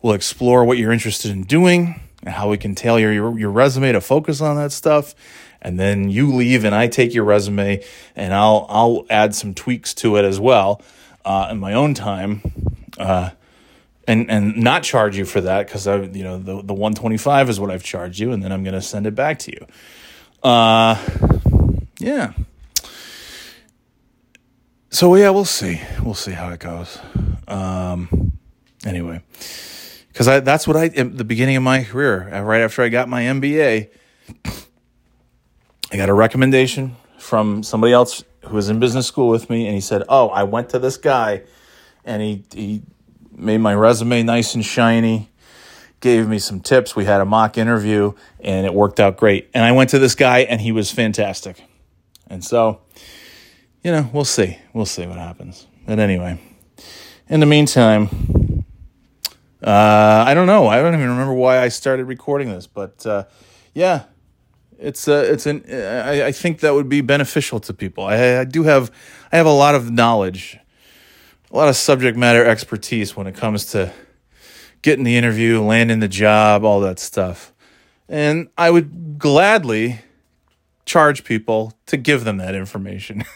we'll 0.00 0.14
explore 0.14 0.64
what 0.64 0.78
you're 0.78 0.92
interested 0.92 1.30
in 1.30 1.44
doing 1.44 2.00
and 2.22 2.34
how 2.34 2.50
we 2.50 2.58
can 2.58 2.74
tailor 2.74 3.12
your, 3.12 3.38
your 3.38 3.50
resume 3.50 3.92
to 3.92 4.00
focus 4.00 4.40
on 4.40 4.56
that 4.56 4.72
stuff 4.72 5.14
and 5.62 5.78
then 5.80 6.10
you 6.10 6.34
leave 6.34 6.64
and 6.64 6.74
I 6.74 6.88
take 6.88 7.14
your 7.14 7.24
resume 7.24 7.82
and 8.14 8.34
I'll 8.34 8.66
I'll 8.68 9.06
add 9.08 9.34
some 9.34 9.54
tweaks 9.54 9.94
to 9.94 10.16
it 10.16 10.24
as 10.24 10.38
well 10.38 10.82
uh, 11.24 11.48
in 11.50 11.58
my 11.58 11.72
own 11.72 11.94
time, 11.94 12.42
uh, 12.98 13.30
and 14.06 14.30
and 14.30 14.56
not 14.56 14.82
charge 14.82 15.16
you 15.16 15.24
for 15.24 15.40
that 15.40 15.66
because 15.66 15.86
I 15.86 16.02
you 16.02 16.24
know 16.24 16.38
the 16.38 16.62
the 16.62 16.74
one 16.74 16.94
twenty 16.94 17.16
five 17.16 17.48
is 17.48 17.58
what 17.58 17.70
I've 17.70 17.84
charged 17.84 18.18
you, 18.18 18.32
and 18.32 18.42
then 18.42 18.52
I'm 18.52 18.64
gonna 18.64 18.82
send 18.82 19.06
it 19.06 19.14
back 19.14 19.38
to 19.40 19.52
you. 19.52 19.66
Uh, 20.42 21.00
yeah. 21.98 22.32
So 24.90 25.14
yeah, 25.14 25.30
we'll 25.30 25.44
see. 25.44 25.80
We'll 26.02 26.14
see 26.14 26.32
how 26.32 26.50
it 26.50 26.60
goes. 26.60 26.98
Um, 27.46 28.32
anyway, 28.84 29.22
because 30.08 30.26
I 30.26 30.40
that's 30.40 30.66
what 30.66 30.76
I 30.76 30.86
at 30.86 31.16
the 31.16 31.24
beginning 31.24 31.56
of 31.56 31.62
my 31.62 31.84
career, 31.84 32.28
right 32.42 32.60
after 32.62 32.82
I 32.82 32.88
got 32.88 33.08
my 33.08 33.22
MBA. 33.22 33.88
I 35.92 35.96
got 35.96 36.08
a 36.08 36.14
recommendation 36.14 36.96
from 37.18 37.62
somebody 37.62 37.92
else 37.92 38.24
who 38.46 38.56
was 38.56 38.68
in 38.68 38.80
business 38.80 39.06
school 39.06 39.28
with 39.28 39.50
me, 39.50 39.66
and 39.66 39.74
he 39.74 39.80
said, 39.80 40.02
"Oh, 40.08 40.28
I 40.30 40.42
went 40.42 40.70
to 40.70 40.78
this 40.78 40.96
guy, 40.96 41.42
and 42.04 42.22
he 42.22 42.44
he 42.52 42.82
made 43.30 43.58
my 43.58 43.74
resume 43.74 44.22
nice 44.22 44.54
and 44.54 44.64
shiny." 44.64 45.28
Gave 46.00 46.26
me 46.28 46.40
some 46.40 46.58
tips. 46.58 46.96
We 46.96 47.04
had 47.04 47.20
a 47.20 47.24
mock 47.24 47.56
interview 47.56 48.14
and 48.40 48.66
it 48.66 48.74
worked 48.74 48.98
out 48.98 49.16
great. 49.16 49.48
And 49.54 49.64
I 49.64 49.70
went 49.70 49.90
to 49.90 50.00
this 50.00 50.16
guy 50.16 50.38
and 50.40 50.60
he 50.60 50.72
was 50.72 50.90
fantastic. 50.90 51.62
And 52.26 52.44
so, 52.44 52.80
you 53.84 53.92
know, 53.92 54.10
we'll 54.12 54.24
see. 54.24 54.58
We'll 54.72 54.84
see 54.84 55.06
what 55.06 55.18
happens. 55.18 55.68
But 55.86 56.00
anyway, 56.00 56.40
in 57.28 57.38
the 57.38 57.46
meantime, 57.46 58.08
Uh, 59.62 60.24
I 60.26 60.34
don't 60.34 60.48
know. 60.48 60.66
I 60.66 60.82
don't 60.82 60.94
even 60.94 61.08
remember 61.08 61.34
why 61.34 61.60
I 61.60 61.68
started 61.68 62.06
recording 62.06 62.48
this, 62.50 62.66
but 62.66 63.06
uh, 63.06 63.26
yeah, 63.74 64.06
it's 64.82 65.06
uh, 65.06 65.24
it's 65.28 65.46
an. 65.46 65.64
I, 65.70 66.26
I 66.26 66.32
think 66.32 66.60
that 66.60 66.74
would 66.74 66.88
be 66.88 67.00
beneficial 67.00 67.60
to 67.60 67.72
people. 67.72 68.04
I, 68.04 68.40
I 68.40 68.44
do 68.44 68.64
have 68.64 68.90
I 69.30 69.36
have 69.36 69.46
a 69.46 69.52
lot 69.52 69.74
of 69.74 69.90
knowledge, 69.90 70.58
a 71.50 71.56
lot 71.56 71.68
of 71.68 71.76
subject 71.76 72.18
matter 72.18 72.44
expertise 72.44 73.16
when 73.16 73.26
it 73.26 73.36
comes 73.36 73.66
to 73.66 73.92
getting 74.82 75.04
the 75.04 75.16
interview, 75.16 75.62
landing 75.62 76.00
the 76.00 76.08
job, 76.08 76.64
all 76.64 76.80
that 76.80 76.98
stuff, 76.98 77.52
and 78.08 78.48
I 78.58 78.70
would 78.70 79.18
gladly 79.18 80.00
charge 80.84 81.22
people 81.22 81.72
to 81.86 81.96
give 81.96 82.24
them 82.24 82.38
that 82.38 82.54
information. 82.54 83.24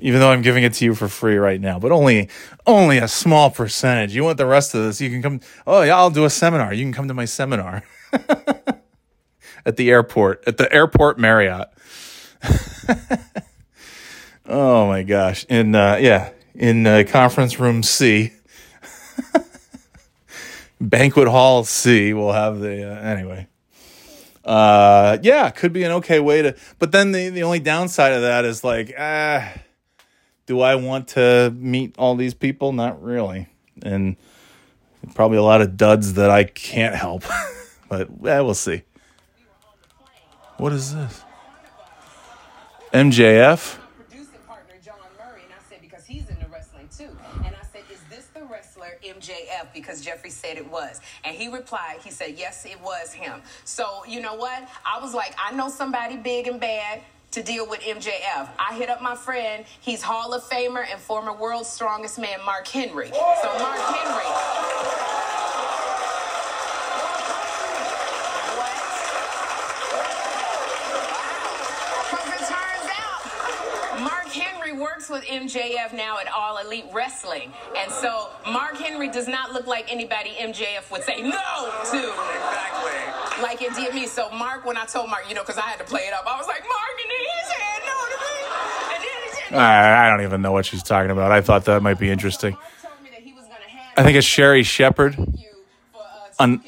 even 0.00 0.20
though 0.20 0.30
I'm 0.30 0.42
giving 0.42 0.64
it 0.64 0.74
to 0.74 0.84
you 0.84 0.94
for 0.94 1.08
free 1.08 1.36
right 1.36 1.60
now, 1.60 1.78
but 1.78 1.92
only 1.92 2.28
only 2.66 2.98
a 2.98 3.08
small 3.08 3.50
percentage. 3.50 4.14
You 4.14 4.24
want 4.24 4.38
the 4.38 4.46
rest 4.46 4.74
of 4.74 4.82
this? 4.82 5.00
You 5.00 5.10
can 5.10 5.22
come. 5.22 5.40
Oh 5.66 5.82
yeah, 5.82 5.96
I'll 5.96 6.10
do 6.10 6.24
a 6.24 6.30
seminar. 6.30 6.74
You 6.74 6.84
can 6.84 6.92
come 6.92 7.08
to 7.08 7.14
my 7.14 7.24
seminar 7.24 7.84
at 9.68 9.76
the 9.76 9.90
airport 9.90 10.42
at 10.46 10.56
the 10.56 10.72
airport 10.72 11.18
Marriott. 11.18 11.68
oh 14.46 14.88
my 14.88 15.02
gosh! 15.04 15.44
In 15.48 15.74
uh, 15.74 15.98
yeah, 16.00 16.30
in 16.54 16.86
uh, 16.86 17.04
conference 17.06 17.60
room 17.60 17.82
C, 17.82 18.32
banquet 20.80 21.28
hall 21.28 21.62
C. 21.64 22.14
We'll 22.14 22.32
have 22.32 22.58
the 22.58 22.90
uh, 22.90 23.00
anyway. 23.00 23.46
Uh, 24.44 25.18
yeah, 25.22 25.50
could 25.50 25.74
be 25.74 25.84
an 25.84 25.92
okay 25.92 26.18
way 26.18 26.42
to. 26.42 26.56
But 26.78 26.90
then 26.90 27.12
the 27.12 27.28
the 27.28 27.42
only 27.42 27.60
downside 27.60 28.14
of 28.14 28.22
that 28.22 28.44
is 28.44 28.64
like 28.64 28.94
ah 28.98 29.52
do 30.48 30.62
I 30.62 30.76
want 30.76 31.08
to 31.08 31.54
meet 31.54 31.94
all 31.98 32.16
these 32.16 32.32
people? 32.32 32.72
Not 32.72 33.02
really. 33.02 33.48
And 33.82 34.16
probably 35.14 35.36
a 35.36 35.42
lot 35.42 35.60
of 35.60 35.76
duds 35.76 36.14
that 36.14 36.30
I 36.30 36.44
can't 36.44 36.94
help. 36.94 37.22
but 37.90 38.08
yeah, 38.22 38.40
we'll 38.40 38.54
see. 38.54 38.82
What 40.58 40.72
is 40.72 40.92
this? 40.92 41.22
MJF? 42.92 43.78
Producing 43.96 44.40
partner 44.48 44.74
John 44.84 44.96
Murray, 45.16 45.42
and 45.44 45.52
I 45.52 45.62
said, 45.70 45.78
because 45.80 46.04
he's 46.04 46.28
in 46.28 46.36
the 46.40 46.48
wrestling 46.48 46.88
too. 46.96 47.16
And 47.44 47.54
I 47.54 47.64
said, 47.72 47.82
is 47.92 48.00
this 48.10 48.26
the 48.34 48.42
wrestler 48.42 48.98
MJF? 49.04 49.72
Because 49.72 50.00
Jeffrey 50.00 50.30
said 50.30 50.56
it 50.56 50.68
was. 50.68 51.00
And 51.22 51.36
he 51.36 51.46
replied, 51.46 51.98
he 52.02 52.10
said, 52.10 52.34
yes, 52.36 52.66
it 52.66 52.80
was 52.82 53.12
him. 53.12 53.40
So, 53.64 54.04
you 54.08 54.20
know 54.20 54.34
what? 54.34 54.68
I 54.84 55.00
was 55.00 55.14
like, 55.14 55.32
I 55.38 55.52
know 55.52 55.68
somebody 55.68 56.16
big 56.16 56.48
and 56.48 56.60
bad 56.60 57.02
to 57.30 57.42
deal 57.44 57.68
with 57.68 57.78
MJF. 57.80 58.48
I 58.58 58.74
hit 58.76 58.88
up 58.88 59.00
my 59.00 59.14
friend, 59.14 59.64
he's 59.80 60.02
Hall 60.02 60.34
of 60.34 60.42
Famer 60.42 60.84
and 60.90 60.98
former 60.98 61.32
world's 61.32 61.68
strongest 61.68 62.18
man, 62.18 62.44
Mark 62.44 62.66
Henry. 62.66 63.10
So, 63.10 63.58
Mark 63.60 63.78
Henry. 63.78 64.24
Works 74.78 75.10
with 75.10 75.24
MJF 75.24 75.92
now 75.92 76.18
at 76.18 76.28
All 76.32 76.58
Elite 76.58 76.84
Wrestling. 76.92 77.52
And 77.76 77.90
so 77.90 78.30
Mark 78.46 78.76
Henry 78.76 79.08
does 79.08 79.26
not 79.26 79.52
look 79.52 79.66
like 79.66 79.90
anybody 79.92 80.30
MJF 80.38 80.90
would 80.92 81.02
say 81.02 81.20
no 81.20 81.30
to. 81.90 81.98
Exactly. 81.98 83.42
Like 83.42 83.60
it 83.60 83.74
did 83.74 83.94
me. 83.94 84.06
So 84.06 84.30
Mark, 84.30 84.64
when 84.64 84.76
I 84.76 84.84
told 84.84 85.10
Mark, 85.10 85.28
you 85.28 85.34
know, 85.34 85.42
because 85.42 85.58
I 85.58 85.62
had 85.62 85.78
to 85.78 85.84
play 85.84 86.02
it 86.02 86.12
up, 86.12 86.24
I 86.26 86.36
was 86.36 86.46
like, 86.46 86.60
Mark, 86.60 86.96
and 87.02 87.10
then 87.10 87.18
he 87.18 87.40
said 87.46 87.80
no 87.86 87.96
to 88.04 88.16
me. 88.22 88.36
And 88.94 89.02
then 89.02 89.22
he 89.24 89.30
said 89.34 89.52
no. 89.52 89.58
I 89.58 90.10
don't 90.10 90.22
even 90.22 90.42
know 90.42 90.52
what 90.52 90.66
she's 90.66 90.82
talking 90.82 91.10
about. 91.10 91.32
I 91.32 91.40
thought 91.40 91.64
that 91.64 91.82
might 91.82 91.98
be 91.98 92.10
interesting. 92.10 92.56
I 93.96 94.04
think 94.04 94.16
it's 94.16 94.26
Sherri 94.26 94.62
Shepherd 94.62 95.18
uh, 95.18 95.98
on, 96.38 96.62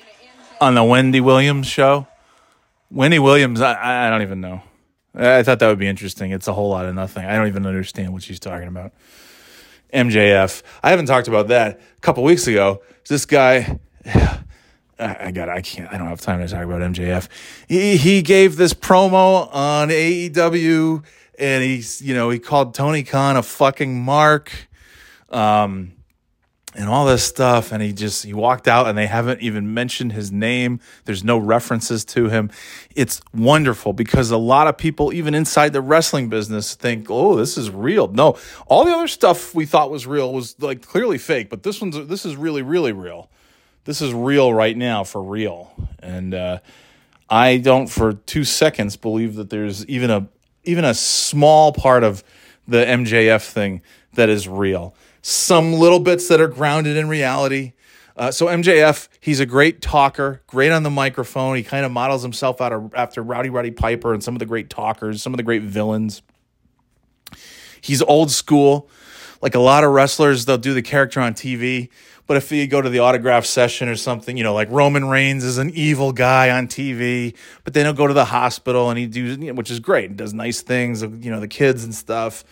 on 0.61 0.75
the 0.75 0.83
Wendy 0.83 1.21
Williams 1.21 1.69
show. 1.69 2.09
Wendy 2.91 3.21
Williams, 3.21 3.61
I, 3.61 4.09
I 4.09 4.11
don't 4.11 4.23
even 4.23 4.41
know. 4.41 4.63
I 5.15 5.43
thought 5.43 5.59
that 5.59 5.69
would 5.69 5.79
be 5.79 5.89
interesting. 5.89 6.31
It's 6.31 6.49
a 6.49 6.53
whole 6.53 6.71
lot 6.71 6.87
of 6.87 6.95
nothing. 6.95 7.25
I 7.25 7.37
don't 7.37 7.49
even 7.49 7.67
understand 7.67 8.13
what 8.13 8.23
she's 8.23 8.39
talking 8.41 8.69
about. 8.69 8.93
MJF. 9.93 10.63
I 10.83 10.91
haven't 10.91 11.07
talked 11.07 11.29
about 11.29 11.49
that 11.49 11.81
a 11.97 12.01
couple 12.01 12.23
weeks 12.23 12.47
ago. 12.47 12.83
This 13.09 13.27
guy, 13.27 13.81
I 14.99 15.33
got. 15.33 15.49
I 15.49 15.63
can't. 15.63 15.93
I 15.93 15.99
don't 15.99 16.07
have 16.07 16.21
time 16.21 16.41
to 16.41 16.47
talk 16.47 16.65
about 16.65 16.81
MJF. 16.81 17.29
He 17.69 17.97
he 17.97 18.23
gave 18.23 18.57
this 18.57 18.73
promo 18.73 19.53
on 19.53 19.89
AEW, 19.89 21.03
and 21.39 21.65
he's 21.65 22.01
you 22.01 22.15
know 22.15 22.31
he 22.31 22.39
called 22.39 22.75
Tony 22.75 23.03
Khan 23.03 23.37
a 23.37 23.43
fucking 23.43 24.01
mark. 24.01 24.69
Um, 25.31 25.93
and 26.75 26.89
all 26.89 27.05
this 27.05 27.25
stuff 27.25 27.73
and 27.73 27.83
he 27.83 27.93
just 27.93 28.25
he 28.25 28.33
walked 28.33 28.69
out 28.69 28.87
and 28.87 28.97
they 28.97 29.07
haven't 29.07 29.41
even 29.41 29.75
mentioned 29.75 30.13
his 30.13 30.31
name. 30.31 30.81
There's 31.05 31.25
no 31.25 31.39
references 31.39 32.05
to 32.07 32.29
him. 32.29 32.51
It's 32.95 33.21
wonderful 33.35 33.93
because 33.93 34.31
a 34.31 34.37
lot 34.37 34.69
of 34.69 34.79
people 34.79 35.13
even 35.13 35.35
inside 35.35 35.73
the 35.73 35.81
wrestling 35.81 36.29
business 36.29 36.75
think 36.75 37.11
oh 37.11 37.37
this 37.37 37.59
is 37.59 37.71
real. 37.71 38.09
No 38.09 38.37
all 38.67 38.85
the 38.85 38.93
other 38.93 39.09
stuff 39.09 39.55
we 39.55 39.67
thought 39.67 39.91
was 39.91 40.07
real 40.07 40.33
was 40.33 40.61
like 40.61 40.87
clearly 40.87 41.19
fake 41.19 41.51
but 41.51 41.63
this 41.63 41.81
one's 41.81 42.07
this 42.07 42.25
is 42.25 42.37
really 42.37 42.63
really 42.63 42.93
real. 42.93 43.29
This 43.85 44.01
is 44.01 44.15
real 44.15 44.55
right 44.55 44.77
now 44.77 45.05
for 45.05 45.23
real. 45.23 45.73
And 46.01 46.35
uh, 46.35 46.59
i 47.31 47.57
don't 47.57 47.87
for 47.87 48.13
two 48.13 48.45
seconds 48.45 48.97
believe 48.97 49.37
that 49.37 49.51
there's 49.51 49.87
even 49.87 50.11
a 50.11 50.29
even 50.65 50.85
a 50.85 50.93
small 50.95 51.73
part 51.73 52.03
of 52.03 52.25
the 52.67 52.79
mjf 52.79 53.49
thing 53.49 53.81
that 54.15 54.29
is 54.29 54.49
real 54.49 54.95
some 55.23 55.75
little 55.75 56.01
bits 56.01 56.29
that 56.29 56.41
are 56.41 56.49
grounded 56.49 56.97
in 56.97 57.09
reality. 57.09 57.73
Uh, 58.17 58.31
so 58.31 58.47
MJF, 58.47 59.09
he's 59.21 59.41
a 59.41 59.47
great 59.47 59.81
talker, 59.81 60.43
great 60.47 60.73
on 60.73 60.83
the 60.83 60.91
microphone. 60.91 61.57
He 61.57 61.63
kind 61.63 61.87
of 61.87 61.93
models 61.93 62.23
himself 62.23 62.61
out 62.61 62.73
of, 62.73 62.95
after 62.95 63.23
Rowdy 63.23 63.51
Roddy 63.51 63.71
Piper 63.71 64.13
and 64.13 64.23
some 64.23 64.35
of 64.35 64.41
the 64.41 64.47
great 64.47 64.69
talkers, 64.69 65.23
some 65.23 65.33
of 65.33 65.39
the 65.39 65.43
great 65.43 65.63
villains. 65.63 66.23
He's 67.81 68.03
old 68.03 68.31
school. 68.31 68.89
Like 69.41 69.55
a 69.55 69.61
lot 69.61 69.85
of 69.85 69.93
wrestlers, 69.93 70.45
they'll 70.45 70.59
do 70.59 70.75
the 70.75 70.83
character 70.83 71.19
on 71.19 71.33
TV. 71.33 71.89
But 72.27 72.37
if 72.37 72.53
you 72.53 72.67
go 72.67 72.83
to 72.83 72.91
the 72.91 72.99
autograph 72.99 73.47
session 73.47 73.89
or 73.89 73.97
something, 73.97 74.37
you 74.37 74.45
know, 74.45 74.53
like 74.53 74.71
Roman 74.71 75.09
Reigns 75.09 75.43
is 75.43 75.57
an 75.57 75.71
evil 75.71 76.13
guy 76.13 76.51
on 76.51 76.69
TV, 76.69 77.35
but 77.65 77.73
then 77.73 77.87
he'll 77.87 77.95
go 77.95 78.07
to 78.07 78.13
the 78.13 78.27
hospital 78.27 78.91
and 78.91 78.99
he 78.99 79.07
do, 79.07 79.55
which 79.55 79.71
is 79.71 79.81
great. 79.81 80.11
He 80.11 80.17
does 80.17 80.35
nice 80.35 80.61
things, 80.61 81.01
you 81.03 81.31
know, 81.31 81.41
the 81.41 81.49
kids 81.49 81.85
and 81.85 81.95
stuff 81.95 82.45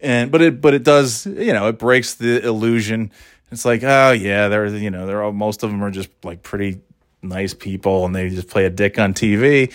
and 0.00 0.30
but 0.30 0.42
it 0.42 0.60
but 0.60 0.74
it 0.74 0.82
does 0.82 1.26
you 1.26 1.52
know 1.52 1.68
it 1.68 1.78
breaks 1.78 2.14
the 2.14 2.44
illusion. 2.44 3.10
It's 3.50 3.64
like 3.64 3.82
oh 3.82 4.12
yeah, 4.12 4.48
they're 4.48 4.66
you 4.66 4.90
know 4.90 5.06
they're 5.06 5.22
all, 5.22 5.32
most 5.32 5.62
of 5.62 5.70
them 5.70 5.82
are 5.82 5.90
just 5.90 6.10
like 6.24 6.42
pretty 6.42 6.80
nice 7.22 7.54
people 7.54 8.04
and 8.04 8.14
they 8.14 8.28
just 8.28 8.48
play 8.48 8.64
a 8.64 8.70
dick 8.70 8.98
on 8.98 9.14
TV, 9.14 9.72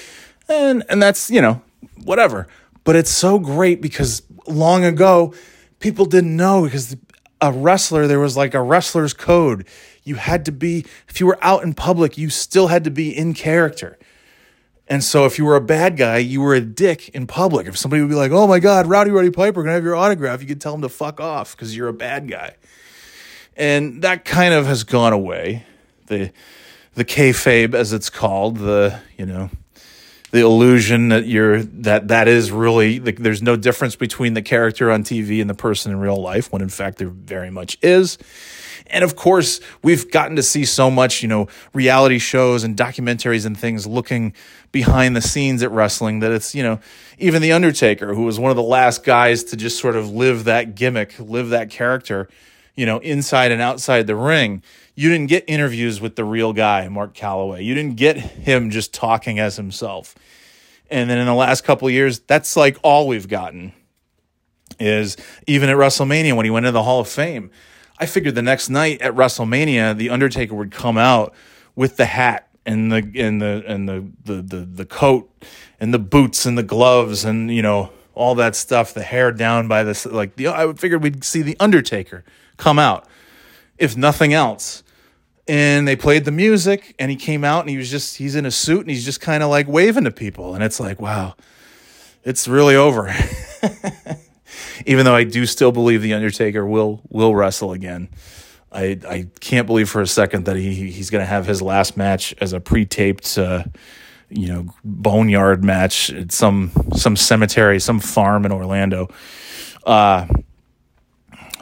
and 0.48 0.84
and 0.90 1.02
that's 1.02 1.30
you 1.30 1.42
know 1.42 1.62
whatever. 2.04 2.48
But 2.84 2.96
it's 2.96 3.12
so 3.12 3.40
great 3.40 3.82
because 3.82 4.22
long 4.48 4.84
ago 4.84 5.34
people 5.80 6.06
didn't 6.06 6.36
know 6.36 6.64
because 6.64 6.96
a 7.42 7.52
wrestler 7.52 8.08
there 8.08 8.20
was 8.20 8.38
like 8.38 8.54
a 8.54 8.62
wrestler's 8.62 9.14
code. 9.14 9.68
You 10.04 10.16
had 10.16 10.46
to 10.46 10.52
be 10.52 10.86
if 11.10 11.20
you 11.20 11.26
were 11.26 11.38
out 11.42 11.64
in 11.64 11.74
public, 11.74 12.18
you 12.18 12.30
still 12.30 12.68
had 12.68 12.84
to 12.84 12.92
be 12.92 13.16
in 13.16 13.34
character. 13.34 13.98
And 14.88 15.04
so 15.04 15.26
if 15.26 15.38
you 15.38 15.46
were 15.46 15.56
a 15.56 15.62
bad 15.62 15.96
guy, 15.96 16.18
you 16.18 16.42
were 16.42 16.54
a 16.54 16.62
dick 16.62 17.10
in 17.10 17.26
public. 17.26 17.68
If 17.68 17.78
somebody 17.78 18.02
would 18.02 18.10
be 18.10 18.16
like, 18.16 18.32
oh 18.32 18.48
my 18.48 18.60
God, 18.60 18.86
Rowdy 18.86 19.12
Roddy 19.12 19.30
Piper, 19.30 19.62
can 19.62 19.70
I 19.70 19.74
have 19.74 19.84
your 19.84 19.96
autograph? 19.96 20.42
You 20.42 20.48
could 20.48 20.60
tell 20.60 20.74
them 20.74 20.82
to 20.82 20.90
fuck 20.90 21.22
off 21.22 21.56
because 21.56 21.76
you're 21.76 21.88
a 21.88 21.94
bad 21.94 22.28
guy. 22.28 22.56
And 23.56 24.02
that 24.02 24.26
kind 24.26 24.54
of 24.54 24.66
has 24.66 24.84
gone 24.84 25.14
away. 25.14 25.66
The 26.08 26.32
the 26.96 27.06
kayfabe, 27.06 27.74
as 27.74 27.92
it's 27.92 28.10
called, 28.10 28.58
the, 28.58 29.00
you 29.18 29.26
know, 29.26 29.50
the 30.34 30.40
illusion 30.40 31.10
that 31.10 31.28
you're 31.28 31.62
that 31.62 32.08
that 32.08 32.28
is 32.28 32.52
really 32.52 32.98
the, 32.98 33.12
there's 33.12 33.44
no 33.44 33.56
difference 33.56 33.96
between 33.96 34.34
the 34.34 34.42
character 34.42 34.92
on 34.92 35.04
TV 35.04 35.40
and 35.40 35.48
the 35.48 35.54
person 35.54 35.92
in 35.92 36.00
real 36.00 36.20
life 36.20 36.52
when 36.52 36.62
in 36.64 36.70
fact 36.70 36.98
there 36.98 37.08
very 37.08 37.52
much 37.52 37.78
is 37.84 38.18
and 38.88 39.04
of 39.04 39.16
course, 39.16 39.60
we've 39.82 40.12
gotten 40.12 40.36
to 40.36 40.44
see 40.44 40.66
so 40.66 40.92
much, 40.92 41.22
you 41.22 41.28
know, 41.28 41.48
reality 41.74 42.20
shows 42.20 42.64
and 42.64 42.76
documentaries 42.76 43.46
and 43.46 43.58
things 43.58 43.88
looking 43.88 44.34
behind 44.72 45.16
the 45.16 45.22
scenes 45.22 45.64
at 45.64 45.72
wrestling 45.72 46.20
that 46.20 46.32
it's, 46.32 46.54
you 46.54 46.64
know, 46.64 46.80
even 47.18 47.42
The 47.42 47.52
Undertaker, 47.52 48.14
who 48.14 48.24
was 48.24 48.40
one 48.40 48.52
of 48.52 48.58
the 48.58 48.64
last 48.64 49.04
guys 49.04 49.44
to 49.46 49.58
just 49.58 49.80
sort 49.80 49.96
of 49.96 50.12
live 50.12 50.44
that 50.46 50.76
gimmick, 50.76 51.18
live 51.20 51.50
that 51.50 51.70
character, 51.70 52.28
you 52.76 52.86
know, 52.86 52.98
inside 53.00 53.52
and 53.52 53.62
outside 53.62 54.08
the 54.08 54.16
ring. 54.16 54.64
You 54.96 55.10
didn't 55.10 55.28
get 55.28 55.44
interviews 55.48 56.02
with 56.02 56.16
the 56.16 56.24
real 56.24 56.54
guy, 56.54 56.88
Mark 56.88 57.14
Calaway. 57.14 57.64
You 57.64 57.74
didn't 57.74 57.96
get 57.96 58.18
him 58.18 58.70
just 58.70 58.94
talking 58.94 59.40
as 59.40 59.56
himself. 59.56 60.16
And 60.90 61.10
then 61.10 61.18
in 61.18 61.26
the 61.26 61.34
last 61.34 61.64
couple 61.64 61.90
years, 61.90 62.20
that's 62.20 62.56
like 62.56 62.78
all 62.84 63.08
we've 63.08 63.28
gotten 63.28 63.74
is 64.80 65.18
even 65.48 65.70
at 65.70 65.78
WrestleMania 65.78 66.36
when 66.36 66.46
he 66.46 66.52
went 66.52 66.66
into 66.66 66.74
the 66.74 66.84
Hall 66.84 67.00
of 67.00 67.08
Fame 67.08 67.52
I 68.04 68.06
figured 68.06 68.36
the 68.36 68.42
next 68.42 68.68
night 68.68 69.02
at 69.02 69.14
WrestleMania, 69.14 69.96
the 69.96 70.10
Undertaker 70.10 70.54
would 70.56 70.72
come 70.72 70.98
out 70.98 71.34
with 71.74 71.96
the 71.96 72.04
hat 72.04 72.50
and 72.66 72.92
the 72.92 72.98
and 73.16 73.42
the 73.42 73.64
and 73.66 73.88
the 73.88 74.06
the 74.26 74.42
the, 74.42 74.58
the 74.66 74.86
coat 74.86 75.32
and 75.80 75.94
the 75.94 76.00
boots 76.00 76.46
and 76.46 76.58
the 76.58 76.64
gloves 76.64 77.24
and 77.24 77.50
you 77.50 77.62
know 77.62 77.92
all 78.14 78.36
that 78.36 78.58
stuff, 78.58 78.94
the 78.94 79.04
hair 79.04 79.32
down 79.32 79.70
by 79.70 79.86
this 79.86 80.06
like 80.06 80.36
the 80.36 80.50
I 80.50 80.74
figured 80.74 81.02
we'd 81.02 81.24
see 81.24 81.44
the 81.44 81.56
Undertaker 81.62 82.26
come 82.58 82.78
out, 82.78 83.08
if 83.78 83.96
nothing 83.96 84.34
else, 84.34 84.84
and 85.48 85.88
they 85.88 85.96
played 85.96 86.26
the 86.26 86.32
music 86.32 86.94
and 87.00 87.10
he 87.10 87.16
came 87.16 87.46
out 87.46 87.62
and 87.62 87.70
he 87.70 87.78
was 87.78 87.90
just 87.90 88.18
he's 88.18 88.36
in 88.36 88.46
a 88.46 88.52
suit 88.52 88.82
and 88.82 88.90
he's 88.90 89.06
just 89.06 89.22
kind 89.22 89.44
of 89.44 89.50
like 89.50 89.70
waving 89.70 90.04
to 90.04 90.12
people. 90.12 90.56
And 90.56 90.62
it's 90.62 90.82
like 90.82 91.00
wow 91.00 91.36
it's 92.26 92.50
really 92.50 92.76
over 92.76 93.08
even 94.86 95.06
though 95.06 95.16
i 95.16 95.24
do 95.24 95.46
still 95.46 95.72
believe 95.72 96.02
the 96.02 96.14
undertaker 96.14 96.66
will 96.66 97.02
will 97.10 97.36
wrestle 97.36 97.72
again 97.72 98.08
i 98.72 99.00
i 99.08 99.28
can't 99.40 99.68
believe 99.68 99.90
for 99.90 100.02
a 100.02 100.08
second 100.08 100.46
that 100.46 100.56
he 100.56 100.92
he's 100.92 101.10
going 101.10 101.22
to 101.22 101.26
have 101.26 101.46
his 101.46 101.62
last 101.62 101.98
match 101.98 102.34
as 102.42 102.54
a 102.54 102.60
pre-taped 102.60 103.38
uh, 103.38 103.64
you 104.30 104.48
know 104.48 104.66
boneyard 104.84 105.64
match 105.64 106.12
at 106.12 106.32
some 106.32 106.72
some 106.96 107.16
cemetery 107.16 107.80
some 107.80 108.00
farm 108.00 108.46
in 108.46 108.52
orlando 108.52 109.08
uh 109.86 110.26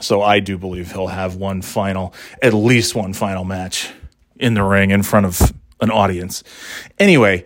so 0.02 0.22
I 0.22 0.40
do 0.40 0.58
believe 0.58 0.92
he'll 0.92 1.08
have 1.08 1.36
one 1.36 1.62
final, 1.62 2.14
at 2.42 2.54
least 2.54 2.96
one 2.96 3.14
final 3.14 3.44
match 3.44 3.90
in 4.36 4.54
the 4.54 4.64
ring 4.64 4.92
in 4.92 5.04
front 5.04 5.26
of 5.26 5.54
an 5.80 5.92
audience. 5.92 6.44
Anyway, 6.98 7.46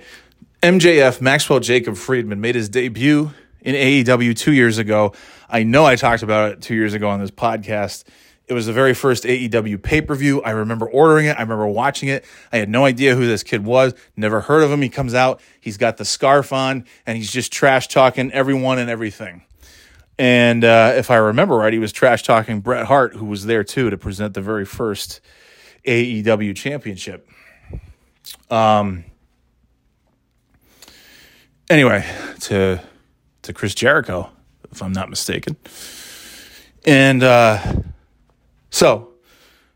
MJF, 0.63 1.21
Maxwell 1.21 1.59
Jacob 1.59 1.95
Friedman, 1.97 2.41
made 2.41 2.55
his 2.55 2.69
debut 2.69 3.31
in 3.61 3.75
AEW 3.75 4.35
two 4.35 4.53
years 4.53 4.77
ago. 4.77 5.13
I 5.49 5.63
know 5.63 5.85
I 5.85 5.95
talked 5.95 6.23
about 6.23 6.51
it 6.51 6.61
two 6.61 6.75
years 6.75 6.93
ago 6.93 7.09
on 7.09 7.19
this 7.19 7.31
podcast. 7.31 8.03
It 8.47 8.53
was 8.53 8.67
the 8.67 8.73
very 8.73 8.93
first 8.93 9.23
AEW 9.23 9.81
pay 9.81 10.01
per 10.01 10.13
view. 10.13 10.41
I 10.43 10.51
remember 10.51 10.87
ordering 10.87 11.25
it. 11.25 11.37
I 11.37 11.41
remember 11.41 11.67
watching 11.67 12.09
it. 12.09 12.25
I 12.51 12.57
had 12.57 12.69
no 12.69 12.85
idea 12.85 13.15
who 13.15 13.25
this 13.25 13.41
kid 13.41 13.65
was, 13.65 13.93
never 14.15 14.41
heard 14.41 14.63
of 14.63 14.71
him. 14.71 14.81
He 14.81 14.89
comes 14.89 15.13
out, 15.13 15.41
he's 15.59 15.77
got 15.77 15.97
the 15.97 16.05
scarf 16.05 16.53
on, 16.53 16.85
and 17.05 17.17
he's 17.17 17.31
just 17.31 17.51
trash 17.51 17.87
talking 17.87 18.31
everyone 18.31 18.77
and 18.77 18.89
everything. 18.89 19.43
And 20.17 20.63
uh, 20.63 20.93
if 20.95 21.11
I 21.11 21.17
remember 21.17 21.55
right, 21.55 21.73
he 21.73 21.79
was 21.79 21.91
trash 21.91 22.23
talking 22.23 22.61
Bret 22.61 22.85
Hart, 22.85 23.15
who 23.15 23.25
was 23.25 23.45
there 23.45 23.63
too 23.63 23.89
to 23.89 23.97
present 23.97 24.33
the 24.33 24.41
very 24.41 24.65
first 24.65 25.21
AEW 25.85 26.55
championship. 26.55 27.29
Um. 28.49 29.05
Anyway, 31.69 32.05
to 32.41 32.79
to 33.41 33.53
Chris 33.53 33.73
Jericho, 33.73 34.29
if 34.75 34.83
I'm 34.83 34.93
not 34.93 35.09
mistaken, 35.09 35.55
and 36.85 37.23
uh, 37.23 37.59
so 38.69 39.09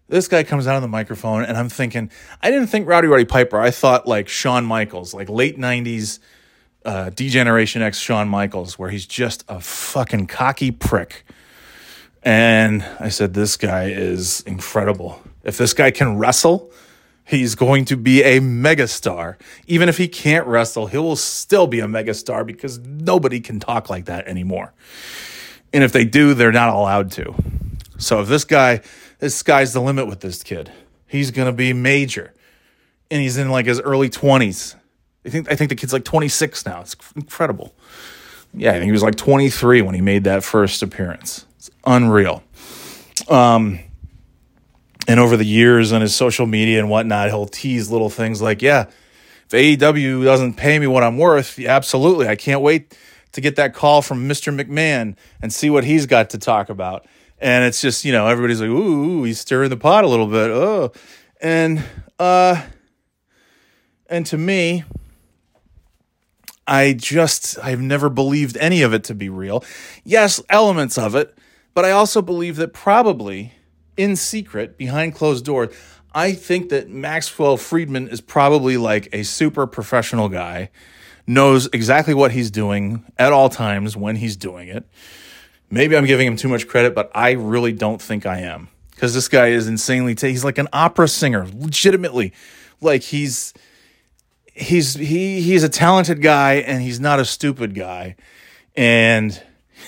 this 0.07 0.27
guy 0.27 0.43
comes 0.43 0.67
out 0.67 0.75
on 0.75 0.81
the 0.81 0.87
microphone, 0.87 1.43
and 1.43 1.57
I'm 1.57 1.69
thinking, 1.69 2.11
I 2.41 2.51
didn't 2.51 2.67
think 2.67 2.87
Rowdy 2.87 3.07
Roddy 3.07 3.25
Piper. 3.25 3.59
I 3.59 3.71
thought 3.71 4.07
like 4.07 4.27
Shawn 4.27 4.65
Michaels, 4.65 5.13
like 5.13 5.29
late 5.29 5.57
'90s 5.57 6.19
uh, 6.85 7.09
D-Generation 7.09 7.81
X 7.81 7.97
Shawn 7.97 8.29
Michaels, 8.29 8.79
where 8.79 8.89
he's 8.89 9.05
just 9.05 9.43
a 9.47 9.59
fucking 9.59 10.27
cocky 10.27 10.71
prick. 10.71 11.25
And 12.23 12.83
I 12.99 13.09
said, 13.09 13.33
This 13.33 13.57
guy 13.57 13.85
is 13.89 14.41
incredible. 14.41 15.21
If 15.43 15.57
this 15.57 15.73
guy 15.73 15.91
can 15.91 16.17
wrestle, 16.17 16.71
he's 17.29 17.53
going 17.53 17.85
to 17.85 17.95
be 17.95 18.23
a 18.23 18.39
megastar. 18.39 19.35
Even 19.67 19.87
if 19.87 19.97
he 19.97 20.07
can't 20.07 20.47
wrestle, 20.47 20.87
he 20.87 20.97
will 20.97 21.15
still 21.15 21.67
be 21.67 21.79
a 21.79 21.85
megastar 21.85 22.45
because 22.45 22.79
nobody 22.79 23.39
can 23.39 23.59
talk 23.59 23.89
like 23.89 24.05
that 24.05 24.27
anymore. 24.27 24.73
And 25.71 25.83
if 25.83 25.91
they 25.91 26.05
do, 26.05 26.33
they're 26.33 26.51
not 26.51 26.69
allowed 26.69 27.11
to. 27.11 27.35
So 27.99 28.21
if 28.21 28.27
this 28.27 28.45
guy, 28.45 28.81
this 29.19 29.35
sky's 29.35 29.73
the 29.73 29.81
limit 29.81 30.07
with 30.07 30.21
this 30.21 30.41
kid. 30.41 30.71
He's 31.05 31.29
going 31.29 31.45
to 31.45 31.53
be 31.55 31.71
major. 31.71 32.33
And 33.11 33.21
he's 33.21 33.37
in 33.37 33.49
like 33.49 33.67
his 33.67 33.79
early 33.79 34.09
20s. 34.09 34.75
I 35.25 35.29
think 35.29 35.51
I 35.51 35.55
think 35.55 35.69
the 35.69 35.75
kid's 35.75 35.93
like 35.93 36.05
26 36.05 36.65
now. 36.65 36.81
It's 36.81 36.95
incredible. 37.15 37.75
Yeah, 38.53 38.71
I 38.71 38.73
think 38.73 38.85
he 38.85 38.91
was 38.91 39.03
like 39.03 39.15
23 39.15 39.83
when 39.83 39.93
he 39.93 40.01
made 40.01 40.23
that 40.23 40.43
first 40.43 40.81
appearance. 40.81 41.45
It's 41.57 41.69
unreal. 41.85 42.41
Um, 43.27 43.79
and 45.09 45.19
over 45.19 45.35
the 45.35 45.45
years 45.45 45.91
on 45.91 46.01
his 46.01 46.15
social 46.15 46.45
media 46.45 46.77
and 46.77 46.87
whatnot, 46.87 47.29
he'll 47.29 47.47
tease 47.47 47.89
little 47.89 48.11
things 48.11 48.43
like, 48.43 48.61
"Yeah, 48.61 48.85
if 49.47 49.51
AEW 49.51 50.23
doesn't 50.23 50.53
pay 50.53 50.77
me 50.77 50.85
what 50.85 51.03
I'm 51.03 51.17
worth, 51.17 51.59
absolutely, 51.59 52.27
I 52.27 52.35
can't 52.35 52.61
wait 52.61 52.95
to 53.31 53.41
get 53.41 53.55
that 53.55 53.73
call 53.73 54.03
from 54.03 54.29
Mr. 54.29 54.55
McMahon 54.55 55.15
and 55.41 55.51
see 55.51 55.71
what 55.71 55.83
he's 55.83 56.05
got 56.05 56.29
to 56.29 56.37
talk 56.37 56.69
about." 56.69 57.07
And 57.39 57.65
it's 57.65 57.81
just 57.81 58.05
you 58.05 58.11
know 58.11 58.27
everybody's 58.27 58.61
like, 58.61 58.69
"Ooh, 58.69 59.23
he's 59.23 59.39
stirring 59.39 59.71
the 59.71 59.77
pot 59.77 60.03
a 60.03 60.07
little 60.07 60.27
bit." 60.27 60.51
Oh, 60.51 60.91
and 61.41 61.83
uh, 62.19 62.61
and 64.09 64.27
to 64.27 64.37
me, 64.37 64.83
I 66.67 66.93
just, 66.93 67.57
I've 67.63 67.81
never 67.81 68.09
believed 68.09 68.57
any 68.57 68.83
of 68.83 68.93
it 68.93 69.05
to 69.05 69.15
be 69.15 69.27
real. 69.27 69.63
Yes, 70.03 70.39
elements 70.49 70.99
of 70.99 71.15
it, 71.15 71.35
but 71.73 71.83
I 71.83 71.89
also 71.89 72.21
believe 72.21 72.57
that 72.57 72.73
probably 72.73 73.53
in 73.99 74.15
secret, 74.15 74.77
behind 74.77 75.13
closed 75.13 75.43
doors, 75.43 75.75
I 76.15 76.31
think 76.31 76.69
that 76.69 76.89
Maxwell 76.89 77.57
Friedman 77.57 78.07
is 78.07 78.21
probably 78.21 78.77
like 78.77 79.09
a 79.11 79.23
super 79.23 79.67
professional 79.67 80.29
guy, 80.29 80.69
knows 81.27 81.67
exactly 81.73 82.13
what 82.13 82.31
he's 82.31 82.49
doing 82.49 83.03
at 83.17 83.33
all 83.33 83.49
times 83.49 83.97
when 83.97 84.15
he's 84.15 84.37
doing 84.37 84.69
it. 84.69 84.87
Maybe 85.69 85.97
I'm 85.97 86.05
giving 86.05 86.25
him 86.25 86.37
too 86.37 86.47
much 86.47 86.67
credit, 86.67 86.95
but 86.95 87.11
I 87.13 87.31
really 87.31 87.73
don't 87.73 88.01
think 88.01 88.25
I 88.25 88.39
am. 88.39 88.69
Because 88.91 89.13
this 89.13 89.27
guy 89.27 89.49
is 89.49 89.67
insanely, 89.67 90.15
t- 90.15 90.29
he's 90.29 90.45
like 90.45 90.57
an 90.57 90.69
opera 90.71 91.07
singer, 91.07 91.45
legitimately. 91.53 92.33
Like 92.81 93.03
he's, 93.03 93.53
he's 94.53 94.93
he 94.95 95.41
he's 95.41 95.63
a 95.63 95.69
talented 95.69 96.21
guy 96.21 96.55
and 96.55 96.81
he's 96.81 96.99
not 96.99 97.19
a 97.19 97.25
stupid 97.25 97.73
guy 97.73 98.15
and 98.75 99.41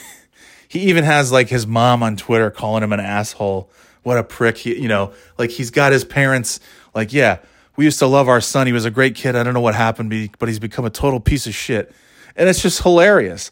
he 0.68 0.80
even 0.82 1.04
has 1.04 1.30
like 1.30 1.50
his 1.50 1.68
mom 1.68 2.02
on 2.02 2.16
twitter 2.16 2.50
calling 2.50 2.82
him 2.82 2.94
an 2.94 3.00
asshole 3.02 3.70
what 4.04 4.18
a 4.18 4.24
prick 4.24 4.58
he 4.58 4.80
you 4.80 4.88
know 4.88 5.14
like 5.38 5.50
he's 5.50 5.72
got 5.72 5.92
his 5.92 6.04
parents 6.04 6.60
like 6.94 7.14
yeah 7.14 7.38
we 7.76 7.86
used 7.86 8.00
to 8.00 8.08
love 8.08 8.28
our 8.28 8.42
son 8.42 8.68
he 8.68 8.74
was 8.74 8.86
a 8.86 8.92
great 8.92 9.16
kid 9.16 9.36
i 9.36 9.44
don't 9.44 9.54
know 9.54 9.62
what 9.62 9.76
happened 9.76 10.30
but 10.40 10.50
he's 10.50 10.60
become 10.60 10.86
a 10.86 10.90
total 10.90 11.20
piece 11.20 11.48
of 11.48 11.54
shit 11.54 11.94
and 12.36 12.50
it's 12.50 12.62
just 12.62 12.82
hilarious 12.84 13.52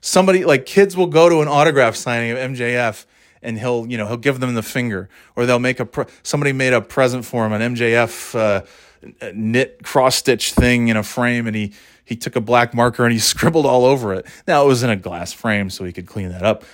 somebody 0.00 0.44
like 0.44 0.66
kids 0.66 0.96
will 0.96 1.06
go 1.06 1.28
to 1.28 1.40
an 1.40 1.48
autograph 1.48 1.94
signing 1.96 2.30
of 2.30 2.38
mjf 2.38 3.06
and 3.42 3.58
he'll 3.58 3.86
you 3.86 3.98
know 3.98 4.06
he'll 4.06 4.16
give 4.16 4.40
them 4.40 4.54
the 4.54 4.62
finger 4.62 5.08
or 5.36 5.46
they'll 5.46 5.58
make 5.58 5.80
a 5.80 5.86
pre- 5.86 6.06
somebody 6.22 6.52
made 6.52 6.72
a 6.72 6.80
present 6.80 7.24
for 7.24 7.46
him 7.46 7.52
an 7.52 7.74
mjf 7.74 8.34
uh, 8.34 8.64
knit 9.34 9.82
cross 9.82 10.16
stitch 10.16 10.52
thing 10.52 10.88
in 10.88 10.96
a 10.96 11.02
frame 11.02 11.46
and 11.46 11.56
he 11.56 11.72
he 12.08 12.16
took 12.16 12.36
a 12.36 12.40
black 12.40 12.72
marker 12.72 13.04
and 13.04 13.12
he 13.12 13.18
scribbled 13.32 13.66
all 13.66 13.84
over 13.84 14.14
it. 14.14 14.26
Now 14.46 14.64
it 14.64 14.66
was 14.66 14.82
in 14.82 14.88
a 14.88 14.96
glass 14.96 15.32
frame, 15.32 15.68
so 15.68 15.84
he 15.84 15.92
could 15.92 16.06
clean 16.06 16.30
that 16.30 16.42
up. 16.42 16.64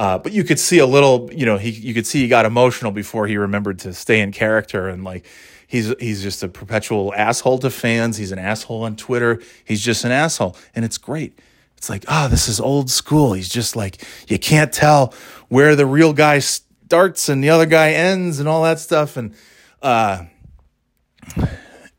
Uh, 0.00 0.16
but 0.16 0.32
you 0.32 0.44
could 0.44 0.58
see 0.58 0.78
a 0.78 0.86
little, 0.86 1.28
you 1.30 1.44
know, 1.44 1.58
he 1.58 1.68
you 1.68 1.92
could 1.92 2.06
see 2.06 2.22
he 2.22 2.28
got 2.28 2.46
emotional 2.46 2.90
before 2.90 3.26
he 3.26 3.36
remembered 3.36 3.78
to 3.80 3.92
stay 3.92 4.20
in 4.20 4.32
character 4.32 4.88
and 4.88 5.04
like 5.04 5.26
he's 5.66 5.94
he's 6.00 6.22
just 6.22 6.42
a 6.42 6.48
perpetual 6.48 7.12
asshole 7.14 7.58
to 7.58 7.68
fans. 7.68 8.16
He's 8.16 8.32
an 8.32 8.38
asshole 8.38 8.84
on 8.84 8.96
Twitter. 8.96 9.42
He's 9.62 9.82
just 9.82 10.06
an 10.06 10.10
asshole, 10.10 10.56
and 10.74 10.86
it's 10.86 10.96
great. 10.96 11.38
It's 11.76 11.90
like, 11.90 12.06
ah, 12.08 12.24
oh, 12.24 12.28
this 12.28 12.48
is 12.48 12.60
old 12.60 12.88
school. 12.88 13.34
He's 13.34 13.50
just 13.50 13.76
like 13.76 14.02
you 14.26 14.38
can't 14.38 14.72
tell 14.72 15.12
where 15.48 15.76
the 15.76 15.84
real 15.84 16.14
guy 16.14 16.38
starts 16.38 17.28
and 17.28 17.44
the 17.44 17.50
other 17.50 17.66
guy 17.66 17.90
ends 17.90 18.40
and 18.40 18.48
all 18.48 18.62
that 18.62 18.78
stuff. 18.78 19.18
And 19.18 19.34
uh, 19.82 20.24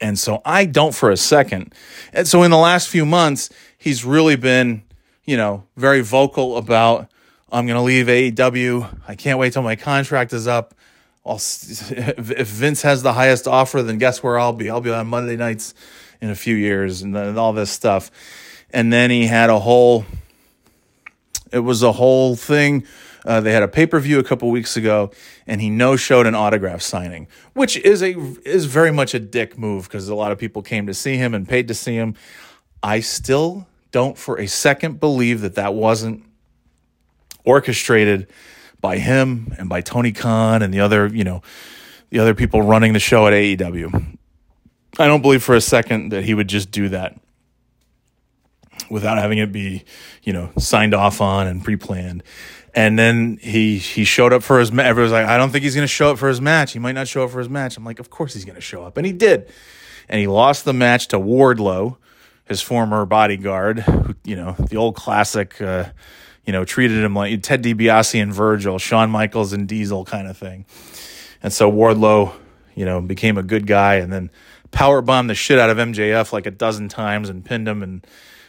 and 0.02 0.18
so 0.18 0.42
I 0.44 0.66
don't 0.66 0.96
for 0.96 1.12
a 1.12 1.18
second. 1.18 1.76
And 2.14 2.28
so 2.28 2.42
in 2.42 2.50
the 2.50 2.58
last 2.58 2.90
few 2.90 3.06
months, 3.06 3.52
he's 3.78 4.04
really 4.04 4.38
been, 4.38 4.82
you 5.24 5.38
know, 5.38 5.66
very 5.78 6.02
vocal 6.02 6.58
about, 6.58 7.11
I'm 7.52 7.68
going 7.68 7.76
to 7.76 7.82
leave 7.82 8.08
AEW. 8.08 9.00
I 9.08 9.16
can't 9.16 9.38
wait 9.38 9.54
till 9.54 9.62
my 9.62 9.76
contract 9.76 10.34
is 10.34 10.48
up. 10.48 10.74
I'll, 11.26 11.36
if 11.40 12.48
Vince 12.48 12.82
has 12.84 13.04
the 13.04 13.14
highest 13.14 13.48
offer, 13.48 13.84
then 13.84 13.98
guess 13.98 14.24
where 14.24 14.40
I'll 14.40 14.54
be? 14.54 14.70
I'll 14.70 14.82
be 14.82 14.92
on 14.92 15.08
Monday 15.08 15.36
nights 15.36 15.74
in 16.22 16.30
a 16.30 16.36
few 16.36 16.56
years 16.56 17.02
and, 17.02 17.16
and 17.16 17.38
all 17.38 17.54
this 17.54 17.72
stuff. 17.72 18.10
And 18.72 18.92
then 18.92 19.10
he 19.10 19.28
had 19.28 19.50
a 19.50 19.60
whole, 19.60 20.06
it 21.52 21.60
was 21.60 21.84
a 21.84 21.92
whole 21.92 22.36
thing 22.36 22.86
uh, 23.26 23.40
they 23.40 23.52
had 23.52 23.64
a 23.64 23.68
pay 23.68 23.86
per 23.86 24.00
view 24.00 24.20
a 24.20 24.24
couple 24.24 24.50
weeks 24.50 24.76
ago, 24.76 25.12
and 25.46 25.62
he 25.62 25.70
no 25.70 25.96
showed 25.96 26.26
an 26.26 26.36
autograph 26.36 26.82
signing, 26.82 27.28
which 27.54 27.78
is 27.78 28.02
a 28.02 28.18
is 28.46 28.66
very 28.66 28.92
much 28.92 29.14
a 29.14 29.20
dick 29.20 29.58
move 29.58 29.84
because 29.84 30.08
a 30.10 30.16
lot 30.16 30.32
of 30.32 30.40
people 30.40 30.62
came 30.62 30.88
to 30.88 30.94
see 30.94 31.18
him 31.18 31.34
and 31.34 31.48
paid 31.48 31.68
to 31.68 31.74
see 31.74 31.96
him. 31.96 32.16
I 32.82 33.00
still 33.00 33.68
don't 33.92 34.18
for 34.18 34.40
a 34.40 34.48
second 34.48 35.00
believe 35.00 35.42
that 35.42 35.56
that 35.56 35.74
wasn't 35.74 36.24
orchestrated 37.44 38.28
by 38.80 38.98
him 38.98 39.54
and 39.58 39.70
by 39.70 39.82
Tony 39.82 40.12
Khan 40.12 40.62
and 40.62 40.74
the 40.74 40.80
other 40.80 41.08
you 41.08 41.24
know 41.24 41.42
the 42.10 42.20
other 42.20 42.36
people 42.36 42.62
running 42.62 42.94
the 42.94 43.00
show 43.00 43.28
at 43.28 43.34
AEW. 43.34 44.18
I 45.00 45.08
don't 45.08 45.22
believe 45.22 45.44
for 45.44 45.56
a 45.56 45.62
second 45.62 46.10
that 46.10 46.24
he 46.26 46.34
would 46.34 46.50
just 46.50 46.72
do 46.72 46.90
that 46.90 47.18
without 48.90 49.18
having 49.18 49.38
it 49.38 49.52
be, 49.52 49.84
you 50.24 50.34
know, 50.34 50.52
signed 50.58 50.94
off 50.94 51.22
on 51.22 51.48
and 51.48 51.64
pre-planned. 51.64 52.24
And 52.74 52.98
then 52.98 53.38
he 53.42 53.78
he 53.78 54.06
showed 54.06 54.32
up 54.32 54.44
for 54.44 54.60
his 54.60 54.72
match. 54.72 54.86
Everyone's 54.86 55.12
like, 55.12 55.26
I 55.26 55.38
don't 55.38 55.50
think 55.50 55.64
he's 55.64 55.76
going 55.76 55.84
to 55.84 55.92
show 55.92 56.12
up 56.12 56.18
for 56.18 56.30
his 56.30 56.40
match. 56.40 56.74
He 56.74 56.80
might 56.80 56.94
not 56.94 57.08
show 57.08 57.24
up 57.24 57.32
for 57.32 57.40
his 57.40 57.50
match. 57.50 57.76
I'm 57.78 57.84
like, 57.84 58.00
of 58.00 58.10
course 58.10 58.34
he's 58.34 58.46
going 58.46 58.56
to 58.56 58.62
show 58.62 58.84
up, 58.84 58.98
and 58.98 59.06
he 59.06 59.12
did. 59.12 59.52
And 60.08 60.20
he 60.20 60.28
lost 60.28 60.66
the 60.66 60.74
match 60.74 61.10
to 61.10 61.20
Wardlow, 61.20 61.98
his 62.46 62.62
former 62.62 63.06
bodyguard, 63.06 63.80
who, 63.80 64.16
you 64.24 64.36
know, 64.36 64.56
the 64.58 64.78
old 64.78 64.96
classic. 64.96 65.62
Uh, 65.62 65.86
you 66.46 66.54
know, 66.54 66.66
treated 66.66 67.04
him 67.04 67.16
like 67.16 67.42
Ted 67.44 67.64
DiBiase 67.64 68.22
and 68.22 68.34
Virgil, 68.34 68.80
Shawn 68.80 69.10
Michaels 69.10 69.54
and 69.54 69.68
Diesel 69.68 70.06
kind 70.06 70.28
of 70.28 70.38
thing. 70.38 70.66
And 71.44 71.52
so 71.54 71.72
Wardlow, 71.72 72.34
you 72.76 72.86
know, 72.86 73.02
became 73.02 73.38
a 73.38 73.44
good 73.44 73.68
guy 73.68 73.96
and 73.96 74.12
then 74.12 74.32
power 74.72 75.02
bombed 75.02 75.30
the 75.30 75.36
shit 75.36 75.60
out 75.60 75.70
of 75.70 75.78
MJF 75.78 76.32
like 76.32 76.46
a 76.46 76.52
dozen 76.52 76.90
times 76.90 77.30
and 77.30 77.44
pinned 77.44 77.68
him 77.68 77.84
and 77.84 78.06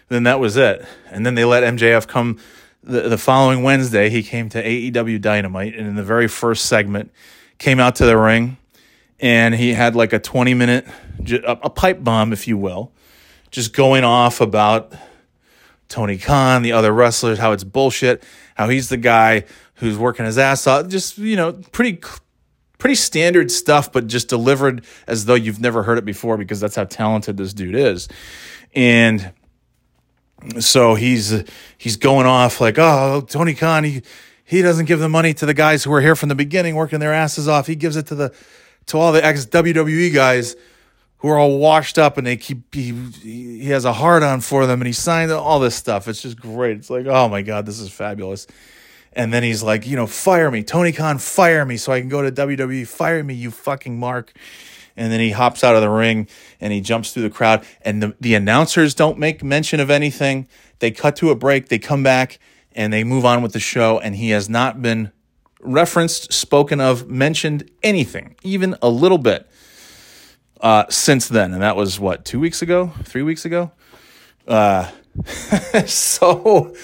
then 0.08 0.24
that 0.24 0.40
was 0.40 0.56
it. 0.56 0.84
And 1.10 1.24
then 1.24 1.34
they 1.34 1.44
let 1.44 1.62
MJF 1.62 2.06
come 2.06 2.38
the, 2.82 3.02
the 3.08 3.18
following 3.18 3.62
Wednesday. 3.62 4.10
He 4.10 4.22
came 4.22 4.48
to 4.50 4.62
AEW 4.62 5.20
Dynamite 5.20 5.74
and 5.74 5.86
in 5.86 5.94
the 5.94 6.02
very 6.02 6.28
first 6.28 6.66
segment 6.66 7.12
came 7.58 7.78
out 7.80 7.96
to 7.96 8.06
the 8.06 8.16
ring 8.16 8.56
and 9.20 9.54
he 9.54 9.72
had 9.72 9.94
like 9.94 10.12
a 10.12 10.18
20 10.18 10.54
minute 10.54 10.86
a 11.46 11.70
pipe 11.70 12.02
bomb 12.02 12.32
if 12.32 12.48
you 12.48 12.56
will 12.56 12.90
just 13.52 13.72
going 13.74 14.02
off 14.02 14.40
about 14.40 14.92
Tony 15.92 16.16
Khan, 16.16 16.62
the 16.62 16.72
other 16.72 16.90
wrestlers, 16.90 17.38
how 17.38 17.52
it's 17.52 17.64
bullshit, 17.64 18.24
how 18.54 18.70
he's 18.70 18.88
the 18.88 18.96
guy 18.96 19.44
who's 19.74 19.98
working 19.98 20.24
his 20.24 20.38
ass 20.38 20.66
off. 20.66 20.88
Just, 20.88 21.18
you 21.18 21.36
know, 21.36 21.52
pretty 21.70 22.00
pretty 22.78 22.94
standard 22.94 23.50
stuff, 23.50 23.92
but 23.92 24.06
just 24.06 24.26
delivered 24.28 24.86
as 25.06 25.26
though 25.26 25.34
you've 25.34 25.60
never 25.60 25.82
heard 25.82 25.98
it 25.98 26.06
before 26.06 26.38
because 26.38 26.60
that's 26.60 26.76
how 26.76 26.84
talented 26.84 27.36
this 27.36 27.52
dude 27.52 27.74
is. 27.74 28.08
And 28.74 29.34
so 30.58 30.94
he's 30.94 31.44
he's 31.76 31.96
going 31.96 32.26
off 32.26 32.58
like, 32.58 32.78
oh, 32.78 33.26
Tony 33.28 33.52
Khan, 33.52 33.84
he 33.84 34.02
he 34.44 34.62
doesn't 34.62 34.86
give 34.86 34.98
the 34.98 35.10
money 35.10 35.34
to 35.34 35.44
the 35.44 35.54
guys 35.54 35.84
who 35.84 35.90
were 35.90 36.00
here 36.00 36.16
from 36.16 36.30
the 36.30 36.34
beginning, 36.34 36.74
working 36.74 37.00
their 37.00 37.12
asses 37.12 37.48
off. 37.48 37.66
He 37.66 37.76
gives 37.76 37.96
it 37.96 38.06
to 38.06 38.14
the 38.14 38.34
to 38.86 38.98
all 38.98 39.12
the 39.12 39.22
ex 39.22 39.44
WWE 39.44 40.14
guys 40.14 40.56
who 41.22 41.28
are 41.28 41.38
all 41.38 41.58
washed 41.58 41.98
up 41.98 42.18
and 42.18 42.26
they 42.26 42.36
keep 42.36 42.74
he, 42.74 42.92
he 43.22 43.66
has 43.66 43.84
a 43.84 43.92
hard 43.92 44.24
on 44.24 44.40
for 44.40 44.66
them 44.66 44.80
and 44.80 44.86
he 44.88 44.92
signed 44.92 45.30
all 45.30 45.60
this 45.60 45.76
stuff. 45.76 46.08
It's 46.08 46.20
just 46.20 46.36
great. 46.38 46.76
It's 46.76 46.90
like, 46.90 47.06
oh 47.06 47.28
my 47.28 47.42
God, 47.42 47.64
this 47.64 47.78
is 47.78 47.90
fabulous. 47.90 48.48
And 49.12 49.32
then 49.32 49.44
he's 49.44 49.62
like, 49.62 49.86
you 49.86 49.94
know, 49.94 50.08
fire 50.08 50.50
me. 50.50 50.64
Tony 50.64 50.90
Khan, 50.90 51.18
fire 51.18 51.64
me 51.64 51.76
so 51.76 51.92
I 51.92 52.00
can 52.00 52.08
go 52.08 52.22
to 52.22 52.32
WWE. 52.32 52.84
Fire 52.88 53.22
me, 53.22 53.34
you 53.34 53.52
fucking 53.52 54.00
mark. 54.00 54.32
And 54.96 55.12
then 55.12 55.20
he 55.20 55.30
hops 55.30 55.62
out 55.62 55.76
of 55.76 55.80
the 55.80 55.90
ring 55.90 56.26
and 56.60 56.72
he 56.72 56.80
jumps 56.80 57.12
through 57.12 57.22
the 57.22 57.30
crowd. 57.30 57.64
And 57.82 58.02
the, 58.02 58.16
the 58.20 58.34
announcers 58.34 58.92
don't 58.92 59.16
make 59.16 59.44
mention 59.44 59.78
of 59.78 59.90
anything. 59.90 60.48
They 60.80 60.90
cut 60.90 61.14
to 61.16 61.30
a 61.30 61.36
break, 61.36 61.68
they 61.68 61.78
come 61.78 62.02
back, 62.02 62.40
and 62.72 62.92
they 62.92 63.04
move 63.04 63.24
on 63.24 63.42
with 63.42 63.52
the 63.52 63.60
show. 63.60 64.00
And 64.00 64.16
he 64.16 64.30
has 64.30 64.48
not 64.48 64.82
been 64.82 65.12
referenced, 65.60 66.32
spoken 66.32 66.80
of, 66.80 67.08
mentioned 67.08 67.70
anything, 67.84 68.34
even 68.42 68.74
a 68.82 68.88
little 68.88 69.18
bit 69.18 69.48
uh, 70.62 70.84
since 70.88 71.28
then, 71.28 71.52
and 71.52 71.62
that 71.62 71.76
was 71.76 71.98
what 71.98 72.24
two 72.24 72.38
weeks 72.38 72.62
ago, 72.62 72.92
three 73.02 73.22
weeks 73.22 73.44
ago. 73.44 73.72
Uh, 74.46 74.90
so 75.86 76.74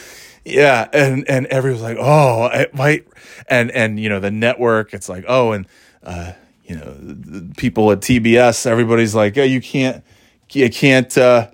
yeah, 0.44 0.88
and 0.92 1.28
and 1.30 1.46
everyone's 1.46 1.82
like, 1.82 1.96
oh, 1.98 2.46
it 2.46 2.74
might, 2.74 3.06
and 3.48 3.70
and 3.70 4.00
you 4.00 4.08
know 4.08 4.18
the 4.18 4.32
network, 4.32 4.92
it's 4.92 5.08
like, 5.08 5.24
oh, 5.28 5.52
and 5.52 5.66
uh, 6.02 6.32
you 6.64 6.76
know 6.76 7.46
people 7.56 7.90
at 7.92 8.00
TBS, 8.00 8.66
everybody's 8.66 9.14
like, 9.14 9.38
oh, 9.38 9.44
you 9.44 9.60
can't, 9.60 10.04
you 10.50 10.68
can't. 10.68 11.16
Uh, 11.16 11.48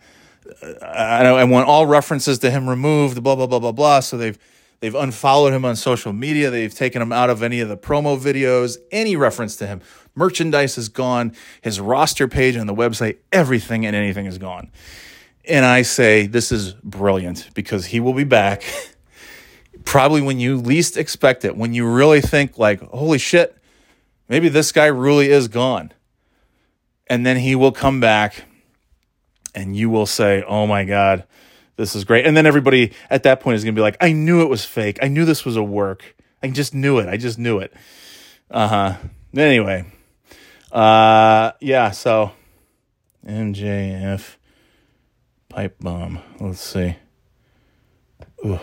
I 0.82 1.26
I 1.26 1.44
want 1.44 1.68
all 1.68 1.86
references 1.86 2.38
to 2.38 2.50
him 2.50 2.68
removed, 2.68 3.22
blah 3.22 3.36
blah 3.36 3.46
blah 3.46 3.58
blah 3.58 3.72
blah. 3.72 4.00
So 4.00 4.16
they've 4.16 4.38
they've 4.80 4.94
unfollowed 4.94 5.52
him 5.52 5.66
on 5.66 5.76
social 5.76 6.14
media. 6.14 6.50
They've 6.50 6.74
taken 6.74 7.02
him 7.02 7.12
out 7.12 7.28
of 7.28 7.42
any 7.42 7.60
of 7.60 7.68
the 7.68 7.76
promo 7.76 8.18
videos, 8.18 8.78
any 8.90 9.14
reference 9.14 9.56
to 9.56 9.66
him 9.66 9.82
merchandise 10.14 10.78
is 10.78 10.88
gone, 10.88 11.32
his 11.62 11.80
roster 11.80 12.28
page 12.28 12.56
on 12.56 12.66
the 12.66 12.74
website, 12.74 13.18
everything 13.32 13.84
and 13.86 13.94
anything 13.94 14.26
is 14.26 14.38
gone. 14.38 14.70
And 15.46 15.64
I 15.64 15.82
say, 15.82 16.26
this 16.26 16.50
is 16.50 16.72
brilliant 16.72 17.50
because 17.54 17.86
he 17.86 18.00
will 18.00 18.14
be 18.14 18.24
back 18.24 18.62
probably 19.84 20.22
when 20.22 20.38
you 20.40 20.56
least 20.56 20.96
expect 20.96 21.44
it, 21.44 21.56
when 21.56 21.74
you 21.74 21.86
really 21.86 22.20
think, 22.20 22.58
like, 22.58 22.80
holy 22.80 23.18
shit, 23.18 23.56
maybe 24.28 24.48
this 24.48 24.72
guy 24.72 24.86
really 24.86 25.30
is 25.30 25.48
gone. 25.48 25.92
And 27.06 27.26
then 27.26 27.36
he 27.36 27.54
will 27.54 27.72
come 27.72 28.00
back 28.00 28.44
and 29.54 29.76
you 29.76 29.90
will 29.90 30.06
say, 30.06 30.42
oh 30.46 30.66
my 30.66 30.84
God, 30.84 31.24
this 31.76 31.94
is 31.94 32.04
great. 32.04 32.26
And 32.26 32.36
then 32.36 32.46
everybody 32.46 32.92
at 33.10 33.24
that 33.24 33.40
point 33.40 33.56
is 33.56 33.64
going 33.64 33.74
to 33.74 33.78
be 33.78 33.82
like, 33.82 33.96
I 34.00 34.12
knew 34.12 34.42
it 34.42 34.48
was 34.48 34.64
fake. 34.64 34.98
I 35.02 35.08
knew 35.08 35.24
this 35.24 35.44
was 35.44 35.56
a 35.56 35.62
work. 35.62 36.16
I 36.42 36.48
just 36.48 36.74
knew 36.74 36.98
it. 36.98 37.08
I 37.08 37.16
just 37.16 37.38
knew 37.38 37.58
it. 37.58 37.72
Uh 38.50 38.68
huh. 38.68 38.96
Anyway, 39.36 39.84
uh, 40.74 41.52
yeah, 41.60 41.92
so 41.92 42.32
MJF 43.26 44.36
pipe 45.48 45.76
bomb. 45.80 46.18
Let's 46.40 46.60
see. 46.60 46.96
Ooh, 48.44 48.58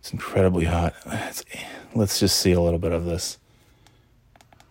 it's 0.00 0.12
incredibly 0.12 0.64
hot. 0.64 0.94
Let's, 1.06 1.44
let's 1.94 2.18
just 2.18 2.38
see 2.38 2.52
a 2.52 2.60
little 2.60 2.80
bit 2.80 2.92
of 2.92 3.04
this. 3.04 3.38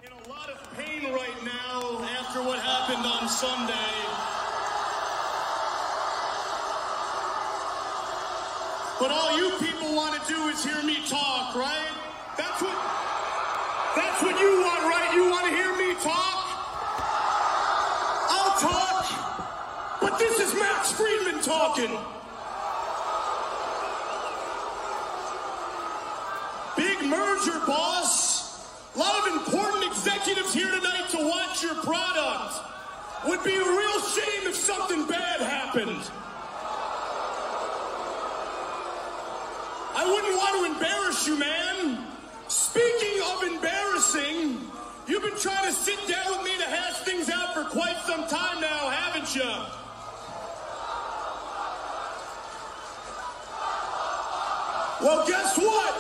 In 0.04 0.12
a 0.12 0.30
lot 0.30 0.50
of 0.50 0.78
pain 0.78 1.12
right 1.12 1.44
now 1.44 2.04
after 2.20 2.44
what 2.44 2.60
happened 2.60 3.06
on 3.06 3.30
Sunday. 3.30 3.74
But 9.00 9.12
all 9.12 9.38
you 9.38 9.52
people 9.58 9.96
want 9.96 10.22
to 10.22 10.34
do 10.34 10.48
is 10.50 10.64
hear 10.64 10.84
me 10.84 10.98
talk, 11.08 11.56
right? 11.56 11.92
That's 12.38 12.62
what 12.62 12.78
that's 13.96 14.22
what 14.24 14.40
you 14.40 14.62
want, 14.62 14.84
right? 14.84 15.12
You 15.14 15.30
want 15.30 15.46
to 15.48 15.52
hear 15.56 15.73
talk, 16.04 16.46
I'll 18.30 18.60
talk. 18.60 20.00
But 20.02 20.20
this 20.20 20.40
is 20.40 20.54
Max 20.56 20.92
Friedman 20.92 21.42
talking. 21.42 21.98
Big 26.76 27.10
merger, 27.10 27.60
boss. 27.66 28.68
A 28.96 29.00
lot 29.00 29.28
of 29.28 29.34
important 29.34 29.86
executives 29.86 30.54
here 30.54 30.70
tonight 30.70 31.08
to 31.12 31.26
watch 31.26 31.64
your 31.64 31.76
product. 31.76 32.56
Would 33.26 33.44
be 33.46 33.56
a 33.56 33.64
real 33.64 34.00
shame 34.02 34.48
if 34.48 34.56
something 34.56 35.08
bad 35.08 35.40
happened. 35.40 36.02
I 39.96 40.06
wouldn't 40.06 40.36
want 40.36 40.54
to 40.60 40.74
embarrass 40.74 41.26
you, 41.26 41.40
man. 41.40 42.06
Speaking 42.50 43.22
of 43.24 43.44
embarrassing, 43.44 44.73
Guess 55.22 55.58
what? 55.60 55.93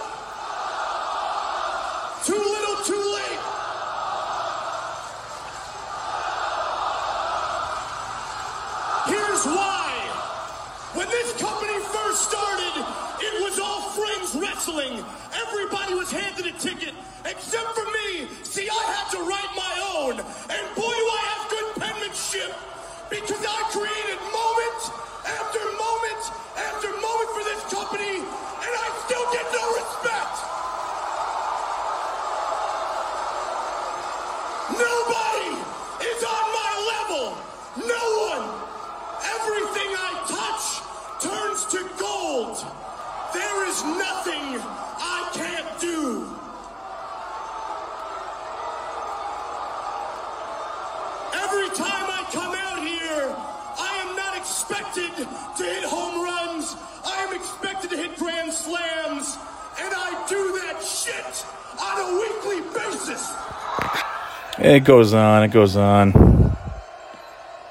It 64.73 64.85
goes 64.85 65.13
on, 65.13 65.43
it 65.43 65.51
goes 65.51 65.77
on. 65.77 66.11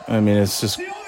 I 0.06 0.20
mean, 0.20 0.36
it's 0.36 0.60
just. 0.60 0.76
The 0.76 0.84
only 0.84 1.02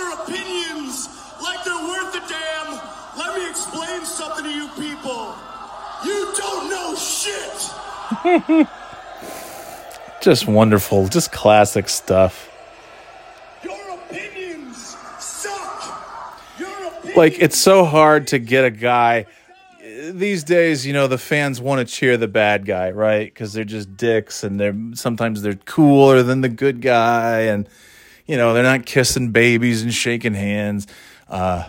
your 0.00 0.22
opinions 0.22 1.08
like 1.42 1.62
they're 1.64 1.74
worth 1.74 2.14
a 2.14 2.20
damn. 2.28 2.80
Let 3.18 3.36
me 3.36 3.48
explain 3.48 4.04
something 4.04 4.44
to 4.44 4.50
you 4.50 4.68
people. 4.78 5.34
You 6.04 6.32
don't 6.36 6.70
know 6.70 6.94
shit. 6.96 8.68
Just 10.22 10.46
wonderful, 10.46 11.08
just 11.08 11.32
classic 11.32 11.88
stuff. 11.88 12.50
Your 13.64 13.94
opinions 13.94 14.96
suck. 15.18 15.98
Your 16.58 16.68
opinions 16.88 17.16
Like 17.16 17.38
it's 17.38 17.56
so 17.56 17.84
hard 17.86 18.26
to 18.28 18.38
get 18.38 18.66
a 18.66 18.70
guy 18.70 19.24
these 20.12 20.44
days, 20.44 20.86
you 20.86 20.92
know, 20.92 21.06
the 21.06 21.18
fans 21.18 21.60
want 21.60 21.86
to 21.86 21.94
cheer 21.94 22.16
the 22.18 22.28
bad 22.28 22.66
guy, 22.66 22.90
right? 22.90 23.34
Cuz 23.34 23.54
they're 23.54 23.64
just 23.64 23.96
dicks 23.96 24.44
and 24.44 24.60
they're 24.60 24.76
sometimes 24.94 25.40
they're 25.40 25.54
cooler 25.54 26.22
than 26.22 26.42
the 26.42 26.50
good 26.50 26.82
guy 26.82 27.40
and 27.40 27.66
you 28.30 28.36
know, 28.36 28.54
they're 28.54 28.62
not 28.62 28.86
kissing 28.86 29.32
babies 29.32 29.82
and 29.82 29.92
shaking 29.92 30.34
hands. 30.34 30.86
Uh 31.28 31.68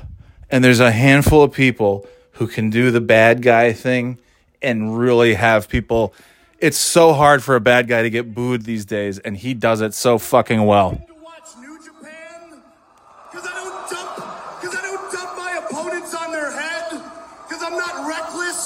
and 0.51 0.64
there's 0.64 0.80
a 0.80 0.91
handful 0.91 1.41
of 1.41 1.53
people 1.53 2.05
who 2.34 2.45
can 2.45 2.70
do 2.70 2.91
the 2.91 3.01
bad 3.01 3.41
guy 3.41 3.74
thing 3.74 4.20
and 4.62 4.95
really 4.95 5.34
have 5.34 5.68
people 5.68 6.14
it's 6.59 6.78
so 6.78 7.14
hard 7.14 7.41
for 7.41 7.55
a 7.55 7.59
bad 7.59 7.88
guy 7.88 8.03
to 8.03 8.12
get 8.12 8.36
booed 8.36 8.62
these 8.62 8.86
days 8.86 9.18
and 9.18 9.38
he 9.38 9.55
does 9.55 9.82
it 9.82 9.95
so 9.95 10.20
fucking 10.20 10.64
well. 10.64 11.01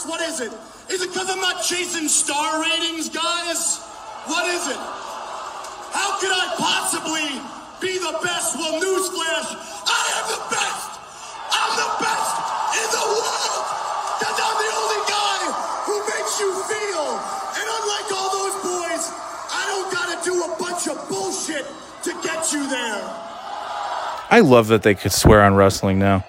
What 0.06 0.22
is 0.22 0.40
it? 0.40 0.52
Is 0.92 1.02
it 1.02 1.10
because 1.10 1.30
I'm 1.32 1.40
not 1.40 1.64
chasing 1.64 2.08
star 2.08 2.62
ratings, 2.62 3.10
guys? 3.10 3.80
What 4.28 4.46
is 4.48 4.68
it? 4.68 4.78
How 4.78 6.20
could 6.20 6.30
I 6.30 6.54
possibly 6.60 7.65
be 7.82 7.98
the 7.98 8.18
best? 8.24 8.56
Well, 8.56 8.80
newsflash, 8.80 9.50
I 9.88 10.04
am 10.20 10.26
the 10.32 10.42
best! 10.52 10.90
I'm 11.52 11.74
the 11.76 11.92
best 12.00 12.34
in 12.80 12.88
the 12.92 13.06
world! 13.06 13.64
Because 14.20 14.38
I'm 14.40 14.58
the 14.64 14.72
only 14.80 15.02
guy 15.12 15.40
who 15.86 15.96
makes 16.08 16.40
you 16.40 16.50
feel. 16.72 17.06
And 17.56 17.66
unlike 17.68 18.08
all 18.16 18.30
those 18.32 18.58
boys, 18.64 19.04
I 19.52 19.64
don't 19.68 19.90
gotta 19.92 20.18
do 20.24 20.44
a 20.44 20.52
bunch 20.58 20.88
of 20.88 20.98
bullshit 21.10 21.66
to 22.04 22.12
get 22.24 22.52
you 22.54 22.68
there. 22.70 23.02
I 24.30 24.40
love 24.42 24.68
that 24.68 24.84
they 24.84 24.96
could 24.96 25.12
swear 25.12 25.44
on 25.44 25.56
wrestling 25.56 26.00
now. 26.00 26.26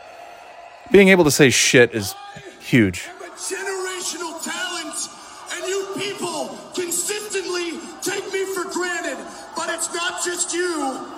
Being 0.90 1.08
able 1.08 1.24
to 1.24 1.30
say 1.30 1.50
shit 1.50 1.94
is 1.94 2.14
huge. 2.60 3.08
I'm 3.08 3.30
a 3.30 3.34
generational 3.34 4.42
talent, 4.42 4.96
and 5.54 5.66
you 5.68 5.86
people 5.96 6.58
consistently 6.74 7.78
take 8.02 8.32
me 8.32 8.44
for 8.54 8.64
granted. 8.64 9.18
But 9.56 9.70
it's 9.70 9.92
not 9.94 10.24
just 10.24 10.52
you. 10.52 11.15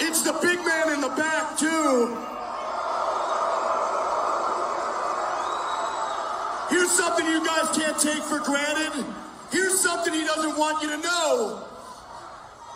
It's 0.00 0.22
the 0.22 0.32
big 0.40 0.58
man 0.64 0.92
in 0.94 1.00
the 1.00 1.08
back, 1.08 1.58
too. 1.58 2.16
Here's 6.70 6.90
something 6.90 7.26
you 7.26 7.44
guys 7.44 7.68
can't 7.76 7.98
take 7.98 8.22
for 8.22 8.38
granted. 8.38 9.04
Here's 9.50 9.78
something 9.80 10.14
he 10.14 10.24
doesn't 10.24 10.56
want 10.56 10.82
you 10.82 10.90
to 10.90 10.98
know. 10.98 11.66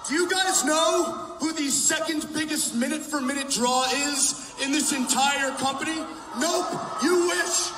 Do 0.09 0.15
you 0.15 0.29
guys 0.29 0.65
know 0.65 1.37
who 1.41 1.53
the 1.53 1.71
second 1.71 2.27
biggest 2.35 2.75
minute 2.75 3.03
for 3.03 3.21
minute 3.21 3.49
draw 3.51 3.85
is 4.09 4.53
in 4.63 4.71
this 4.71 4.93
entire 4.93 5.51
company? 5.53 5.97
Nope, 6.39 6.67
you 7.03 7.27
wish. 7.29 7.71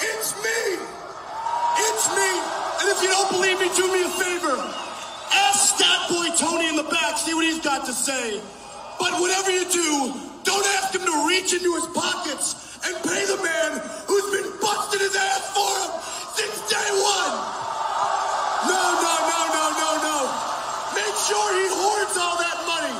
It's 0.00 0.36
me. 0.44 0.60
It's 1.76 2.06
me. 2.14 2.30
And 2.80 2.88
if 2.90 3.02
you 3.02 3.08
don't 3.08 3.30
believe 3.32 3.58
me, 3.58 3.68
do 3.74 3.90
me 3.92 4.02
a 4.04 4.08
favor. 4.08 4.56
Ask 5.32 5.78
that 5.78 6.06
Boy 6.08 6.28
Tony 6.36 6.68
in 6.68 6.76
the 6.76 6.84
back, 6.84 7.18
see 7.18 7.34
what 7.34 7.44
he's 7.44 7.60
got 7.60 7.84
to 7.86 7.92
say. 7.92 8.40
But 9.00 9.16
whatever 9.16 9.50
you 9.50 9.64
do, 9.64 10.12
don't 10.44 10.66
ask 10.76 10.92
him 10.92 11.00
to 11.08 11.16
reach 11.26 11.56
into 11.56 11.72
his 11.72 11.88
pockets 11.96 12.76
and 12.84 12.92
pay 13.00 13.24
the 13.24 13.40
man 13.40 13.80
who's 14.04 14.28
been 14.28 14.52
busting 14.60 15.00
his 15.00 15.16
ass 15.16 15.56
for 15.56 15.72
him 15.80 15.90
since 16.36 16.68
day 16.68 16.90
one. 17.00 17.34
No, 18.68 18.82
no, 19.00 19.14
no, 19.24 19.40
no, 19.56 19.64
no, 19.72 19.90
no. 20.04 20.16
Make 20.92 21.16
sure 21.24 21.48
he 21.56 21.66
hoards 21.72 22.14
all 22.20 22.36
that 22.44 22.60
money. 22.68 22.96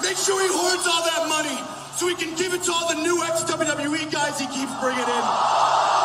Make 0.00 0.16
sure 0.16 0.40
he 0.40 0.48
hoards 0.48 0.88
all 0.88 1.04
that 1.04 1.28
money 1.28 1.60
so 2.00 2.08
he 2.08 2.14
can 2.16 2.34
give 2.34 2.54
it 2.54 2.62
to 2.64 2.72
all 2.72 2.88
the 2.88 2.96
new 2.96 3.22
ex-WWE 3.24 4.10
guys 4.10 4.40
he 4.40 4.46
keeps 4.48 4.72
bringing 4.80 5.04
in. 5.04 5.95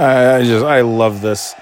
I, 0.00 0.42
just 0.42 0.64
I 0.64 0.80
love 0.80 1.20
this. 1.20 1.54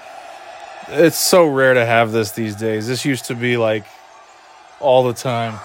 It's 0.87 1.17
so 1.17 1.45
rare 1.45 1.73
to 1.73 1.85
have 1.85 2.11
this 2.11 2.31
these 2.31 2.55
days. 2.55 2.87
This 2.87 3.03
used 3.03 3.25
to 3.25 3.35
be 3.35 3.57
like 3.57 3.83
all 4.79 5.03
the 5.03 5.13
time. 5.13 5.59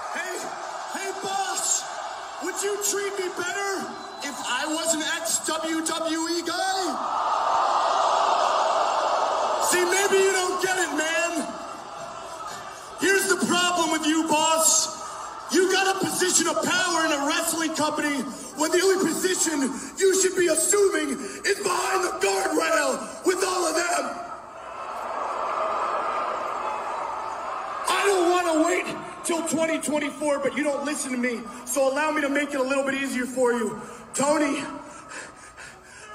2024, 30.01 30.41
but 30.41 30.57
you 30.57 30.65
don't 30.65 30.85
listen 30.85 31.13
to 31.13 31.17
me. 31.17 31.41
So 31.67 31.93
allow 31.93 32.11
me 32.11 32.21
to 32.23 32.29
make 32.29 32.51
it 32.51 32.59
a 32.59 32.63
little 32.63 32.83
bit 32.83 32.95
easier 32.95 33.27
for 33.27 33.53
you. 33.53 33.81
Tony, 34.13 34.65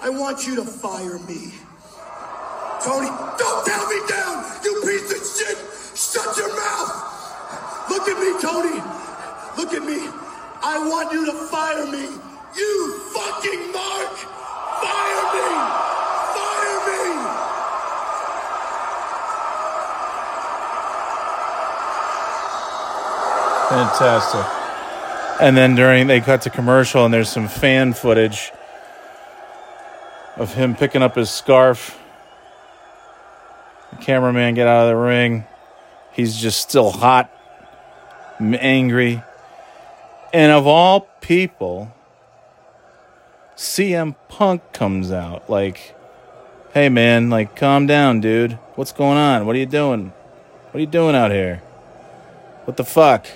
I 0.02 0.10
want 0.10 0.46
you 0.46 0.58
to 0.58 0.66
fire 0.66 1.18
me. 1.20 1.54
Tony, 2.84 3.08
don't 3.08 3.66
tell 3.66 3.88
me 3.88 4.00
down, 4.10 4.44
you 4.66 4.82
piece 4.84 5.12
of 5.12 5.24
shit! 5.24 5.58
Shut 5.96 6.38
your 6.38 6.50
mouth! 6.56 7.90
Look 7.90 8.08
at 8.08 8.20
me, 8.20 8.36
Tony! 8.42 8.82
Look 9.58 9.74
at 9.74 9.84
me! 9.84 10.10
I 10.62 10.78
want 10.90 11.14
you 11.14 11.26
to 11.26 11.34
fire 11.48 11.86
me! 11.86 12.04
You 12.58 13.00
fucking 13.16 13.72
mark! 13.72 14.16
Fire 14.84 15.24
me! 15.36 15.48
Fire 16.36 16.80
me! 16.88 17.50
Fantastic. 23.70 24.46
And 25.40 25.56
then 25.56 25.76
during 25.76 26.08
they 26.08 26.22
cut 26.22 26.42
to 26.42 26.50
commercial 26.50 27.06
and 27.06 27.14
there's 27.14 27.30
some 27.30 27.48
fan 27.48 27.94
footage 27.94 28.52
of 30.38 30.54
him 30.54 30.76
picking 30.76 31.04
up 31.04 31.16
his 31.16 31.30
scarf. 31.30 31.98
The 33.92 33.98
cameraman 33.98 34.56
get 34.56 34.68
out 34.68 34.88
of 34.88 34.90
the 34.90 34.96
ring. 34.96 35.46
He's 36.14 36.36
just 36.36 36.60
still 36.62 36.92
hot, 36.92 37.32
angry. 38.40 39.22
And 40.34 40.52
of 40.52 40.66
all 40.66 41.02
people, 41.22 41.94
CM 43.56 44.16
Punk 44.30 44.74
comes 44.74 45.12
out 45.12 45.50
like, 45.50 45.96
"Hey 46.74 46.90
man, 46.90 47.30
like 47.30 47.56
calm 47.56 47.88
down, 47.88 48.20
dude. 48.20 48.54
What's 48.76 48.92
going 48.92 49.18
on? 49.18 49.46
What 49.46 49.56
are 49.56 49.60
you 49.60 49.66
doing? 49.66 50.12
What 50.72 50.78
are 50.78 50.82
you 50.82 50.88
doing 50.88 51.16
out 51.16 51.32
here? 51.32 51.62
What 52.66 52.78
the 52.78 52.84
fuck?" 52.84 53.28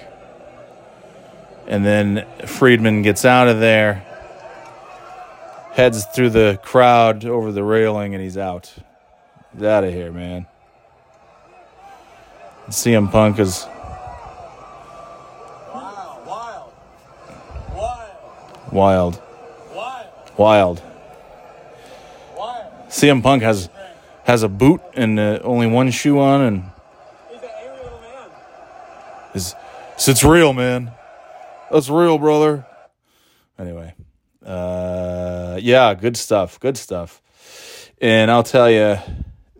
And 1.68 1.86
then 1.86 2.26
Friedman 2.46 3.02
gets 3.04 3.26
out 3.26 3.48
of 3.48 3.60
there, 3.60 4.06
heads 5.72 6.06
through 6.06 6.32
the 6.32 6.60
crowd 6.64 7.26
over 7.26 7.52
the 7.52 7.64
railing, 7.64 8.14
and 8.14 8.24
he's 8.24 8.38
out. 8.38 8.74
He's 9.54 9.64
out 9.64 9.84
of 9.84 9.94
here, 9.94 10.12
man. 10.12 10.46
CM 12.70 13.12
Punk 13.12 13.40
is 13.40 13.66
Wild, 15.74 16.26
wild, 16.26 16.74
wild, 19.76 20.08
wild, 20.38 20.82
wild. 22.38 22.88
CM 22.90 23.22
Punk 23.22 23.44
has 23.44 23.70
has 24.24 24.44
a 24.44 24.50
boot 24.50 24.82
and 24.94 25.20
uh, 25.20 25.40
only 25.44 25.68
one 25.68 25.92
shoe 25.92 26.20
on, 26.20 26.42
and 26.42 26.64
He's 27.30 27.42
an 27.42 27.50
little 27.84 28.00
man. 28.00 28.30
is 29.34 29.56
it's 29.98 30.24
real, 30.24 30.54
man. 30.54 30.92
That's 31.72 31.90
real, 31.90 32.18
brother. 32.18 32.66
Anyway, 33.58 33.94
uh, 34.46 35.60
yeah, 35.62 35.94
good 35.94 36.18
stuff. 36.18 36.60
Good 36.60 36.78
stuff. 36.78 37.22
And 38.02 38.30
I'll 38.30 38.44
tell 38.44 38.70
you, 38.70 38.98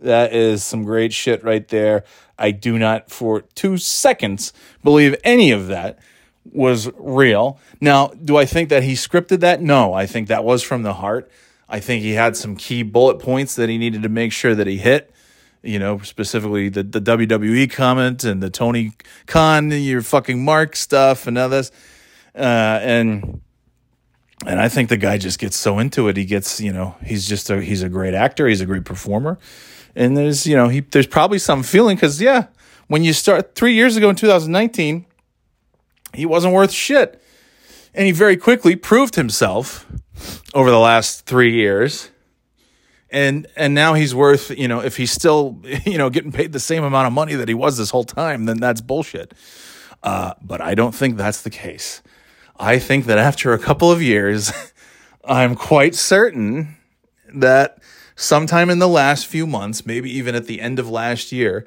that 0.02 0.32
is 0.32 0.62
some 0.62 0.84
great 0.84 1.12
shit 1.12 1.42
right 1.42 1.66
there. 1.68 2.04
I 2.38 2.50
do 2.50 2.78
not 2.78 3.10
for 3.10 3.42
two 3.54 3.78
seconds 3.78 4.52
believe 4.82 5.16
any 5.24 5.50
of 5.50 5.68
that 5.68 5.98
was 6.52 6.90
real. 6.96 7.58
Now, 7.80 8.08
do 8.08 8.36
I 8.36 8.44
think 8.44 8.68
that 8.68 8.82
he 8.82 8.92
scripted 8.94 9.40
that? 9.40 9.62
No, 9.62 9.94
I 9.94 10.06
think 10.06 10.28
that 10.28 10.44
was 10.44 10.62
from 10.62 10.82
the 10.82 10.94
heart. 10.94 11.30
I 11.68 11.80
think 11.80 12.02
he 12.02 12.12
had 12.12 12.36
some 12.36 12.56
key 12.56 12.82
bullet 12.82 13.18
points 13.18 13.56
that 13.56 13.68
he 13.68 13.78
needed 13.78 14.02
to 14.02 14.08
make 14.08 14.32
sure 14.32 14.54
that 14.54 14.66
he 14.66 14.76
hit. 14.76 15.10
You 15.62 15.78
know, 15.78 15.98
specifically 16.00 16.68
the, 16.68 16.82
the 16.82 17.00
WWE 17.00 17.70
comment 17.70 18.22
and 18.22 18.42
the 18.42 18.50
Tony 18.50 18.92
Khan, 19.26 19.70
your 19.70 20.02
fucking 20.02 20.44
Mark 20.44 20.76
stuff 20.76 21.26
and 21.26 21.38
others. 21.38 21.72
Uh, 22.34 22.78
and 22.82 23.40
and 24.46 24.60
I 24.60 24.68
think 24.68 24.88
the 24.88 24.96
guy 24.96 25.18
just 25.18 25.38
gets 25.38 25.56
so 25.56 25.78
into 25.78 26.08
it. 26.08 26.16
He 26.16 26.24
gets, 26.24 26.60
you 26.60 26.72
know, 26.72 26.96
he's 27.04 27.28
just 27.28 27.50
a 27.50 27.62
he's 27.62 27.82
a 27.82 27.88
great 27.88 28.14
actor. 28.14 28.46
He's 28.46 28.60
a 28.60 28.66
great 28.66 28.84
performer, 28.84 29.38
and 29.94 30.16
there's 30.16 30.46
you 30.46 30.56
know 30.56 30.68
he 30.68 30.80
there's 30.80 31.06
probably 31.06 31.38
some 31.38 31.62
feeling 31.62 31.96
because 31.96 32.20
yeah, 32.20 32.46
when 32.88 33.04
you 33.04 33.12
start 33.12 33.54
three 33.54 33.74
years 33.74 33.96
ago 33.96 34.10
in 34.10 34.16
2019, 34.16 35.06
he 36.12 36.26
wasn't 36.26 36.54
worth 36.54 36.72
shit, 36.72 37.22
and 37.94 38.06
he 38.06 38.12
very 38.12 38.36
quickly 38.36 38.76
proved 38.76 39.14
himself 39.14 39.86
over 40.54 40.70
the 40.70 40.78
last 40.78 41.26
three 41.26 41.54
years. 41.54 42.10
And 43.10 43.46
and 43.56 43.74
now 43.74 43.94
he's 43.94 44.12
worth, 44.14 44.50
you 44.50 44.66
know, 44.66 44.80
if 44.80 44.96
he's 44.96 45.12
still, 45.12 45.60
you 45.86 45.98
know, 45.98 46.10
getting 46.10 46.32
paid 46.32 46.52
the 46.52 46.60
same 46.60 46.82
amount 46.82 47.06
of 47.06 47.12
money 47.12 47.34
that 47.34 47.48
he 47.48 47.54
was 47.54 47.78
this 47.78 47.90
whole 47.90 48.04
time, 48.04 48.46
then 48.46 48.58
that's 48.58 48.80
bullshit. 48.80 49.34
Uh, 50.02 50.34
but 50.42 50.60
I 50.60 50.74
don't 50.74 50.94
think 50.94 51.16
that's 51.16 51.42
the 51.42 51.50
case. 51.50 52.02
I 52.56 52.78
think 52.78 53.06
that 53.06 53.18
after 53.18 53.52
a 53.52 53.58
couple 53.58 53.90
of 53.90 54.00
years, 54.00 54.52
I'm 55.24 55.54
quite 55.54 55.94
certain 55.94 56.76
that 57.34 57.78
sometime 58.16 58.70
in 58.70 58.78
the 58.78 58.88
last 58.88 59.26
few 59.26 59.46
months, 59.46 59.86
maybe 59.86 60.10
even 60.10 60.34
at 60.34 60.46
the 60.46 60.60
end 60.60 60.78
of 60.78 60.88
last 60.88 61.32
year, 61.32 61.66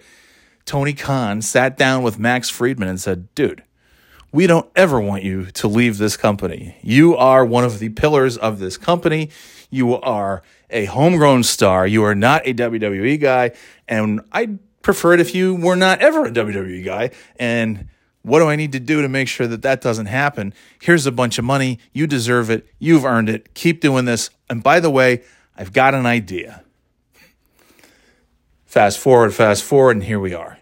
Tony 0.65 0.93
Khan 0.93 1.41
sat 1.41 1.77
down 1.77 2.03
with 2.03 2.19
Max 2.19 2.49
Friedman 2.49 2.87
and 2.87 2.99
said, 2.99 3.33
dude, 3.35 3.63
we 4.31 4.47
don't 4.47 4.69
ever 4.75 4.99
want 4.99 5.23
you 5.23 5.45
to 5.45 5.67
leave 5.67 5.97
this 5.97 6.17
company. 6.17 6.77
You 6.81 7.15
are 7.15 7.45
one 7.45 7.63
of 7.63 7.79
the 7.79 7.89
pillars 7.89 8.37
of 8.37 8.59
this 8.59 8.77
company. 8.77 9.29
You 9.69 9.95
are 9.95 10.43
a 10.69 10.85
homegrown 10.85 11.43
star. 11.43 11.87
You 11.87 12.03
are 12.03 12.15
not 12.15 12.45
a 12.45 12.53
WWE 12.53 13.19
guy. 13.19 13.51
And 13.87 14.21
I'd 14.31 14.59
prefer 14.81 15.13
it 15.13 15.19
if 15.19 15.33
you 15.33 15.55
were 15.55 15.75
not 15.75 15.99
ever 15.99 16.25
a 16.25 16.31
WWE 16.31 16.83
guy. 16.83 17.11
And 17.37 17.87
what 18.27 18.39
do 18.39 18.49
I 18.49 18.57
need 18.57 18.73
to 18.73 18.79
do 18.79 19.01
to 19.01 19.07
make 19.07 19.29
sure 19.29 19.47
that 19.47 19.61
that 19.61 19.79
doesn't 19.79 20.07
happen? 20.07 20.53
Here's 20.81 21.05
a 21.05 21.13
bunch 21.13 21.39
of 21.39 21.45
money. 21.45 21.79
You 21.93 22.07
deserve 22.07 22.49
it. 22.49 22.67
You've 22.77 23.05
earned 23.05 23.29
it. 23.29 23.53
Keep 23.53 23.79
doing 23.79 24.03
this. 24.03 24.29
And 24.49 24.61
by 24.61 24.81
the 24.81 24.89
way, 24.89 25.23
I've 25.55 25.71
got 25.71 25.93
an 25.93 26.05
idea. 26.05 26.63
Fast 28.65 28.99
forward, 28.99 29.33
fast 29.33 29.63
forward, 29.63 29.95
and 29.95 30.03
here 30.03 30.19
we 30.19 30.33
are. 30.33 30.59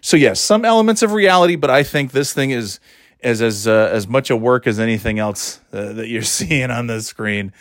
So 0.00 0.16
yes, 0.16 0.40
some 0.40 0.64
elements 0.64 1.02
of 1.02 1.12
reality, 1.12 1.56
but 1.56 1.68
I 1.68 1.82
think 1.82 2.12
this 2.12 2.32
thing 2.32 2.52
is 2.52 2.78
is 3.22 3.42
as 3.42 3.66
uh, 3.66 3.90
as 3.92 4.06
much 4.06 4.30
a 4.30 4.36
work 4.36 4.68
as 4.68 4.78
anything 4.78 5.18
else 5.18 5.60
uh, 5.72 5.92
that 5.94 6.08
you're 6.08 6.22
seeing 6.38 6.70
on 6.70 6.86
the 6.86 7.02
screen, 7.02 7.52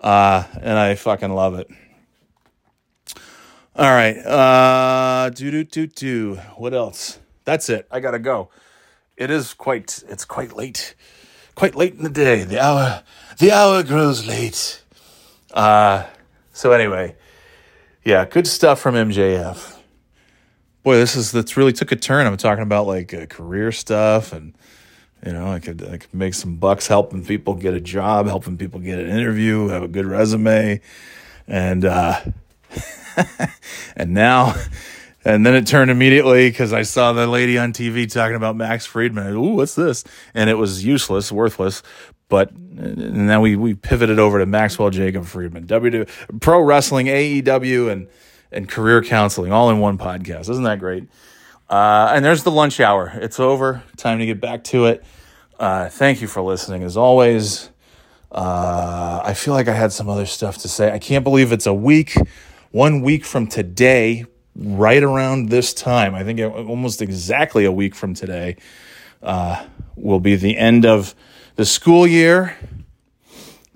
uh, 0.00 0.42
and 0.60 0.76
I 0.76 0.96
fucking 0.96 1.32
love 1.32 1.54
it. 1.54 1.68
All 3.76 3.88
right, 3.88 4.16
uh, 4.16 5.30
do 5.30 5.50
do 5.52 5.62
do 5.62 5.86
do. 5.86 6.34
What 6.56 6.74
else? 6.74 7.20
That's 7.44 7.68
it. 7.70 7.86
I 7.90 8.00
gotta 8.00 8.18
go. 8.18 8.50
It 9.16 9.30
is 9.30 9.54
quite. 9.54 10.02
It's 10.08 10.24
quite 10.24 10.54
late. 10.56 10.94
Quite 11.54 11.74
late 11.74 11.94
in 11.94 12.02
the 12.02 12.10
day. 12.10 12.44
The 12.44 12.62
hour. 12.62 13.02
The 13.38 13.52
hour 13.52 13.82
grows 13.82 14.26
late. 14.26 14.82
Uh. 15.52 16.06
So 16.52 16.72
anyway, 16.72 17.16
yeah, 18.04 18.24
good 18.24 18.46
stuff 18.46 18.80
from 18.80 18.94
MJF. 18.94 19.76
Boy, 20.82 20.96
this 20.96 21.16
is 21.16 21.32
that's 21.32 21.56
really 21.56 21.72
took 21.72 21.92
a 21.92 21.96
turn. 21.96 22.26
I'm 22.26 22.36
talking 22.36 22.62
about 22.62 22.86
like 22.86 23.12
uh, 23.12 23.26
career 23.26 23.72
stuff 23.72 24.32
and 24.32 24.54
you 25.24 25.32
know, 25.32 25.50
I 25.50 25.58
could 25.58 25.82
I 25.82 25.98
could 25.98 26.14
make 26.14 26.34
some 26.34 26.56
bucks 26.56 26.86
helping 26.86 27.24
people 27.24 27.54
get 27.54 27.74
a 27.74 27.80
job, 27.80 28.26
helping 28.26 28.56
people 28.56 28.80
get 28.80 28.98
an 28.98 29.08
interview, 29.08 29.68
have 29.68 29.82
a 29.82 29.88
good 29.88 30.06
resume, 30.06 30.80
and 31.48 31.84
uh, 31.84 32.20
and 33.96 34.14
now, 34.14 34.54
and 35.26 35.44
then 35.44 35.56
it 35.56 35.66
turned 35.66 35.90
immediately 35.90 36.48
because 36.48 36.72
I 36.72 36.82
saw 36.82 37.12
the 37.12 37.26
lady 37.26 37.58
on 37.58 37.72
TV 37.72 38.08
talking 38.10 38.36
about 38.36 38.54
Max 38.54 38.86
Friedman. 38.86 39.34
Ooh, 39.34 39.56
what's 39.56 39.74
this? 39.74 40.04
And 40.34 40.48
it 40.48 40.54
was 40.54 40.84
useless, 40.84 41.32
worthless. 41.32 41.82
But 42.28 42.52
and 42.52 43.28
then 43.28 43.40
we 43.40 43.56
we 43.56 43.74
pivoted 43.74 44.20
over 44.20 44.38
to 44.38 44.46
Maxwell 44.46 44.90
Jacob 44.90 45.24
Friedman, 45.24 45.66
W 45.66 46.04
Pro 46.40 46.60
Wrestling, 46.60 47.06
AEW, 47.06 47.90
and 47.90 48.06
and 48.52 48.68
career 48.68 49.02
counseling 49.02 49.50
all 49.50 49.68
in 49.70 49.80
one 49.80 49.98
podcast. 49.98 50.48
Isn't 50.48 50.62
that 50.62 50.78
great? 50.78 51.08
Uh, 51.68 52.12
and 52.14 52.24
there's 52.24 52.44
the 52.44 52.52
lunch 52.52 52.78
hour. 52.78 53.10
It's 53.16 53.40
over. 53.40 53.82
Time 53.96 54.20
to 54.20 54.26
get 54.26 54.40
back 54.40 54.62
to 54.64 54.86
it. 54.86 55.04
Uh, 55.58 55.88
thank 55.88 56.20
you 56.20 56.28
for 56.28 56.40
listening 56.40 56.84
as 56.84 56.96
always. 56.96 57.70
Uh, 58.30 59.22
I 59.24 59.34
feel 59.34 59.54
like 59.54 59.66
I 59.66 59.74
had 59.74 59.90
some 59.90 60.08
other 60.08 60.26
stuff 60.26 60.58
to 60.58 60.68
say. 60.68 60.92
I 60.92 61.00
can't 61.00 61.24
believe 61.24 61.50
it's 61.50 61.66
a 61.66 61.74
week, 61.74 62.14
one 62.70 63.02
week 63.02 63.24
from 63.24 63.48
today, 63.48 64.26
right 64.56 65.02
around 65.02 65.48
this 65.48 65.74
time. 65.74 66.14
I 66.14 66.24
think 66.24 66.40
almost 66.40 67.02
exactly 67.02 67.64
a 67.64 67.72
week 67.72 67.94
from 67.94 68.14
today 68.14 68.56
uh, 69.22 69.66
will 69.96 70.20
be 70.20 70.36
the 70.36 70.56
end 70.56 70.86
of 70.86 71.14
the 71.56 71.64
school 71.64 72.06
year, 72.06 72.56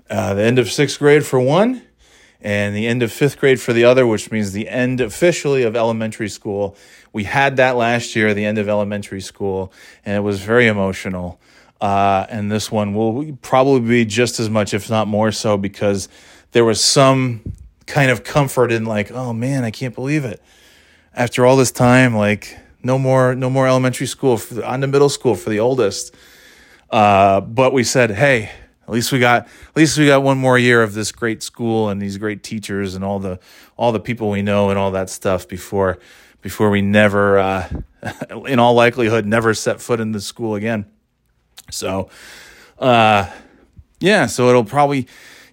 uh, 0.09 0.33
the 0.33 0.43
end 0.43 0.59
of 0.59 0.71
sixth 0.71 0.99
grade 0.99 1.25
for 1.25 1.39
one, 1.39 1.81
and 2.41 2.75
the 2.75 2.87
end 2.87 3.03
of 3.03 3.11
fifth 3.11 3.39
grade 3.39 3.61
for 3.61 3.73
the 3.73 3.83
other, 3.83 4.07
which 4.07 4.31
means 4.31 4.51
the 4.51 4.67
end 4.67 4.99
officially 4.99 5.63
of 5.63 5.75
elementary 5.75 6.29
school. 6.29 6.75
We 7.13 7.25
had 7.25 7.57
that 7.57 7.75
last 7.75 8.15
year, 8.15 8.33
the 8.33 8.45
end 8.45 8.57
of 8.57 8.67
elementary 8.67 9.21
school, 9.21 9.71
and 10.05 10.17
it 10.17 10.21
was 10.21 10.41
very 10.41 10.67
emotional. 10.67 11.39
Uh, 11.79 12.25
and 12.29 12.51
this 12.51 12.71
one 12.71 12.93
will 12.93 13.37
probably 13.41 13.81
be 13.81 14.05
just 14.05 14.39
as 14.39 14.49
much, 14.49 14.73
if 14.73 14.89
not 14.89 15.07
more 15.07 15.31
so, 15.31 15.57
because 15.57 16.09
there 16.51 16.65
was 16.65 16.83
some 16.83 17.41
kind 17.87 18.11
of 18.11 18.23
comfort 18.23 18.71
in 18.71 18.85
like, 18.85 19.11
oh 19.11 19.33
man, 19.33 19.63
I 19.63 19.71
can't 19.71 19.93
believe 19.93 20.25
it. 20.25 20.41
After 21.13 21.45
all 21.45 21.57
this 21.57 21.71
time, 21.71 22.15
like 22.15 22.57
no 22.83 22.97
more, 22.97 23.35
no 23.35 23.49
more 23.49 23.67
elementary 23.67 24.07
school 24.07 24.37
for, 24.37 24.63
on 24.63 24.81
to 24.81 24.87
middle 24.87 25.09
school 25.09 25.35
for 25.35 25.49
the 25.49 25.59
oldest. 25.59 26.15
Uh, 26.89 27.41
but 27.41 27.73
we 27.73 27.83
said, 27.83 28.11
hey, 28.11 28.49
at 28.83 28.89
least 28.89 29.11
we 29.11 29.19
got, 29.19 29.43
at 29.43 29.75
least 29.75 29.97
we 29.97 30.05
got 30.05 30.23
one 30.23 30.37
more 30.37 30.57
year 30.57 30.81
of 30.81 30.93
this 30.93 31.11
great 31.11 31.43
school 31.43 31.89
and 31.89 32.01
these 32.01 32.17
great 32.17 32.43
teachers 32.43 32.95
and 32.95 33.03
all 33.03 33.19
the, 33.19 33.39
all 33.77 33.91
the 33.91 33.99
people 33.99 34.29
we 34.29 34.41
know 34.41 34.69
and 34.69 34.79
all 34.79 34.91
that 34.91 35.09
stuff 35.09 35.47
before, 35.47 35.99
before 36.41 36.69
we 36.69 36.81
never, 36.81 37.37
uh, 37.39 37.69
in 38.47 38.59
all 38.59 38.73
likelihood, 38.73 39.25
never 39.25 39.53
set 39.53 39.81
foot 39.81 39.99
in 39.99 40.13
the 40.13 40.21
school 40.21 40.55
again. 40.55 40.85
So, 41.69 42.09
uh, 42.79 43.29
yeah, 43.99 44.25
so 44.25 44.49
it'll 44.49 44.65
probably, 44.65 45.07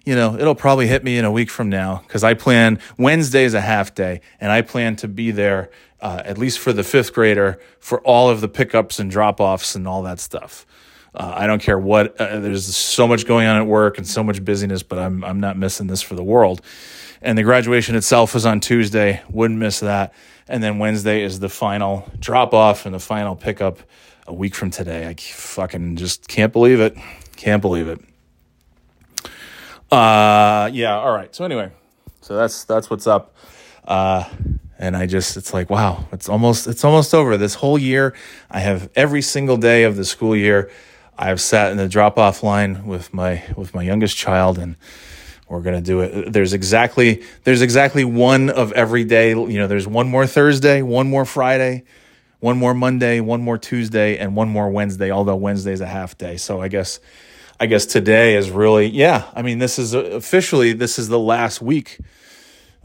you 0.05 0.15
know, 0.15 0.35
it'll 0.35 0.55
probably 0.55 0.87
hit 0.87 1.03
me 1.03 1.17
in 1.17 1.25
a 1.25 1.31
week 1.31 1.49
from 1.49 1.69
now 1.69 2.01
because 2.07 2.23
I 2.23 2.33
plan 2.33 2.79
Wednesday 2.97 3.43
is 3.43 3.53
a 3.53 3.61
half 3.61 3.93
day 3.93 4.21
and 4.39 4.51
I 4.51 4.61
plan 4.61 4.95
to 4.97 5.07
be 5.07 5.31
there 5.31 5.69
uh, 6.01 6.21
at 6.25 6.37
least 6.37 6.59
for 6.59 6.73
the 6.73 6.83
fifth 6.83 7.13
grader 7.13 7.59
for 7.79 7.99
all 8.01 8.29
of 8.29 8.41
the 8.41 8.47
pickups 8.47 8.99
and 8.99 9.11
drop 9.11 9.39
offs 9.39 9.75
and 9.75 9.87
all 9.87 10.03
that 10.03 10.19
stuff. 10.19 10.65
Uh, 11.13 11.33
I 11.35 11.47
don't 11.47 11.61
care 11.61 11.77
what. 11.77 12.19
Uh, 12.19 12.39
there's 12.39 12.75
so 12.75 13.07
much 13.07 13.25
going 13.25 13.47
on 13.47 13.57
at 13.57 13.65
work 13.65 13.97
and 13.97 14.07
so 14.07 14.23
much 14.23 14.43
busyness, 14.45 14.83
but 14.83 14.99
I'm 14.99 15.23
I'm 15.23 15.39
not 15.39 15.57
missing 15.57 15.87
this 15.87 16.01
for 16.01 16.15
the 16.15 16.23
world. 16.23 16.61
And 17.21 17.37
the 17.37 17.43
graduation 17.43 17.95
itself 17.95 18.35
is 18.35 18.45
on 18.45 18.59
Tuesday. 18.59 19.21
Wouldn't 19.29 19.59
miss 19.59 19.81
that. 19.81 20.13
And 20.47 20.63
then 20.63 20.79
Wednesday 20.79 21.23
is 21.23 21.39
the 21.39 21.49
final 21.49 22.09
drop 22.19 22.53
off 22.53 22.85
and 22.85 22.95
the 22.95 22.99
final 22.99 23.35
pickup 23.35 23.79
a 24.27 24.33
week 24.33 24.55
from 24.55 24.71
today. 24.71 25.07
I 25.07 25.15
fucking 25.15 25.97
just 25.97 26.27
can't 26.27 26.53
believe 26.53 26.79
it. 26.79 26.95
Can't 27.35 27.61
believe 27.61 27.87
it. 27.87 27.99
Uh, 29.91 30.69
yeah. 30.71 30.97
All 30.97 31.13
right. 31.13 31.33
So 31.35 31.45
anyway, 31.45 31.71
so 32.21 32.35
that's 32.35 32.63
that's 32.65 32.89
what's 32.89 33.07
up. 33.07 33.35
Uh, 33.85 34.29
and 34.77 34.95
I 34.95 35.05
just 35.05 35.35
it's 35.35 35.53
like 35.53 35.69
wow, 35.69 36.05
it's 36.11 36.29
almost 36.29 36.67
it's 36.67 36.83
almost 36.83 37.13
over. 37.13 37.37
This 37.37 37.55
whole 37.55 37.77
year, 37.77 38.15
I 38.49 38.59
have 38.59 38.89
every 38.95 39.21
single 39.21 39.57
day 39.57 39.83
of 39.83 39.95
the 39.95 40.05
school 40.05 40.35
year, 40.35 40.71
I've 41.17 41.41
sat 41.41 41.71
in 41.71 41.77
the 41.77 41.89
drop 41.89 42.17
off 42.17 42.43
line 42.43 42.85
with 42.85 43.13
my 43.13 43.43
with 43.57 43.75
my 43.75 43.83
youngest 43.83 44.15
child 44.15 44.57
and 44.57 44.77
we're 45.49 45.61
gonna 45.61 45.81
do 45.81 45.99
it. 45.99 46.31
There's 46.31 46.53
exactly 46.53 47.23
there's 47.43 47.61
exactly 47.61 48.05
one 48.05 48.49
of 48.49 48.71
every 48.71 49.03
day. 49.03 49.31
You 49.31 49.57
know, 49.59 49.67
there's 49.67 49.87
one 49.87 50.07
more 50.07 50.25
Thursday, 50.25 50.81
one 50.81 51.09
more 51.09 51.25
Friday, 51.25 51.83
one 52.39 52.57
more 52.57 52.73
Monday, 52.73 53.19
one 53.19 53.41
more 53.41 53.57
Tuesday, 53.57 54.17
and 54.17 54.33
one 54.35 54.47
more 54.47 54.69
Wednesday. 54.69 55.11
Although 55.11 55.35
Wednesday's 55.35 55.81
a 55.81 55.87
half 55.87 56.17
day, 56.17 56.37
so 56.37 56.61
I 56.61 56.69
guess 56.69 57.01
I 57.59 57.65
guess 57.67 57.85
today 57.85 58.35
is 58.35 58.49
really 58.51 58.87
yeah. 58.87 59.25
I 59.35 59.41
mean, 59.41 59.59
this 59.59 59.79
is 59.79 59.93
officially 59.93 60.73
this 60.73 60.99
is 60.99 61.09
the 61.09 61.19
last 61.19 61.61
week. 61.61 61.97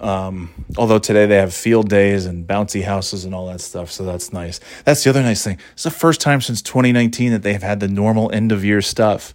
Um, 0.00 0.66
although 0.76 0.98
today 0.98 1.26
they 1.26 1.36
have 1.36 1.54
field 1.54 1.88
days 1.88 2.26
and 2.26 2.46
bouncy 2.46 2.82
houses 2.82 3.24
and 3.24 3.34
all 3.34 3.46
that 3.46 3.60
stuff, 3.60 3.90
so 3.92 4.04
that's 4.04 4.32
nice. 4.32 4.60
That's 4.84 5.04
the 5.04 5.10
other 5.10 5.22
nice 5.22 5.44
thing. 5.44 5.58
It's 5.74 5.84
the 5.84 5.90
first 5.90 6.20
time 6.20 6.40
since 6.40 6.60
2019 6.62 7.30
that 7.32 7.42
they 7.42 7.52
have 7.52 7.62
had 7.62 7.80
the 7.80 7.88
normal 7.88 8.30
end 8.32 8.52
of 8.52 8.64
year 8.64 8.82
stuff. 8.82 9.32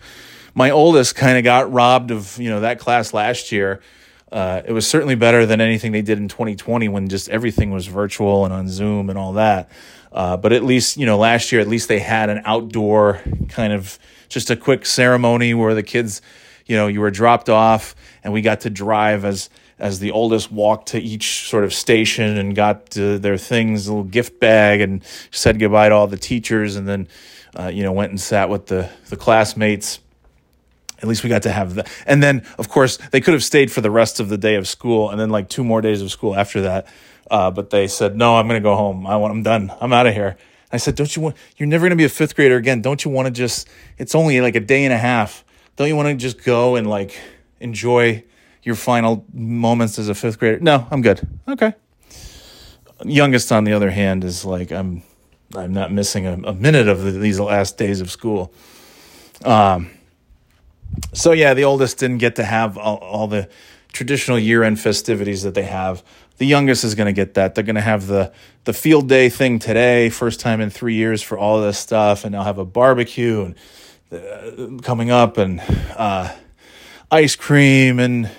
My 0.53 0.69
oldest 0.71 1.15
kind 1.15 1.37
of 1.37 1.43
got 1.45 1.71
robbed 1.71 2.11
of 2.11 2.37
you 2.39 2.49
know 2.49 2.59
that 2.61 2.79
class 2.79 3.13
last 3.13 3.51
year 3.51 3.81
Uh, 4.31 4.61
it 4.65 4.73
was 4.73 4.87
certainly 4.87 5.15
better 5.15 5.45
than 5.45 5.59
anything 5.61 5.91
they 5.91 6.03
did 6.03 6.19
in 6.19 6.27
2020 6.27 6.87
when 6.89 7.07
just 7.09 7.29
everything 7.29 7.71
was 7.71 7.87
virtual 7.87 8.45
and 8.45 8.53
on 8.53 8.67
Zoom 8.67 9.09
and 9.09 9.17
all 9.17 9.33
that. 9.33 9.71
Uh, 10.11 10.37
but 10.37 10.53
at 10.53 10.63
least, 10.63 10.97
you 10.97 11.05
know, 11.05 11.17
last 11.17 11.51
year, 11.51 11.61
at 11.61 11.67
least 11.67 11.87
they 11.87 11.99
had 11.99 12.29
an 12.29 12.41
outdoor 12.45 13.21
kind 13.49 13.73
of 13.73 13.97
just 14.29 14.49
a 14.49 14.55
quick 14.55 14.85
ceremony 14.85 15.53
where 15.53 15.73
the 15.73 15.83
kids, 15.83 16.21
you 16.65 16.75
know, 16.75 16.87
you 16.87 17.01
were 17.01 17.11
dropped 17.11 17.49
off 17.49 17.95
and 18.23 18.31
we 18.31 18.41
got 18.41 18.61
to 18.61 18.69
drive 18.69 19.25
as 19.25 19.49
as 19.79 19.99
the 19.99 20.11
oldest 20.11 20.51
walked 20.51 20.89
to 20.89 20.99
each 20.99 21.47
sort 21.47 21.63
of 21.63 21.73
station 21.73 22.37
and 22.37 22.53
got 22.53 22.89
their 22.91 23.37
things, 23.37 23.87
a 23.87 23.93
little 23.93 24.03
gift 24.03 24.37
bag, 24.37 24.81
and 24.81 25.01
said 25.31 25.57
goodbye 25.57 25.87
to 25.87 25.95
all 25.95 26.05
the 26.05 26.17
teachers, 26.17 26.75
and 26.75 26.85
then, 26.85 27.07
uh, 27.57 27.71
you 27.73 27.81
know, 27.81 27.93
went 27.93 28.11
and 28.11 28.19
sat 28.19 28.49
with 28.49 28.67
the 28.67 28.89
the 29.09 29.15
classmates 29.15 29.99
at 31.01 31.07
least 31.07 31.23
we 31.23 31.29
got 31.29 31.43
to 31.43 31.51
have 31.51 31.75
that. 31.75 31.89
And 32.05 32.21
then, 32.21 32.45
of 32.57 32.69
course, 32.69 32.97
they 33.11 33.21
could 33.21 33.33
have 33.33 33.43
stayed 33.43 33.71
for 33.71 33.81
the 33.81 33.91
rest 33.91 34.19
of 34.19 34.29
the 34.29 34.37
day 34.37 34.55
of 34.55 34.67
school 34.67 35.09
and 35.09 35.19
then 35.19 35.29
like 35.29 35.49
two 35.49 35.63
more 35.63 35.81
days 35.81 36.01
of 36.01 36.11
school 36.11 36.35
after 36.35 36.61
that. 36.61 36.87
Uh, 37.31 37.51
but 37.51 37.69
they 37.69 37.87
said, 37.87 38.15
no, 38.15 38.35
I'm 38.35 38.47
going 38.47 38.61
to 38.61 38.63
go 38.63 38.75
home. 38.75 39.05
I 39.07 39.15
want, 39.17 39.31
I'm 39.31 39.43
done. 39.43 39.71
I'm 39.79 39.93
out 39.93 40.07
of 40.07 40.13
here. 40.13 40.37
I 40.71 40.77
said, 40.77 40.95
don't 40.95 41.15
you 41.15 41.21
want, 41.21 41.35
you're 41.57 41.67
never 41.67 41.83
going 41.83 41.91
to 41.91 41.95
be 41.95 42.05
a 42.05 42.09
fifth 42.09 42.35
grader 42.35 42.55
again. 42.55 42.81
Don't 42.81 43.03
you 43.03 43.11
want 43.11 43.25
to 43.25 43.31
just, 43.31 43.67
it's 43.97 44.13
only 44.13 44.39
like 44.41 44.55
a 44.55 44.59
day 44.59 44.85
and 44.85 44.93
a 44.93 44.97
half. 44.97 45.43
Don't 45.75 45.87
you 45.87 45.95
want 45.95 46.09
to 46.09 46.15
just 46.15 46.43
go 46.43 46.75
and 46.75 46.87
like 46.87 47.19
enjoy 47.59 48.23
your 48.61 48.75
final 48.75 49.25
moments 49.33 49.97
as 49.97 50.09
a 50.09 50.15
fifth 50.15 50.37
grader? 50.37 50.59
No, 50.59 50.87
I'm 50.91 51.01
good. 51.01 51.27
Okay. 51.47 51.73
Youngest, 53.03 53.51
on 53.51 53.63
the 53.63 53.73
other 53.73 53.89
hand, 53.89 54.23
is 54.23 54.45
like, 54.45 54.71
I'm, 54.71 55.01
I'm 55.55 55.73
not 55.73 55.91
missing 55.91 56.27
a, 56.27 56.33
a 56.33 56.53
minute 56.53 56.87
of 56.87 57.01
the, 57.01 57.11
these 57.11 57.39
last 57.39 57.77
days 57.77 58.01
of 58.01 58.11
school. 58.11 58.53
Um, 59.43 59.89
so 61.13 61.31
yeah, 61.31 61.53
the 61.53 61.63
oldest 61.63 61.97
didn't 61.97 62.17
get 62.17 62.35
to 62.35 62.43
have 62.43 62.77
all, 62.77 62.97
all 62.97 63.27
the 63.27 63.49
traditional 63.93 64.37
year-end 64.37 64.79
festivities 64.79 65.43
that 65.43 65.55
they 65.55 65.63
have. 65.63 66.03
The 66.39 66.47
youngest 66.47 66.83
is 66.83 66.95
going 66.95 67.07
to 67.07 67.13
get 67.13 67.35
that. 67.35 67.53
They're 67.53 67.63
going 67.63 67.75
to 67.75 67.81
have 67.81 68.07
the 68.07 68.33
the 68.63 68.73
field 68.73 69.07
day 69.07 69.29
thing 69.29 69.59
today, 69.59 70.09
first 70.09 70.39
time 70.39 70.61
in 70.61 70.69
three 70.69 70.95
years 70.95 71.21
for 71.21 71.37
all 71.37 71.61
this 71.61 71.77
stuff, 71.77 72.25
and 72.25 72.33
they'll 72.33 72.43
have 72.43 72.57
a 72.57 72.65
barbecue 72.65 73.43
and 73.43 73.55
uh, 74.11 74.81
coming 74.81 75.11
up 75.11 75.37
and 75.37 75.61
uh, 75.95 76.33
ice 77.11 77.35
cream 77.35 77.99
and 77.99 78.29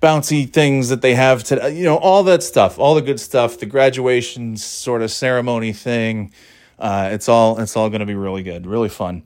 bouncy 0.00 0.50
things 0.50 0.88
that 0.88 1.02
they 1.02 1.14
have 1.14 1.44
today. 1.44 1.76
You 1.76 1.84
know, 1.84 1.96
all 1.96 2.22
that 2.24 2.42
stuff, 2.42 2.78
all 2.78 2.94
the 2.94 3.02
good 3.02 3.20
stuff. 3.20 3.58
The 3.58 3.66
graduation 3.66 4.56
sort 4.56 5.02
of 5.02 5.10
ceremony 5.10 5.72
thing. 5.72 6.32
Uh, 6.78 7.10
it's 7.12 7.28
all 7.28 7.58
it's 7.58 7.76
all 7.76 7.90
going 7.90 8.00
to 8.00 8.06
be 8.06 8.14
really 8.14 8.42
good, 8.42 8.66
really 8.66 8.88
fun. 8.88 9.22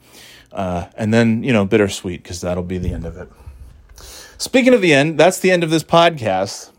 Uh, 0.52 0.86
and 0.96 1.12
then, 1.12 1.42
you 1.42 1.52
know, 1.52 1.66
bittersweet 1.66 2.22
because 2.22 2.40
that'll 2.40 2.62
be 2.62 2.78
the 2.78 2.92
end 2.92 3.04
of 3.04 3.16
it. 3.16 3.28
Speaking 4.38 4.74
of 4.74 4.80
the 4.80 4.94
end, 4.94 5.18
that's 5.18 5.38
the 5.40 5.50
end 5.50 5.64
of 5.64 5.70
this 5.70 5.84
podcast. 5.84 6.70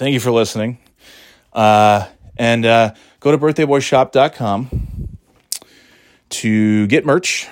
Thank 0.00 0.14
you 0.14 0.20
for 0.20 0.30
listening. 0.30 0.78
Uh, 1.52 2.06
and 2.38 2.64
uh, 2.64 2.94
go 3.20 3.32
to 3.32 3.36
birthdayboyshop.com 3.36 5.18
to 6.30 6.86
get 6.86 7.04
merch 7.04 7.46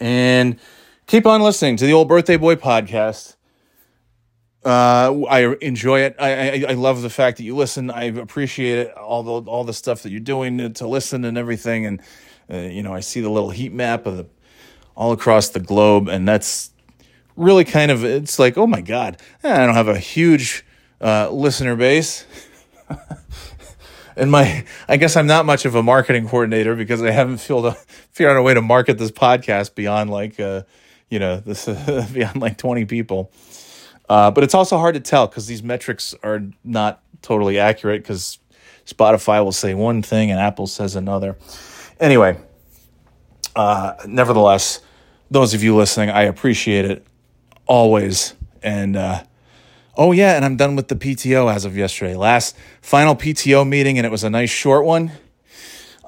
and 0.00 0.58
keep 1.06 1.26
on 1.26 1.42
listening 1.42 1.76
to 1.76 1.86
the 1.86 1.92
old 1.92 2.08
Birthday 2.08 2.38
Boy 2.38 2.56
podcast. 2.56 3.36
Uh, 4.64 5.22
I 5.30 5.54
enjoy 5.60 6.00
it. 6.00 6.16
I, 6.18 6.64
I, 6.64 6.64
I 6.70 6.72
love 6.72 7.02
the 7.02 7.08
fact 7.08 7.36
that 7.36 7.44
you 7.44 7.54
listen. 7.54 7.88
I 7.92 8.06
appreciate 8.06 8.78
it. 8.78 8.96
All 8.96 9.22
the 9.22 9.48
all 9.48 9.62
the 9.62 9.72
stuff 9.72 10.02
that 10.02 10.10
you're 10.10 10.18
doing 10.18 10.72
to 10.72 10.88
listen 10.88 11.24
and 11.24 11.38
everything. 11.38 11.86
And 11.86 12.02
uh, 12.52 12.56
you 12.56 12.82
know, 12.82 12.94
I 12.94 12.98
see 12.98 13.20
the 13.20 13.30
little 13.30 13.50
heat 13.50 13.72
map 13.72 14.06
of 14.06 14.16
the 14.16 14.26
all 14.96 15.12
across 15.12 15.50
the 15.50 15.60
globe, 15.60 16.08
and 16.08 16.26
that's 16.26 16.72
really 17.36 17.64
kind 17.64 17.92
of 17.92 18.04
it's 18.04 18.40
like, 18.40 18.58
oh 18.58 18.66
my 18.66 18.80
god, 18.80 19.22
I 19.44 19.64
don't 19.64 19.76
have 19.76 19.86
a 19.86 20.00
huge 20.00 20.64
uh, 21.00 21.30
listener 21.30 21.76
base. 21.76 22.26
and 24.16 24.30
my 24.30 24.64
I 24.88 24.96
guess 24.96 25.16
I'm 25.16 25.26
not 25.26 25.46
much 25.46 25.64
of 25.64 25.74
a 25.74 25.82
marketing 25.82 26.28
coordinator 26.28 26.74
because 26.74 27.02
I 27.02 27.10
haven't 27.10 27.38
figured 27.38 27.66
out, 27.66 27.78
figured 28.12 28.32
out 28.32 28.38
a 28.38 28.42
way 28.42 28.54
to 28.54 28.62
market 28.62 28.98
this 28.98 29.10
podcast 29.10 29.74
beyond 29.74 30.10
like 30.10 30.40
uh, 30.40 30.62
you 31.10 31.18
know 31.18 31.38
this 31.40 31.68
uh, 31.68 32.06
beyond 32.12 32.40
like 32.40 32.58
20 32.58 32.84
people. 32.84 33.30
Uh, 34.08 34.30
but 34.30 34.44
it's 34.44 34.54
also 34.54 34.78
hard 34.78 34.94
to 34.94 35.00
tell 35.00 35.26
because 35.26 35.46
these 35.46 35.62
metrics 35.62 36.14
are 36.22 36.42
not 36.62 37.02
totally 37.22 37.58
accurate 37.58 38.02
because 38.02 38.38
Spotify 38.86 39.42
will 39.42 39.52
say 39.52 39.74
one 39.74 40.00
thing 40.02 40.30
and 40.30 40.38
Apple 40.38 40.68
says 40.68 40.94
another. 40.94 41.36
Anyway, 41.98 42.38
uh, 43.56 43.94
nevertheless, 44.06 44.80
those 45.30 45.54
of 45.54 45.62
you 45.62 45.74
listening, 45.74 46.10
I 46.10 46.22
appreciate 46.22 46.84
it 46.84 47.04
always. 47.66 48.34
And 48.62 48.96
uh, 48.96 49.24
oh 49.96 50.12
yeah, 50.12 50.36
and 50.36 50.44
I'm 50.44 50.56
done 50.56 50.76
with 50.76 50.88
the 50.88 50.96
PTO 50.96 51.52
as 51.52 51.64
of 51.64 51.76
yesterday. 51.76 52.14
Last 52.14 52.56
final 52.80 53.16
PTO 53.16 53.66
meeting, 53.66 53.98
and 53.98 54.06
it 54.06 54.10
was 54.10 54.24
a 54.24 54.30
nice 54.30 54.50
short 54.50 54.84
one. 54.84 55.12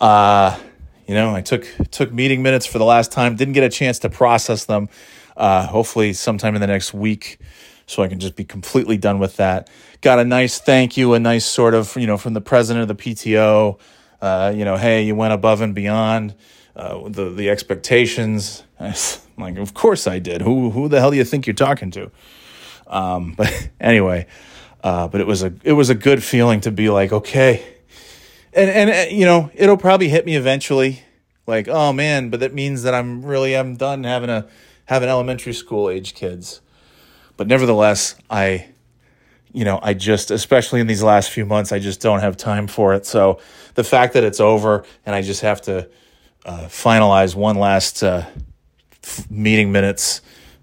Uh, 0.01 0.59
you 1.07 1.15
know, 1.15 1.35
I 1.35 1.41
took 1.41 1.67
took 1.91 2.13
meeting 2.13 2.43
minutes 2.43 2.67
for 2.67 2.79
the 2.79 2.85
last 2.85 3.13
time. 3.13 3.37
Didn't 3.37 3.55
get 3.55 3.65
a 3.65 3.71
chance 3.71 3.99
to 4.01 4.11
process 4.11 4.65
them. 4.65 4.89
Uh, 5.37 5.67
hopefully, 5.67 6.13
sometime 6.13 6.55
in 6.55 6.61
the 6.61 6.67
next 6.67 6.93
week, 6.93 7.39
so 7.87 8.03
I 8.03 8.09
can 8.09 8.21
just 8.21 8.37
be 8.37 8.45
completely 8.45 8.97
done 8.97 9.19
with 9.19 9.37
that. 9.37 9.71
Got 10.01 10.19
a 10.19 10.25
nice 10.25 10.61
thank 10.61 10.97
you, 10.97 11.15
a 11.15 11.19
nice 11.19 11.47
sort 11.47 11.75
of 11.75 11.97
you 11.97 12.07
know 12.07 12.19
from 12.19 12.35
the 12.35 12.41
president 12.41 12.89
of 12.89 12.97
the 12.97 13.03
PTO. 13.03 13.79
Uh, 14.21 14.53
you 14.55 14.65
know, 14.65 14.77
hey, 14.77 15.03
you 15.03 15.15
went 15.15 15.33
above 15.33 15.61
and 15.61 15.75
beyond 15.75 16.35
uh, 16.77 17.09
the 17.09 17.31
the 17.31 17.49
expectations. 17.49 18.65
I'm 18.81 18.95
like, 19.39 19.57
of 19.57 19.75
course 19.75 20.07
I 20.07 20.19
did. 20.19 20.43
Who 20.43 20.71
who 20.71 20.89
the 20.89 21.01
hell 21.01 21.11
do 21.11 21.17
you 21.17 21.25
think 21.25 21.47
you're 21.47 21.55
talking 21.55 21.91
to? 21.93 22.11
Um, 22.89 23.35
but 23.37 23.71
anyway, 23.81 24.27
uh, 24.83 25.09
but 25.09 25.21
it 25.21 25.27
was 25.27 25.43
a 25.43 25.53
it 25.63 25.73
was 25.73 25.91
a 25.91 25.95
good 25.95 26.23
feeling 26.23 26.61
to 26.63 26.71
be 26.71 26.91
like, 26.91 27.13
okay, 27.13 27.65
and 28.53 28.71
and 28.71 28.91
uh, 28.91 29.15
you 29.15 29.25
know 29.25 29.51
it'll 29.55 29.77
probably 29.77 30.09
hit 30.09 30.27
me 30.27 30.37
eventually. 30.37 31.03
Like, 31.47 31.69
oh 31.69 31.93
man, 31.93 32.29
but 32.29 32.41
that 32.41 32.53
means 32.53 32.83
that 32.83 32.95
I'm 32.95 33.25
really 33.25 33.57
I'm 33.57 33.77
done 33.77 34.05
having 34.05 34.31
a 34.31 34.47
having 34.85 35.09
elementary 35.09 35.55
school 35.55 35.89
age 35.89 36.15
kids. 36.15 36.61
But 37.37 37.47
nevertheless, 37.47 38.17
I 38.29 38.69
you 39.53 39.65
know, 39.65 39.81
I 39.83 39.95
just, 39.95 40.31
especially 40.31 40.81
in 40.81 40.87
these 40.87 41.03
last 41.03 41.31
few 41.31 41.47
months, 41.47 41.73
I 41.73 41.79
just 41.79 42.01
don't 42.01 42.21
have 42.21 42.37
time 42.37 42.67
for 42.67 42.95
it. 42.95 43.07
So 43.07 43.41
the 43.75 43.85
fact 43.85 44.15
that 44.15 44.25
it's 44.25 44.41
over 44.41 44.85
and 45.07 45.15
I 45.15 45.23
just 45.23 45.41
have 45.41 45.63
to 45.63 45.89
uh, 46.45 46.67
finalize 46.67 47.35
one 47.35 47.57
last 47.57 48.03
uh, 48.03 48.27
meeting 49.31 49.73
minutes 49.73 50.21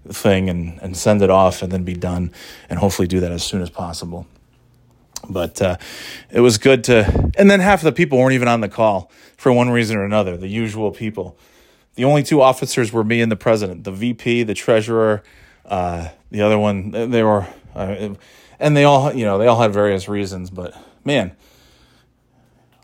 thing 0.08 0.48
and, 0.48 0.78
and 0.80 0.96
send 0.96 1.22
it 1.22 1.30
off 1.30 1.62
and 1.62 1.72
then 1.72 1.84
be 1.84 1.94
done 1.94 2.32
and 2.68 2.78
hopefully 2.78 3.08
do 3.08 3.20
that 3.20 3.32
as 3.32 3.42
soon 3.42 3.62
as 3.62 3.70
possible. 3.70 4.26
But 5.28 5.60
uh, 5.60 5.76
it 6.30 6.40
was 6.40 6.58
good 6.58 6.84
to, 6.84 7.30
and 7.36 7.50
then 7.50 7.60
half 7.60 7.80
of 7.80 7.84
the 7.84 7.92
people 7.92 8.18
weren't 8.18 8.34
even 8.34 8.48
on 8.48 8.60
the 8.60 8.68
call 8.68 9.10
for 9.36 9.52
one 9.52 9.70
reason 9.70 9.96
or 9.96 10.04
another, 10.04 10.36
the 10.36 10.48
usual 10.48 10.90
people. 10.90 11.36
The 11.94 12.04
only 12.04 12.22
two 12.22 12.42
officers 12.42 12.92
were 12.92 13.02
me 13.02 13.20
and 13.20 13.32
the 13.32 13.36
president, 13.36 13.84
the 13.84 13.92
VP, 13.92 14.44
the 14.44 14.54
treasurer, 14.54 15.22
uh, 15.64 16.10
the 16.30 16.42
other 16.42 16.58
one, 16.58 16.90
they 16.90 17.22
were, 17.22 17.46
uh, 17.74 18.14
and 18.60 18.76
they 18.76 18.84
all, 18.84 19.12
you 19.12 19.24
know, 19.24 19.38
they 19.38 19.46
all 19.46 19.60
had 19.60 19.72
various 19.72 20.08
reasons, 20.08 20.50
but 20.50 20.76
man, 21.04 21.34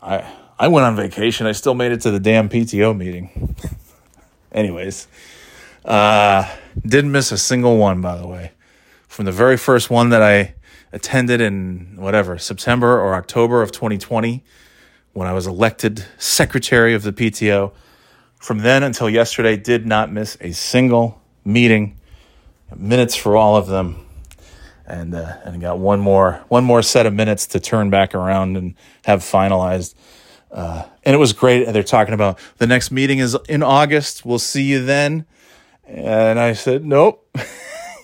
I, 0.01 0.29
I 0.59 0.67
went 0.67 0.85
on 0.85 0.95
vacation. 0.95 1.47
I 1.47 1.51
still 1.53 1.73
made 1.73 1.91
it 1.91 2.01
to 2.01 2.11
the 2.11 2.19
damn 2.19 2.49
PTO 2.49 2.95
meeting. 2.95 3.55
Anyways, 4.51 5.07
uh, 5.85 6.49
didn't 6.85 7.11
miss 7.11 7.31
a 7.31 7.37
single 7.37 7.77
one, 7.77 8.01
by 8.01 8.17
the 8.17 8.27
way. 8.27 8.51
From 9.07 9.25
the 9.25 9.31
very 9.31 9.57
first 9.57 9.89
one 9.89 10.09
that 10.09 10.21
I 10.21 10.55
attended 10.91 11.41
in 11.41 11.95
whatever, 11.97 12.37
September 12.37 12.99
or 12.99 13.15
October 13.15 13.61
of 13.61 13.71
2020, 13.71 14.43
when 15.13 15.27
I 15.27 15.33
was 15.33 15.45
elected 15.45 16.05
secretary 16.17 16.93
of 16.93 17.03
the 17.03 17.13
PTO. 17.13 17.71
From 18.39 18.59
then 18.59 18.83
until 18.83 19.09
yesterday, 19.09 19.55
did 19.55 19.85
not 19.85 20.11
miss 20.11 20.37
a 20.41 20.51
single 20.51 21.21
meeting, 21.45 21.99
minutes 22.75 23.15
for 23.15 23.35
all 23.35 23.55
of 23.55 23.67
them. 23.67 23.99
And, 24.85 25.15
uh, 25.15 25.37
and 25.45 25.61
got 25.61 25.79
one 25.79 26.01
more 26.01 26.43
one 26.49 26.65
more 26.65 26.81
set 26.81 27.05
of 27.05 27.13
minutes 27.13 27.47
to 27.47 27.59
turn 27.61 27.89
back 27.89 28.13
around 28.13 28.57
and 28.57 28.75
have 29.05 29.21
finalized 29.21 29.95
uh, 30.53 30.83
and 31.03 31.15
it 31.15 31.17
was 31.17 31.33
great. 31.33 31.65
They're 31.73 31.83
talking 31.83 32.13
about 32.13 32.37
the 32.59 32.67
next 32.67 32.91
meeting 32.91 33.17
is 33.17 33.35
in 33.49 33.63
August. 33.63 34.23
We'll 34.23 34.39
see 34.39 34.63
you 34.63 34.85
then. 34.85 35.25
And 35.85 36.39
I 36.39 36.53
said, 36.53 36.85
nope. 36.85 37.27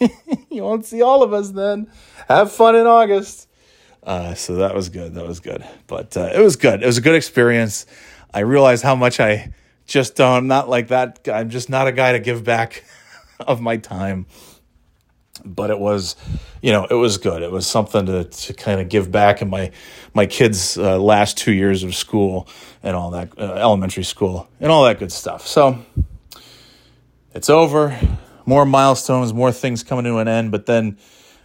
you 0.50 0.64
won't 0.64 0.86
see 0.86 1.02
all 1.02 1.24
of 1.24 1.34
us 1.34 1.52
then. 1.52 1.92
Have 2.28 2.52
fun 2.52 2.76
in 2.76 2.86
August. 2.86 3.48
Uh, 4.04 4.34
so 4.34 4.56
that 4.56 4.76
was 4.76 4.90
good. 4.90 5.16
That 5.16 5.28
was 5.28 5.40
good. 5.40 5.64
But 5.88 6.16
uh, 6.16 6.32
it 6.34 6.42
was 6.42 6.56
good. 6.56 6.84
It 6.84 6.86
was 6.86 6.98
a 6.98 7.02
good 7.02 7.16
experience. 7.16 7.86
I 8.34 8.40
realized 8.40 8.84
how 8.84 8.96
much 8.96 9.20
I 9.20 9.54
just 9.86 10.16
don't, 10.16 10.38
I'm 10.38 10.48
not 10.48 10.70
like 10.70 10.90
that. 10.90 11.28
I'm 11.32 11.50
just 11.50 11.70
not 11.70 11.88
a 11.88 11.92
guy 11.92 12.14
to 12.14 12.20
give 12.20 12.44
back 12.44 12.84
of 13.40 13.62
my 13.62 13.78
time 13.78 14.26
but 15.46 15.70
it 15.70 15.80
was, 15.80 16.16
you 16.62 16.72
know, 16.72 16.86
it 16.86 16.96
was 16.96 17.18
good. 17.18 17.42
It 17.42 17.52
was 17.52 17.68
something 17.68 18.06
to, 18.06 18.26
to 18.26 18.54
kind 18.54 18.82
of 18.82 18.90
give 18.90 19.12
back 19.12 19.42
in 19.42 19.50
my 19.50 19.72
my 20.14 20.26
kids' 20.26 20.78
uh, 20.78 21.00
last 21.00 21.38
two 21.38 21.54
years 21.54 21.84
of 21.84 21.96
school 21.96 22.48
and 22.84 22.96
all 22.96 23.12
that, 23.12 23.38
uh, 23.38 23.54
elementary 23.54 24.04
school 24.04 24.50
and 24.60 24.72
all 24.72 24.84
that 24.86 25.00
good 25.00 25.12
stuff. 25.12 25.48
So 25.48 25.80
it's 27.34 27.50
over. 27.50 27.98
More 28.46 28.66
milestones, 28.66 29.34
more 29.34 29.52
things 29.52 29.84
coming 29.84 30.06
to 30.06 30.18
an 30.18 30.28
end. 30.28 30.52
But 30.52 30.66
then 30.66 30.98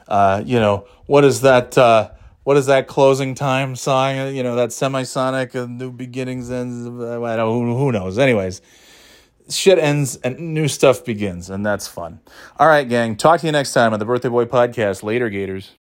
Uh, 0.07 0.43
you 0.45 0.61
know, 0.61 0.87
what 1.07 1.25
is 1.25 1.41
that? 1.41 1.79
Uh, 1.79 2.11
what 2.43 2.59
is 2.59 2.67
that 2.67 2.87
closing 2.87 3.35
time 3.35 3.75
song? 3.75 4.35
You 4.35 4.43
know, 4.43 4.55
that 4.57 4.69
semisonic 4.69 5.55
uh, 5.57 5.67
new 5.67 5.91
beginnings 5.91 6.51
ends. 6.51 6.87
I 6.87 7.37
don't, 7.37 7.73
who 7.73 7.91
knows? 7.91 8.19
Anyways, 8.19 8.61
shit 9.49 9.79
ends 9.79 10.17
and 10.17 10.39
new 10.39 10.69
stuff 10.69 11.07
begins, 11.07 11.49
and 11.49 11.65
that's 11.65 11.89
fun. 11.89 12.21
All 12.59 12.69
right, 12.69 12.87
gang. 12.87 13.17
Talk 13.17 13.41
to 13.41 13.47
you 13.47 13.53
next 13.53 13.73
time 13.73 13.95
on 13.95 13.99
the 13.99 14.05
Birthday 14.05 14.29
Boy 14.29 14.45
Podcast. 14.45 15.03
Later, 15.03 15.31
Gators. 15.31 15.75